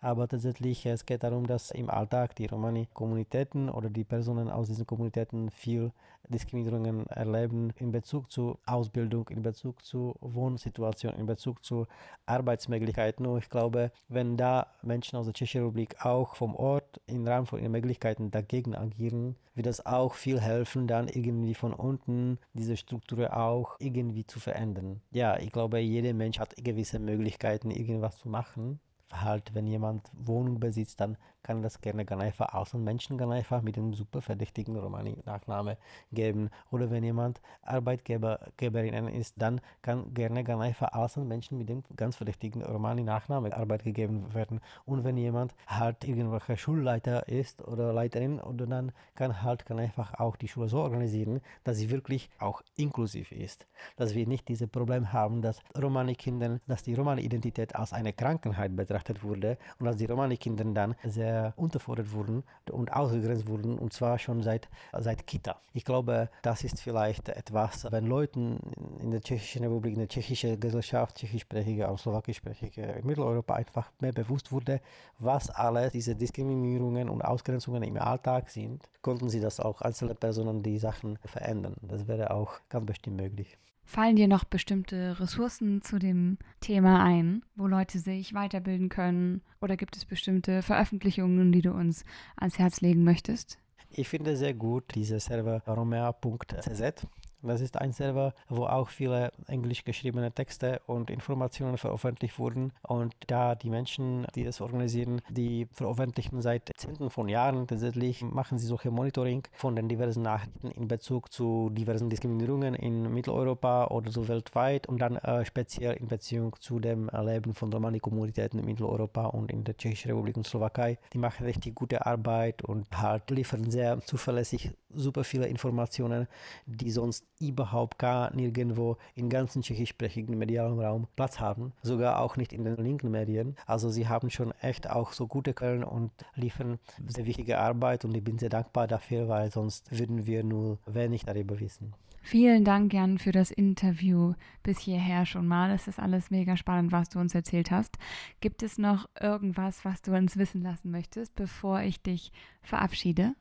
Aber 0.00 0.28
tatsächlich, 0.28 0.84
es 0.86 1.06
geht 1.06 1.22
darum, 1.22 1.46
dass 1.46 1.70
im 1.70 1.90
Alltag 1.90 2.36
die 2.36 2.46
Romani-Kommunitäten 2.46 3.68
oder 3.68 3.90
die 3.90 4.04
Personen 4.04 4.50
aus 4.50 4.68
diesen 4.68 4.86
Kommunitäten 4.86 5.50
viel 5.50 5.92
Diskriminierungen 6.28 7.06
erleben 7.06 7.72
in 7.76 7.92
Bezug 7.92 8.30
zu 8.30 8.58
Ausbildung, 8.66 9.28
in 9.28 9.42
Bezug 9.42 9.84
zu 9.84 10.14
Wohnsituation, 10.20 11.14
in 11.14 11.26
Bezug 11.26 11.64
zu 11.64 11.86
Arbeitsmöglichkeiten. 12.26 13.26
Und 13.26 13.38
ich 13.38 13.48
glaube, 13.48 13.92
wenn 14.08 14.36
da 14.36 14.66
Menschen 14.82 15.16
aus 15.16 15.26
der 15.26 15.34
Tschechischen 15.34 15.62
Republik 15.62 16.04
auch 16.04 16.34
vom 16.34 16.54
Ort 16.56 17.00
im 17.06 17.26
Rahmen 17.26 17.46
von 17.46 17.60
ihren 17.60 17.72
Möglichkeiten 17.72 18.30
dagegen 18.30 18.74
agieren, 18.74 19.36
wird 19.54 19.66
das 19.66 19.86
auch 19.86 20.14
viel 20.14 20.40
helfen, 20.40 20.86
dann 20.86 21.08
irgendwie 21.08 21.54
von 21.54 21.72
unten 21.72 22.38
diese 22.52 22.76
Struktur 22.76 23.34
auch 23.36 23.76
irgendwie 23.78 24.26
zu 24.26 24.38
verändern. 24.38 25.00
Ja, 25.12 25.38
ich 25.38 25.50
glaube, 25.50 25.78
jeder 25.78 26.12
Mensch 26.12 26.38
hat 26.38 26.55
gewisse 26.56 26.98
Möglichkeiten, 26.98 27.70
irgendwas 27.70 28.18
zu 28.18 28.28
machen. 28.28 28.80
Halt, 29.12 29.54
wenn 29.54 29.66
jemand 29.66 30.10
Wohnung 30.12 30.58
besitzt, 30.58 31.00
dann 31.00 31.16
kann 31.46 31.62
das 31.62 31.80
gerne 31.80 32.04
ganz 32.04 32.22
einfach 32.22 32.54
Außenmenschen 32.54 33.18
ganz 33.18 33.32
einfach 33.32 33.62
mit 33.62 33.76
dem 33.76 33.94
super 33.94 34.20
verdächtigen 34.20 34.76
Romani-Nachname 34.76 35.76
geben. 36.12 36.50
Oder 36.72 36.90
wenn 36.90 37.04
jemand 37.04 37.40
Arbeitgeberin 37.62 39.06
ist, 39.06 39.34
dann 39.38 39.60
kann 39.80 40.12
gerne 40.12 40.42
ganz 40.42 40.60
einfach 40.60 40.92
Außenmenschen 40.92 41.56
mit 41.56 41.68
dem 41.68 41.84
ganz 41.94 42.16
verdächtigen 42.16 42.64
Romani-Nachname 42.64 43.56
Arbeit 43.56 43.84
gegeben 43.84 44.34
werden. 44.34 44.60
Und 44.86 45.04
wenn 45.04 45.16
jemand 45.16 45.54
halt 45.68 46.02
irgendwelcher 46.02 46.56
Schulleiter 46.56 47.28
ist 47.28 47.62
oder 47.62 47.92
Leiterin, 47.92 48.40
oder 48.40 48.66
dann 48.66 48.90
kann 49.14 49.42
halt 49.44 49.70
einfach 49.70 50.14
auch 50.14 50.34
die 50.34 50.48
Schule 50.48 50.68
so 50.68 50.78
organisieren, 50.78 51.40
dass 51.62 51.76
sie 51.76 51.90
wirklich 51.90 52.28
auch 52.40 52.60
inklusiv 52.74 53.30
ist. 53.30 53.68
Dass 53.94 54.16
wir 54.16 54.26
nicht 54.26 54.48
dieses 54.48 54.68
Problem 54.68 55.12
haben, 55.12 55.42
dass 55.42 55.60
Romani-Kinder, 55.80 56.58
dass 56.66 56.82
die 56.82 56.94
Romani-Identität 56.94 57.76
als 57.76 57.92
eine 57.92 58.12
Krankheit 58.12 58.74
betrachtet 58.74 59.22
wurde 59.22 59.58
und 59.78 59.86
dass 59.86 59.96
die 59.96 60.06
Romani-Kinder 60.06 60.64
dann 60.64 60.96
sehr 61.04 61.35
unterfordert 61.56 62.12
wurden 62.12 62.44
und 62.70 62.92
ausgegrenzt 62.92 63.46
wurden 63.48 63.78
und 63.78 63.92
zwar 63.92 64.18
schon 64.18 64.42
seit, 64.42 64.68
seit 64.92 65.26
Kita. 65.26 65.60
Ich 65.72 65.84
glaube, 65.84 66.30
das 66.42 66.64
ist 66.64 66.80
vielleicht 66.80 67.28
etwas, 67.28 67.86
wenn 67.90 68.06
Leuten 68.06 68.58
in 69.00 69.10
der 69.10 69.20
Tschechischen 69.20 69.62
Republik, 69.62 69.94
in 69.94 70.00
der 70.00 70.08
tschechischen 70.08 70.58
Gesellschaft, 70.58 71.16
tschechischsprachige 71.16 71.88
und 71.88 71.98
slowakischsprachige 71.98 72.82
in 72.82 73.06
Mitteleuropa 73.06 73.54
einfach 73.54 73.90
mehr 74.00 74.12
bewusst 74.12 74.52
wurde, 74.52 74.80
was 75.18 75.50
alles 75.50 75.92
diese 75.92 76.14
Diskriminierungen 76.14 77.08
und 77.08 77.22
Ausgrenzungen 77.22 77.82
im 77.82 77.98
Alltag 77.98 78.50
sind, 78.50 78.88
konnten 79.02 79.28
sie 79.28 79.40
das 79.40 79.60
auch 79.60 79.82
einzelne 79.82 80.14
Personen 80.14 80.62
die 80.62 80.78
Sachen 80.78 81.18
verändern. 81.24 81.74
Das 81.82 82.08
wäre 82.08 82.30
auch 82.30 82.60
ganz 82.68 82.86
bestimmt 82.86 83.16
möglich. 83.16 83.58
Fallen 83.88 84.16
dir 84.16 84.26
noch 84.26 84.42
bestimmte 84.42 85.20
Ressourcen 85.20 85.80
zu 85.80 86.00
dem 86.00 86.38
Thema 86.60 87.04
ein, 87.04 87.44
wo 87.54 87.68
Leute 87.68 88.00
sich 88.00 88.34
weiterbilden 88.34 88.88
können? 88.88 89.42
Oder 89.60 89.76
gibt 89.76 89.96
es 89.96 90.04
bestimmte 90.04 90.60
Veröffentlichungen, 90.60 91.52
die 91.52 91.62
du 91.62 91.70
uns 91.70 92.04
ans 92.36 92.58
Herz 92.58 92.80
legen 92.80 93.04
möchtest? 93.04 93.58
Ich 93.88 94.08
finde 94.08 94.36
sehr 94.36 94.54
gut 94.54 94.96
diese 94.96 95.20
Server 95.20 95.62
romea.cz. 95.66 97.06
Das 97.46 97.60
ist 97.60 97.78
ein 97.80 97.92
Server, 97.92 98.34
wo 98.48 98.64
auch 98.66 98.88
viele 98.88 99.32
englisch 99.46 99.84
geschriebene 99.84 100.32
Texte 100.32 100.80
und 100.86 101.10
Informationen 101.10 101.78
veröffentlicht 101.78 102.38
wurden. 102.38 102.72
Und 102.82 103.14
da 103.26 103.54
die 103.54 103.70
Menschen, 103.70 104.26
die 104.34 104.44
das 104.44 104.60
organisieren, 104.60 105.22
die 105.28 105.66
veröffentlichen 105.72 106.42
seit 106.42 106.72
Zehnten 106.76 107.10
von 107.10 107.28
Jahren 107.28 107.66
tatsächlich, 107.66 108.22
machen 108.22 108.58
sie 108.58 108.66
solche 108.66 108.90
Monitoring 108.90 109.42
von 109.52 109.76
den 109.76 109.88
diversen 109.88 110.22
Nachrichten 110.22 110.70
in 110.70 110.88
Bezug 110.88 111.32
zu 111.32 111.70
diversen 111.70 112.10
Diskriminierungen 112.10 112.74
in 112.74 113.12
Mitteleuropa 113.12 113.86
oder 113.86 114.10
so 114.10 114.28
weltweit 114.28 114.86
und 114.86 114.98
dann 114.98 115.16
äh, 115.16 115.44
speziell 115.44 115.94
in 115.94 116.08
Beziehung 116.08 116.56
zu 116.58 116.80
dem 116.80 117.10
Leben 117.22 117.54
von 117.54 117.72
Romani-Kommunitäten 117.72 118.58
in 118.58 118.66
Mitteleuropa 118.66 119.26
und 119.26 119.50
in 119.50 119.64
der 119.64 119.76
Tschechischen 119.76 120.10
Republik 120.10 120.36
und 120.36 120.46
Slowakei. 120.46 120.98
Die 121.12 121.18
machen 121.18 121.44
richtig 121.46 121.74
gute 121.74 122.06
Arbeit 122.06 122.62
und 122.62 122.86
halt 123.00 123.30
liefern 123.30 123.70
sehr 123.70 124.00
zuverlässig 124.00 124.72
super 124.96 125.24
viele 125.24 125.46
Informationen, 125.46 126.26
die 126.66 126.90
sonst 126.90 127.24
überhaupt 127.40 127.98
gar 127.98 128.34
nirgendwo 128.34 128.96
im 129.14 129.28
ganzen 129.28 129.62
tschechischsprachigen 129.62 130.36
medialen 130.38 130.80
Raum 130.80 131.06
Platz 131.16 131.40
haben, 131.40 131.72
sogar 131.82 132.20
auch 132.20 132.36
nicht 132.36 132.52
in 132.52 132.64
den 132.64 132.76
linken 132.76 133.10
Medien. 133.10 133.56
Also 133.66 133.90
sie 133.90 134.08
haben 134.08 134.30
schon 134.30 134.52
echt 134.60 134.88
auch 134.88 135.12
so 135.12 135.26
gute 135.26 135.52
Quellen 135.52 135.84
und 135.84 136.10
liefern 136.34 136.78
sehr 137.06 137.26
wichtige 137.26 137.58
Arbeit 137.58 138.04
und 138.04 138.14
ich 138.16 138.24
bin 138.24 138.38
sehr 138.38 138.50
dankbar 138.50 138.86
dafür, 138.86 139.28
weil 139.28 139.50
sonst 139.50 139.90
würden 139.96 140.26
wir 140.26 140.44
nur 140.44 140.78
wenig 140.86 141.24
darüber 141.24 141.60
wissen. 141.60 141.94
Vielen 142.26 142.64
Dank, 142.64 142.92
Jan, 142.92 143.18
für 143.18 143.30
das 143.30 143.52
Interview 143.52 144.34
bis 144.64 144.80
hierher 144.80 145.26
schon 145.26 145.46
mal. 145.46 145.70
Es 145.70 145.86
ist 145.86 146.00
alles 146.00 146.28
mega 146.32 146.56
spannend, 146.56 146.90
was 146.90 147.08
du 147.08 147.20
uns 147.20 147.36
erzählt 147.36 147.70
hast. 147.70 147.98
Gibt 148.40 148.64
es 148.64 148.78
noch 148.78 149.08
irgendwas, 149.20 149.84
was 149.84 150.02
du 150.02 150.12
uns 150.12 150.36
wissen 150.36 150.60
lassen 150.60 150.90
möchtest, 150.90 151.36
bevor 151.36 151.82
ich 151.82 152.02
dich 152.02 152.32
verabschiede? 152.62 153.36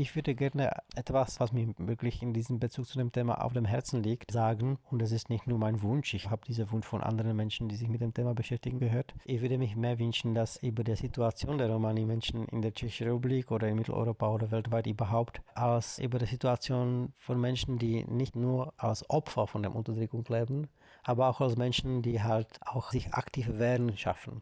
Ich 0.00 0.16
würde 0.16 0.34
gerne 0.34 0.72
etwas, 0.96 1.40
was 1.40 1.52
mir 1.52 1.74
wirklich 1.76 2.22
in 2.22 2.32
diesem 2.32 2.58
Bezug 2.58 2.86
zu 2.86 2.96
dem 2.96 3.12
Thema 3.12 3.44
auf 3.44 3.52
dem 3.52 3.66
Herzen 3.66 4.02
liegt, 4.02 4.32
sagen. 4.32 4.78
Und 4.90 5.02
das 5.02 5.12
ist 5.12 5.28
nicht 5.28 5.46
nur 5.46 5.58
mein 5.58 5.82
Wunsch. 5.82 6.14
Ich 6.14 6.30
habe 6.30 6.40
diesen 6.46 6.70
Wunsch 6.70 6.86
von 6.86 7.02
anderen 7.02 7.36
Menschen, 7.36 7.68
die 7.68 7.76
sich 7.76 7.90
mit 7.90 8.00
dem 8.00 8.14
Thema 8.14 8.32
beschäftigen, 8.32 8.78
gehört. 8.78 9.12
Ich 9.26 9.42
würde 9.42 9.58
mich 9.58 9.76
mehr 9.76 9.98
wünschen, 9.98 10.34
dass 10.34 10.56
über 10.62 10.84
die 10.84 10.96
Situation 10.96 11.58
der 11.58 11.68
Romani-Menschen 11.68 12.46
in 12.46 12.62
der 12.62 12.72
Tschechischen 12.72 13.08
Republik 13.08 13.50
oder 13.50 13.68
in 13.68 13.76
Mitteleuropa 13.76 14.30
oder 14.30 14.50
weltweit 14.50 14.86
überhaupt, 14.86 15.42
als 15.52 15.98
über 15.98 16.18
die 16.18 16.24
Situation 16.24 17.12
von 17.18 17.38
Menschen, 17.38 17.76
die 17.76 18.04
nicht 18.04 18.34
nur 18.36 18.72
als 18.78 19.04
Opfer 19.10 19.46
von 19.46 19.60
der 19.60 19.76
Unterdrückung 19.76 20.24
leben, 20.30 20.68
aber 21.02 21.28
auch 21.28 21.42
als 21.42 21.58
Menschen, 21.58 22.00
die 22.00 22.22
halt 22.22 22.58
auch 22.64 22.90
sich 22.90 23.12
aktiv 23.12 23.50
wehren 23.58 23.94
schaffen. 23.98 24.40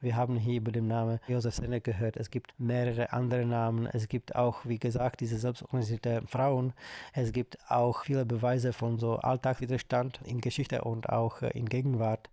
Wir 0.00 0.16
haben 0.16 0.36
hier 0.36 0.58
über 0.58 0.72
den 0.72 0.88
Namen 0.88 1.18
Josef 1.28 1.54
Senne 1.54 1.80
gehört. 1.80 2.16
Es 2.16 2.30
gibt 2.30 2.58
mehrere 2.58 3.12
andere 3.12 3.44
Namen. 3.44 3.86
Es 3.86 4.08
gibt 4.08 4.34
auch, 4.34 4.64
wie 4.64 4.78
gesagt, 4.78 5.20
diese 5.20 5.38
selbstorganisierte 5.38 6.22
Frauen. 6.26 6.72
Es 7.12 7.32
gibt 7.32 7.58
auch 7.68 8.04
viele 8.04 8.26
Beweise 8.26 8.72
von 8.72 8.98
so 8.98 9.16
Alltagswiderstand 9.16 10.20
in 10.24 10.40
Geschichte 10.40 10.82
und 10.82 11.08
auch 11.08 11.42
äh, 11.42 11.50
in 11.58 11.66
Gegenwart. 11.66 12.30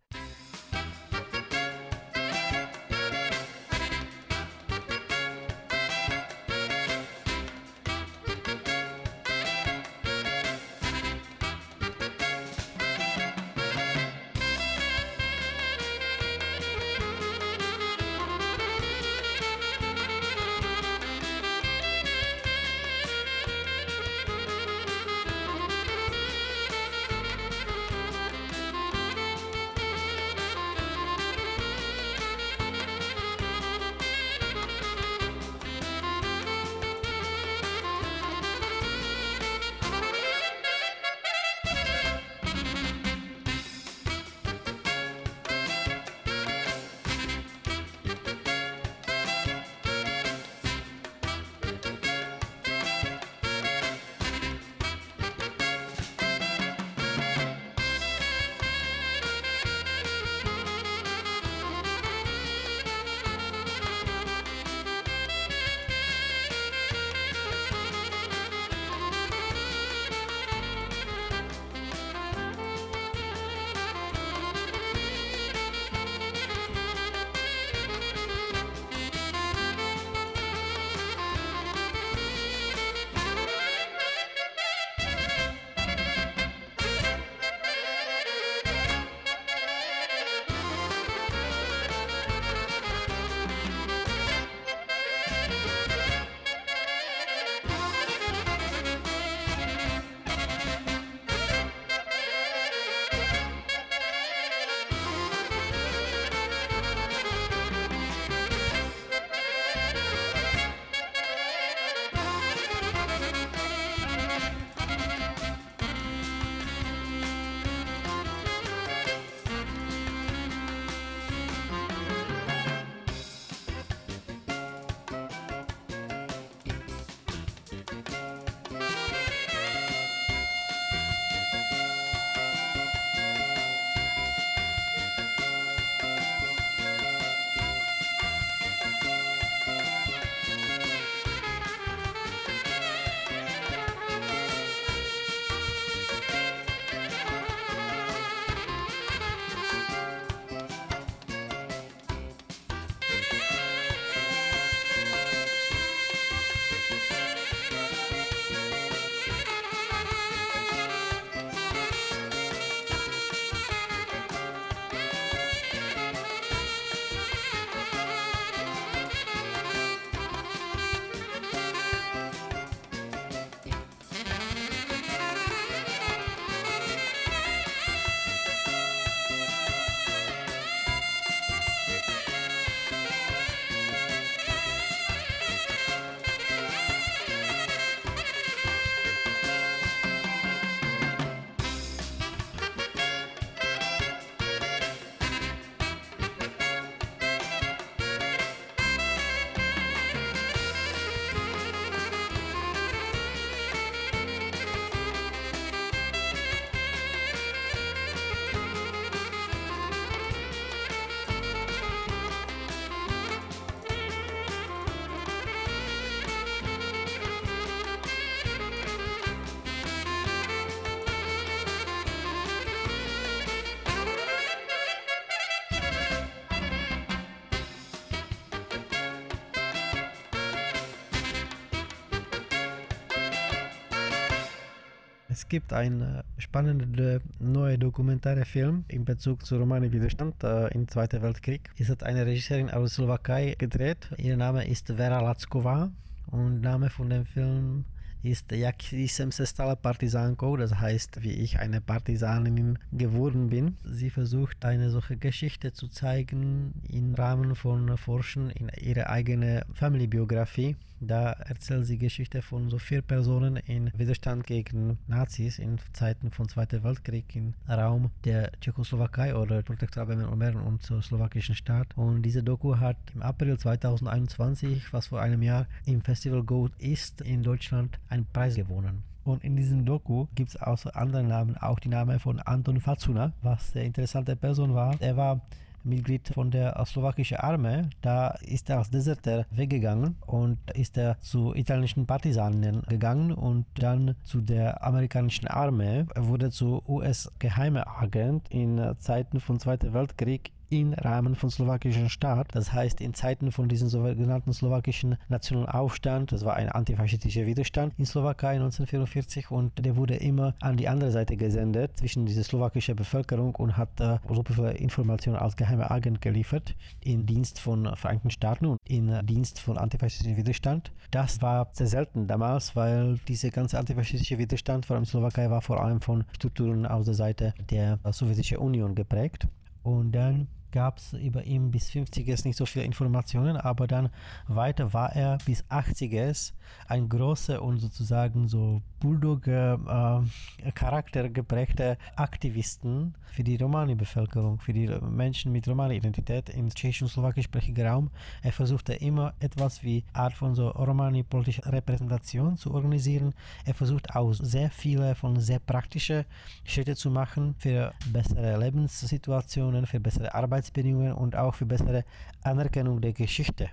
Gibt 235.54 235.72
einen 235.72 236.24
spannenden 236.40 237.22
neuen 237.38 237.80
Dokumentarfilm 237.80 238.86
in 238.88 239.06
Bezug 239.06 239.46
zu 239.46 239.60
Romani-Widerstand 239.60 240.44
äh, 240.44 240.74
im 240.74 240.88
Zweiten 240.88 241.22
Weltkrieg. 241.22 241.70
Es 241.78 241.90
hat 241.90 242.02
eine 242.02 242.26
Regisseurin 242.26 242.72
aus 242.72 242.96
Slowakei 242.96 243.54
gedreht. 243.60 244.10
Ihr 244.18 244.36
Name 244.36 244.66
ist 244.66 244.88
Vera 244.88 245.20
Lacková 245.22 245.92
und 246.32 246.62
Name 246.62 246.90
von 246.90 247.12
dem 247.12 247.28
Film 247.28 247.86
ist 248.24 248.52
Jak 248.52 248.82
jsem 248.94 249.32
se 249.32 249.46
stala 249.46 249.76
Partizánkou, 249.76 250.56
das 250.56 250.74
heißt, 250.80 251.22
wie 251.22 251.34
ich 251.34 251.60
eine 251.60 251.82
Partisanin 251.82 252.80
geworden 252.92 253.50
bin. 253.50 253.78
Sie 253.84 254.10
versucht 254.10 254.66
eine 254.66 254.90
solche 254.90 255.18
Geschichte 255.18 255.72
zu 255.72 255.88
zeigen 255.88 256.74
im 256.90 257.14
Rahmen 257.14 257.54
von 257.54 257.96
Forschen 257.98 258.50
in 258.50 258.72
ihre 258.82 259.08
eigene 259.08 259.66
Family-Biografie. 259.74 260.78
Da 261.08 261.32
erzählt 261.32 261.86
sie 261.86 261.98
Geschichte 261.98 262.42
von 262.42 262.70
so 262.70 262.78
vier 262.80 263.02
Personen 263.02 263.58
in 263.58 263.92
Widerstand 263.98 264.48
gegen 264.48 264.98
Nazis 265.08 265.60
in 265.60 265.80
Zeiten 265.94 266.32
von 266.32 266.48
Zweiten 266.48 266.84
Weltkrieg 266.84 267.36
im 267.36 267.54
Raum 267.68 268.12
der 268.24 268.52
Tschechoslowakei 268.62 269.36
oder 269.36 269.62
Protektorat 269.62 270.08
Böhmen 270.08 270.56
und 270.56 270.84
zur 270.84 271.02
slowakischen 271.02 271.56
Staat. 271.56 271.88
Und 271.96 272.22
diese 272.24 272.44
Doku 272.44 272.78
hat 272.78 272.98
im 273.14 273.22
April 273.22 273.58
2021, 273.58 274.94
was 274.94 275.08
vor 275.08 275.22
einem 275.22 275.42
Jahr 275.42 275.68
im 275.86 276.02
Festival 276.02 276.44
Go 276.44 276.70
ist 276.78 277.22
in 277.22 277.44
Deutschland, 277.44 278.00
einen 278.10 278.26
Preis 278.26 278.56
gewonnen. 278.56 279.04
Und 279.24 279.44
in 279.44 279.56
diesem 279.56 279.86
Doku 279.86 280.28
gibt 280.36 280.50
es 280.50 280.58
außer 280.58 280.96
anderen 280.96 281.30
Namen 281.30 281.58
auch 281.58 281.80
die 281.80 281.90
Namen 281.90 282.20
von 282.20 282.40
Anton 282.40 282.82
Facuna, 282.82 283.32
was 283.42 283.76
eine 283.76 283.86
interessante 283.86 284.36
Person 284.36 284.74
war. 284.74 284.96
Er 285.00 285.16
war 285.16 285.42
Mitglied 285.84 286.30
von 286.30 286.52
der 286.52 286.82
slowakischen 286.86 287.38
Armee. 287.38 287.84
Da 288.02 288.30
ist 288.42 288.70
er 288.70 288.80
als 288.80 288.90
Deserter 288.90 289.46
weggegangen 289.52 290.16
und 290.26 290.58
ist 290.74 290.98
er 290.98 291.20
zu 291.20 291.54
italienischen 291.54 292.06
Partisanen 292.06 292.84
gegangen 292.90 293.32
und 293.32 293.66
dann 293.76 294.16
zu 294.24 294.42
der 294.42 294.84
amerikanischen 294.84 295.48
Armee. 295.48 296.06
Er 296.14 296.28
wurde 296.28 296.52
zu 296.52 296.84
US-Geheimagent 296.88 298.50
in 298.50 298.96
Zeiten 298.98 299.40
von 299.40 299.60
Zweiten 299.60 299.94
Weltkrieg 299.94 300.52
im 300.74 300.94
Rahmen 300.94 301.36
von 301.36 301.52
slowakischen 301.52 302.10
Staat. 302.10 302.48
Das 302.54 302.74
heißt, 302.74 303.00
in 303.00 303.14
Zeiten 303.14 303.52
von 303.52 303.70
diesem 303.70 303.90
sogenannten 303.90 304.54
slowakischen 304.54 305.18
nationalen 305.30 305.70
Aufstand, 305.70 306.32
das 306.32 306.44
war 306.46 306.56
ein 306.56 306.68
antifaschistischer 306.68 307.46
Widerstand 307.46 307.94
in 307.98 308.08
Slowakei 308.08 308.56
1944 308.56 309.52
und 309.52 309.86
der 309.86 309.96
wurde 309.96 310.16
immer 310.16 310.56
an 310.62 310.76
die 310.78 310.88
andere 310.88 311.12
Seite 311.12 311.38
gesendet, 311.38 311.98
zwischen 311.98 312.26
diese 312.26 312.44
slowakische 312.44 312.96
Bevölkerung 312.96 313.54
und 313.56 313.78
hat 313.78 314.00
äh, 314.00 314.18
so 314.28 314.44
viele 314.48 314.72
Informationen 314.72 315.38
als 315.38 315.56
geheimer 315.56 315.92
Agent 315.92 316.22
geliefert, 316.22 316.76
in 317.02 317.28
Dienst 317.28 317.60
von 317.60 317.96
Vereinigten 317.96 318.32
Staaten 318.32 318.66
und 318.66 318.80
in 318.88 319.24
Dienst 319.28 319.60
von 319.60 319.78
antifaschistischen 319.78 320.38
Widerstand. 320.38 320.92
Das 321.12 321.44
war 321.44 321.70
sehr 321.74 321.88
selten 321.88 322.26
damals, 322.26 322.76
weil 322.76 323.20
diese 323.28 323.52
ganze 323.52 323.78
antifaschistische 323.78 324.40
Widerstand, 324.40 324.88
vor 324.88 324.96
allem 324.96 325.04
in 325.04 325.08
Slowakei, 325.08 325.52
war 325.52 325.62
vor 325.62 325.84
allem 325.84 326.02
von 326.02 326.24
Strukturen 326.34 326.88
aus 326.88 327.06
der 327.06 327.14
Seite 327.14 327.54
der 327.70 328.00
Sowjetischen 328.12 328.58
Union 328.58 328.96
geprägt. 328.96 329.48
Und 329.84 330.14
dann 330.14 330.48
gab 330.74 330.98
es 330.98 331.14
über 331.14 331.46
ihn 331.46 331.72
bis 331.72 331.90
50er 331.90 332.46
nicht 332.46 332.58
so 332.58 332.66
viele 332.66 332.84
Informationen, 332.84 333.56
aber 333.56 333.88
dann 333.88 334.10
weiter 334.48 334.92
war 334.92 335.14
er 335.14 335.38
bis 335.46 335.64
80er 335.66 336.52
ein 336.88 337.08
großer 337.08 337.62
und 337.62 337.80
sozusagen 337.80 338.50
so 338.50 338.82
Bulldog-Charakter 339.04 341.26
äh, 341.26 341.30
geprägter 341.30 341.98
Aktivisten 342.16 343.14
für 343.26 343.44
die 343.44 343.58
Romani-Bevölkerung, 343.58 344.60
für 344.60 344.72
die 344.72 344.88
Menschen 344.88 345.52
mit 345.52 345.68
Romani-Identität 345.68 346.50
im 346.50 346.70
tschechisch- 346.70 347.02
und 347.02 347.10
slowakischsprachigen 347.10 347.86
Raum. 347.86 348.12
Er 348.42 348.54
versuchte 348.54 348.94
immer 348.94 349.34
etwas 349.42 349.84
wie 349.84 350.06
Art 350.14 350.34
von 350.34 350.56
so 350.56 350.70
Romani-politischer 350.70 351.70
Repräsentation 351.72 352.56
zu 352.56 352.74
organisieren. 352.74 353.34
Er 353.66 353.74
versucht 353.74 354.16
auch 354.16 354.32
sehr 354.34 354.72
viele 354.72 355.16
von 355.16 355.38
sehr 355.38 355.60
praktischen 355.60 356.24
Schritte 356.64 356.96
zu 356.96 357.12
machen 357.12 357.56
für 357.58 357.94
bessere 358.14 358.58
Lebenssituationen, 358.58 359.86
für 359.86 360.00
bessere 360.00 360.34
Arbeitsbedingungen 360.34 361.12
und 361.12 361.36
auch 361.36 361.56
für 361.56 361.66
bessere 361.66 362.06
Anerkennung 362.42 363.02
der 363.02 363.12
Geschichte 363.12 363.70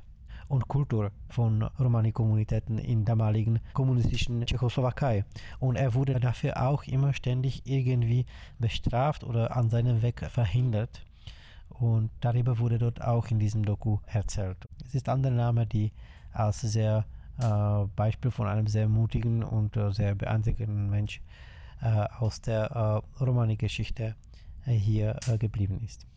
und 0.51 0.67
Kultur 0.67 1.13
von 1.29 1.63
Romani-Kommunitäten 1.63 2.79
in 2.79 3.05
damaligen 3.05 3.61
kommunistischen 3.73 4.45
Tschechoslowakei. 4.45 5.25
Und 5.61 5.77
er 5.77 5.95
wurde 5.95 6.19
dafür 6.19 6.61
auch 6.61 6.83
immer 6.85 7.15
ständig 7.15 7.63
irgendwie 7.67 8.27
bestraft 8.59 9.23
oder 9.23 9.57
an 9.57 9.71
seinem 9.71 10.03
Weg 10.03 10.21
verhindert. 10.29 11.07
Und 11.69 12.11
darüber 12.21 12.59
wurde 12.59 12.79
dort 12.79 13.01
auch 13.01 13.29
in 13.29 13.39
diesem 13.39 13.65
Doku 13.65 13.99
erzählt. 14.07 14.59
Es 14.85 14.95
ist 14.95 15.09
andere 15.09 15.33
Name, 15.33 15.67
die 15.67 15.93
als 16.33 16.61
sehr 16.61 17.07
äh, 17.39 17.87
Beispiel 17.95 18.33
von 18.33 18.49
einem 18.49 18.67
sehr 18.67 18.89
mutigen 18.89 19.45
und 19.45 19.77
äh, 19.77 19.93
sehr 19.93 20.17
beeindruckenden 20.17 20.91
Mensch 20.91 21.23
äh, 21.81 22.07
aus 22.19 22.41
der 22.41 23.03
äh, 23.19 23.25
Romani-Geschichte 23.25 24.17
äh, 24.67 24.73
hier 24.73 25.17
äh, 25.29 25.39
geblieben 25.39 25.81
ist. 25.85 26.10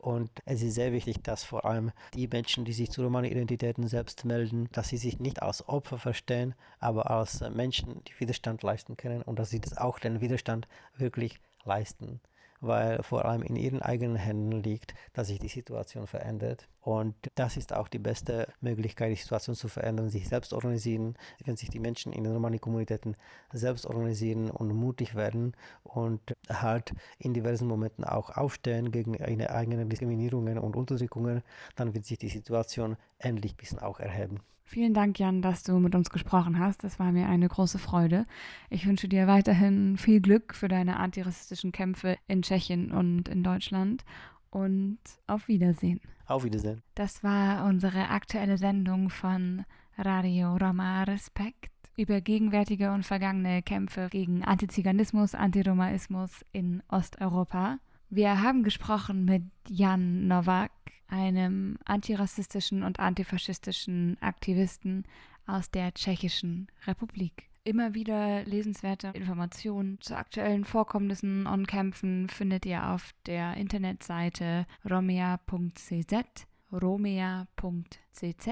Und 0.00 0.30
es 0.46 0.62
ist 0.62 0.74
sehr 0.74 0.92
wichtig, 0.92 1.22
dass 1.22 1.44
vor 1.44 1.64
allem 1.66 1.92
die 2.14 2.26
Menschen, 2.26 2.64
die 2.64 2.72
sich 2.72 2.90
zu 2.90 3.02
Romani-Identitäten 3.02 3.86
selbst 3.86 4.24
melden, 4.24 4.68
dass 4.72 4.88
sie 4.88 4.96
sich 4.96 5.20
nicht 5.20 5.42
als 5.42 5.68
Opfer 5.68 5.98
verstehen, 5.98 6.54
aber 6.78 7.10
als 7.10 7.40
Menschen, 7.50 8.02
die 8.04 8.18
Widerstand 8.18 8.62
leisten 8.62 8.96
können 8.96 9.22
und 9.22 9.38
dass 9.38 9.50
sie 9.50 9.60
das 9.60 9.76
auch 9.76 9.98
den 9.98 10.20
Widerstand 10.20 10.66
wirklich 10.96 11.38
leisten 11.64 12.20
weil 12.60 13.02
vor 13.02 13.24
allem 13.24 13.42
in 13.42 13.56
ihren 13.56 13.82
eigenen 13.82 14.16
Händen 14.16 14.62
liegt, 14.62 14.94
dass 15.12 15.28
sich 15.28 15.38
die 15.38 15.48
Situation 15.48 16.06
verändert. 16.06 16.68
Und 16.80 17.14
das 17.34 17.56
ist 17.56 17.74
auch 17.74 17.88
die 17.88 17.98
beste 17.98 18.48
Möglichkeit, 18.60 19.10
die 19.10 19.20
Situation 19.20 19.54
zu 19.54 19.68
verändern, 19.68 20.08
sich 20.08 20.28
selbst 20.28 20.52
organisieren, 20.52 21.14
wenn 21.44 21.56
sich 21.56 21.68
die 21.68 21.78
Menschen 21.78 22.12
in 22.12 22.24
den 22.24 22.32
Romani-Kommunitäten 22.32 23.16
selbst 23.52 23.86
organisieren 23.86 24.50
und 24.50 24.74
mutig 24.74 25.14
werden 25.14 25.54
und 25.82 26.20
halt 26.48 26.94
in 27.18 27.34
diversen 27.34 27.68
Momenten 27.68 28.04
auch 28.04 28.30
aufstehen 28.30 28.90
gegen 28.92 29.14
ihre 29.14 29.50
eigenen 29.50 29.88
Diskriminierungen 29.88 30.58
und 30.58 30.76
Unterdrückungen, 30.76 31.42
dann 31.76 31.94
wird 31.94 32.06
sich 32.06 32.18
die 32.18 32.28
Situation 32.28 32.96
endlich 33.18 33.52
ein 33.52 33.56
bisschen 33.56 33.78
auch 33.78 34.00
erheben. 34.00 34.40
Vielen 34.70 34.94
Dank, 34.94 35.18
Jan, 35.18 35.42
dass 35.42 35.64
du 35.64 35.80
mit 35.80 35.96
uns 35.96 36.10
gesprochen 36.10 36.60
hast. 36.60 36.84
Das 36.84 37.00
war 37.00 37.10
mir 37.10 37.28
eine 37.28 37.48
große 37.48 37.80
Freude. 37.80 38.24
Ich 38.68 38.86
wünsche 38.86 39.08
dir 39.08 39.26
weiterhin 39.26 39.96
viel 39.96 40.20
Glück 40.20 40.54
für 40.54 40.68
deine 40.68 40.98
antirassistischen 41.00 41.72
Kämpfe 41.72 42.18
in 42.28 42.42
Tschechien 42.42 42.92
und 42.92 43.28
in 43.28 43.42
Deutschland. 43.42 44.04
Und 44.50 44.98
auf 45.26 45.48
Wiedersehen. 45.48 46.00
Auf 46.26 46.44
Wiedersehen. 46.44 46.82
Das 46.94 47.22
war 47.22 47.66
unsere 47.66 48.08
aktuelle 48.08 48.58
Sendung 48.58 49.10
von 49.10 49.64
Radio 49.96 50.56
Roma 50.56 51.04
Respekt 51.04 51.70
über 51.96 52.20
gegenwärtige 52.20 52.92
und 52.92 53.04
vergangene 53.04 53.62
Kämpfe 53.62 54.08
gegen 54.10 54.42
Antiziganismus, 54.42 55.34
Antiromaismus 55.34 56.44
in 56.52 56.82
Osteuropa. 56.88 57.78
Wir 58.08 58.42
haben 58.42 58.62
gesprochen 58.62 59.24
mit 59.24 59.42
Jan 59.68 60.26
Nowak, 60.26 60.72
einem 61.08 61.76
antirassistischen 61.84 62.82
und 62.82 62.98
antifaschistischen 62.98 64.16
Aktivisten 64.20 65.04
aus 65.46 65.70
der 65.70 65.92
Tschechischen 65.92 66.68
Republik. 66.86 67.49
Immer 67.70 67.94
wieder 67.94 68.42
lesenswerte 68.46 69.12
Informationen 69.14 70.00
zu 70.00 70.16
aktuellen 70.16 70.64
Vorkommnissen 70.64 71.46
und 71.46 71.68
Kämpfen 71.68 72.28
findet 72.28 72.66
ihr 72.66 72.88
auf 72.88 73.14
der 73.26 73.56
Internetseite 73.56 74.66
romea.cz, 74.90 76.48
romea.cz. 76.72 78.48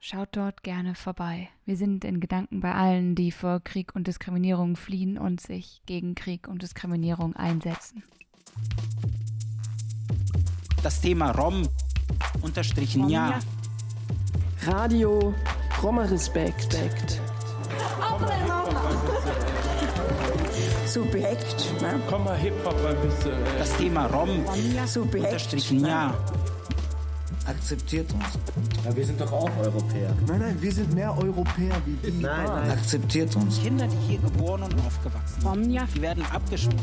Schaut 0.00 0.36
dort 0.36 0.62
gerne 0.62 0.94
vorbei. 0.94 1.48
Wir 1.64 1.78
sind 1.78 2.04
in 2.04 2.20
Gedanken 2.20 2.60
bei 2.60 2.74
allen, 2.74 3.14
die 3.14 3.32
vor 3.32 3.60
Krieg 3.60 3.94
und 3.94 4.06
Diskriminierung 4.06 4.76
fliehen 4.76 5.16
und 5.16 5.40
sich 5.40 5.80
gegen 5.86 6.14
Krieg 6.14 6.46
und 6.46 6.60
Diskriminierung 6.60 7.34
einsetzen. 7.34 8.02
Das 10.82 11.00
Thema 11.00 11.30
Rom 11.30 11.66
unterstrichen 12.42 13.08
ja. 13.08 13.40
Radio 14.66 15.34
Roma 15.82 16.02
Respekt. 16.02 16.76
Subjekt, 20.86 21.80
ne? 21.80 22.00
Komm 22.08 22.24
mal 22.24 22.36
Hip-Hop 22.36 22.76
ein 22.86 22.96
bisschen. 23.08 23.32
Äh. 23.32 23.58
Das 23.58 23.76
Thema 23.76 24.06
Rom 24.06 24.44
Subjekt. 24.86 25.26
unterstrichen 25.26 25.86
ja. 25.86 26.14
Akzeptiert 27.46 28.12
uns. 28.12 28.84
Ja, 28.84 28.94
wir 28.94 29.04
sind 29.04 29.20
doch 29.20 29.32
auch 29.32 29.50
Europäer. 29.58 30.14
Nein, 30.28 30.40
nein, 30.40 30.56
wir 30.60 30.72
sind 30.72 30.94
mehr 30.94 31.16
Europäer 31.16 31.74
wie 31.86 32.10
die. 32.10 32.22
Nein, 32.22 32.46
nein. 32.46 32.70
Akzeptiert 32.70 33.34
uns. 33.36 33.60
Kinder, 33.62 33.86
die 33.86 33.96
hier 34.06 34.18
geboren 34.18 34.62
und 34.62 34.74
aufgewachsen 34.86 35.40
sind, 35.40 35.88
die 35.96 36.02
werden 36.02 36.24
abgeschoben. 36.32 36.78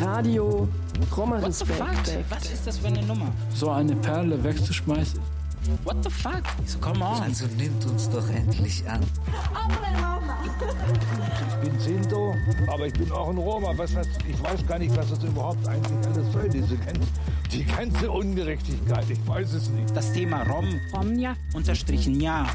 Radio 0.00 0.68
Roma 1.16 1.40
What 1.40 1.54
the 1.54 1.64
fuck? 1.64 1.90
Respekt. 1.90 2.30
Was 2.30 2.50
ist 2.50 2.66
das 2.66 2.78
für 2.78 2.88
eine 2.88 3.02
Nummer? 3.02 3.32
So 3.54 3.70
eine 3.70 3.96
Perle 3.96 4.42
wegzuschmeißen. 4.44 5.20
What 5.84 6.02
the 6.02 6.10
fuck? 6.10 6.42
So, 6.66 6.78
come 6.78 7.02
on. 7.02 7.22
Also 7.22 7.46
nimmt 7.56 7.84
uns 7.86 8.08
doch 8.10 8.28
endlich 8.30 8.88
an. 8.88 9.00
Ich 11.62 11.68
bin 11.68 11.78
Sinto, 11.80 12.34
aber 12.68 12.86
ich 12.86 12.92
bin 12.92 13.10
auch 13.10 13.28
ein 13.28 13.38
Roma. 13.38 13.72
Was 13.76 13.94
das, 13.94 14.06
ich 14.28 14.42
weiß 14.42 14.66
gar 14.66 14.78
nicht, 14.78 14.96
was 14.96 15.10
das 15.10 15.22
überhaupt 15.24 15.66
eigentlich 15.66 16.06
alles 16.06 16.32
soll, 16.32 16.48
diese 16.48 16.76
ganze, 16.76 17.00
die 17.50 17.64
ganze 17.64 18.10
Ungerechtigkeit. 18.10 19.10
Ich 19.10 19.26
weiß 19.26 19.52
es 19.54 19.70
nicht. 19.70 19.96
Das 19.96 20.12
Thema 20.12 20.42
Rom 20.44 20.80
unterstrichen 21.54 22.20
ja. 22.20 22.46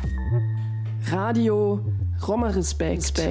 Radio 1.10 1.80
Roma 2.28 2.48
Respekt. 2.48 3.22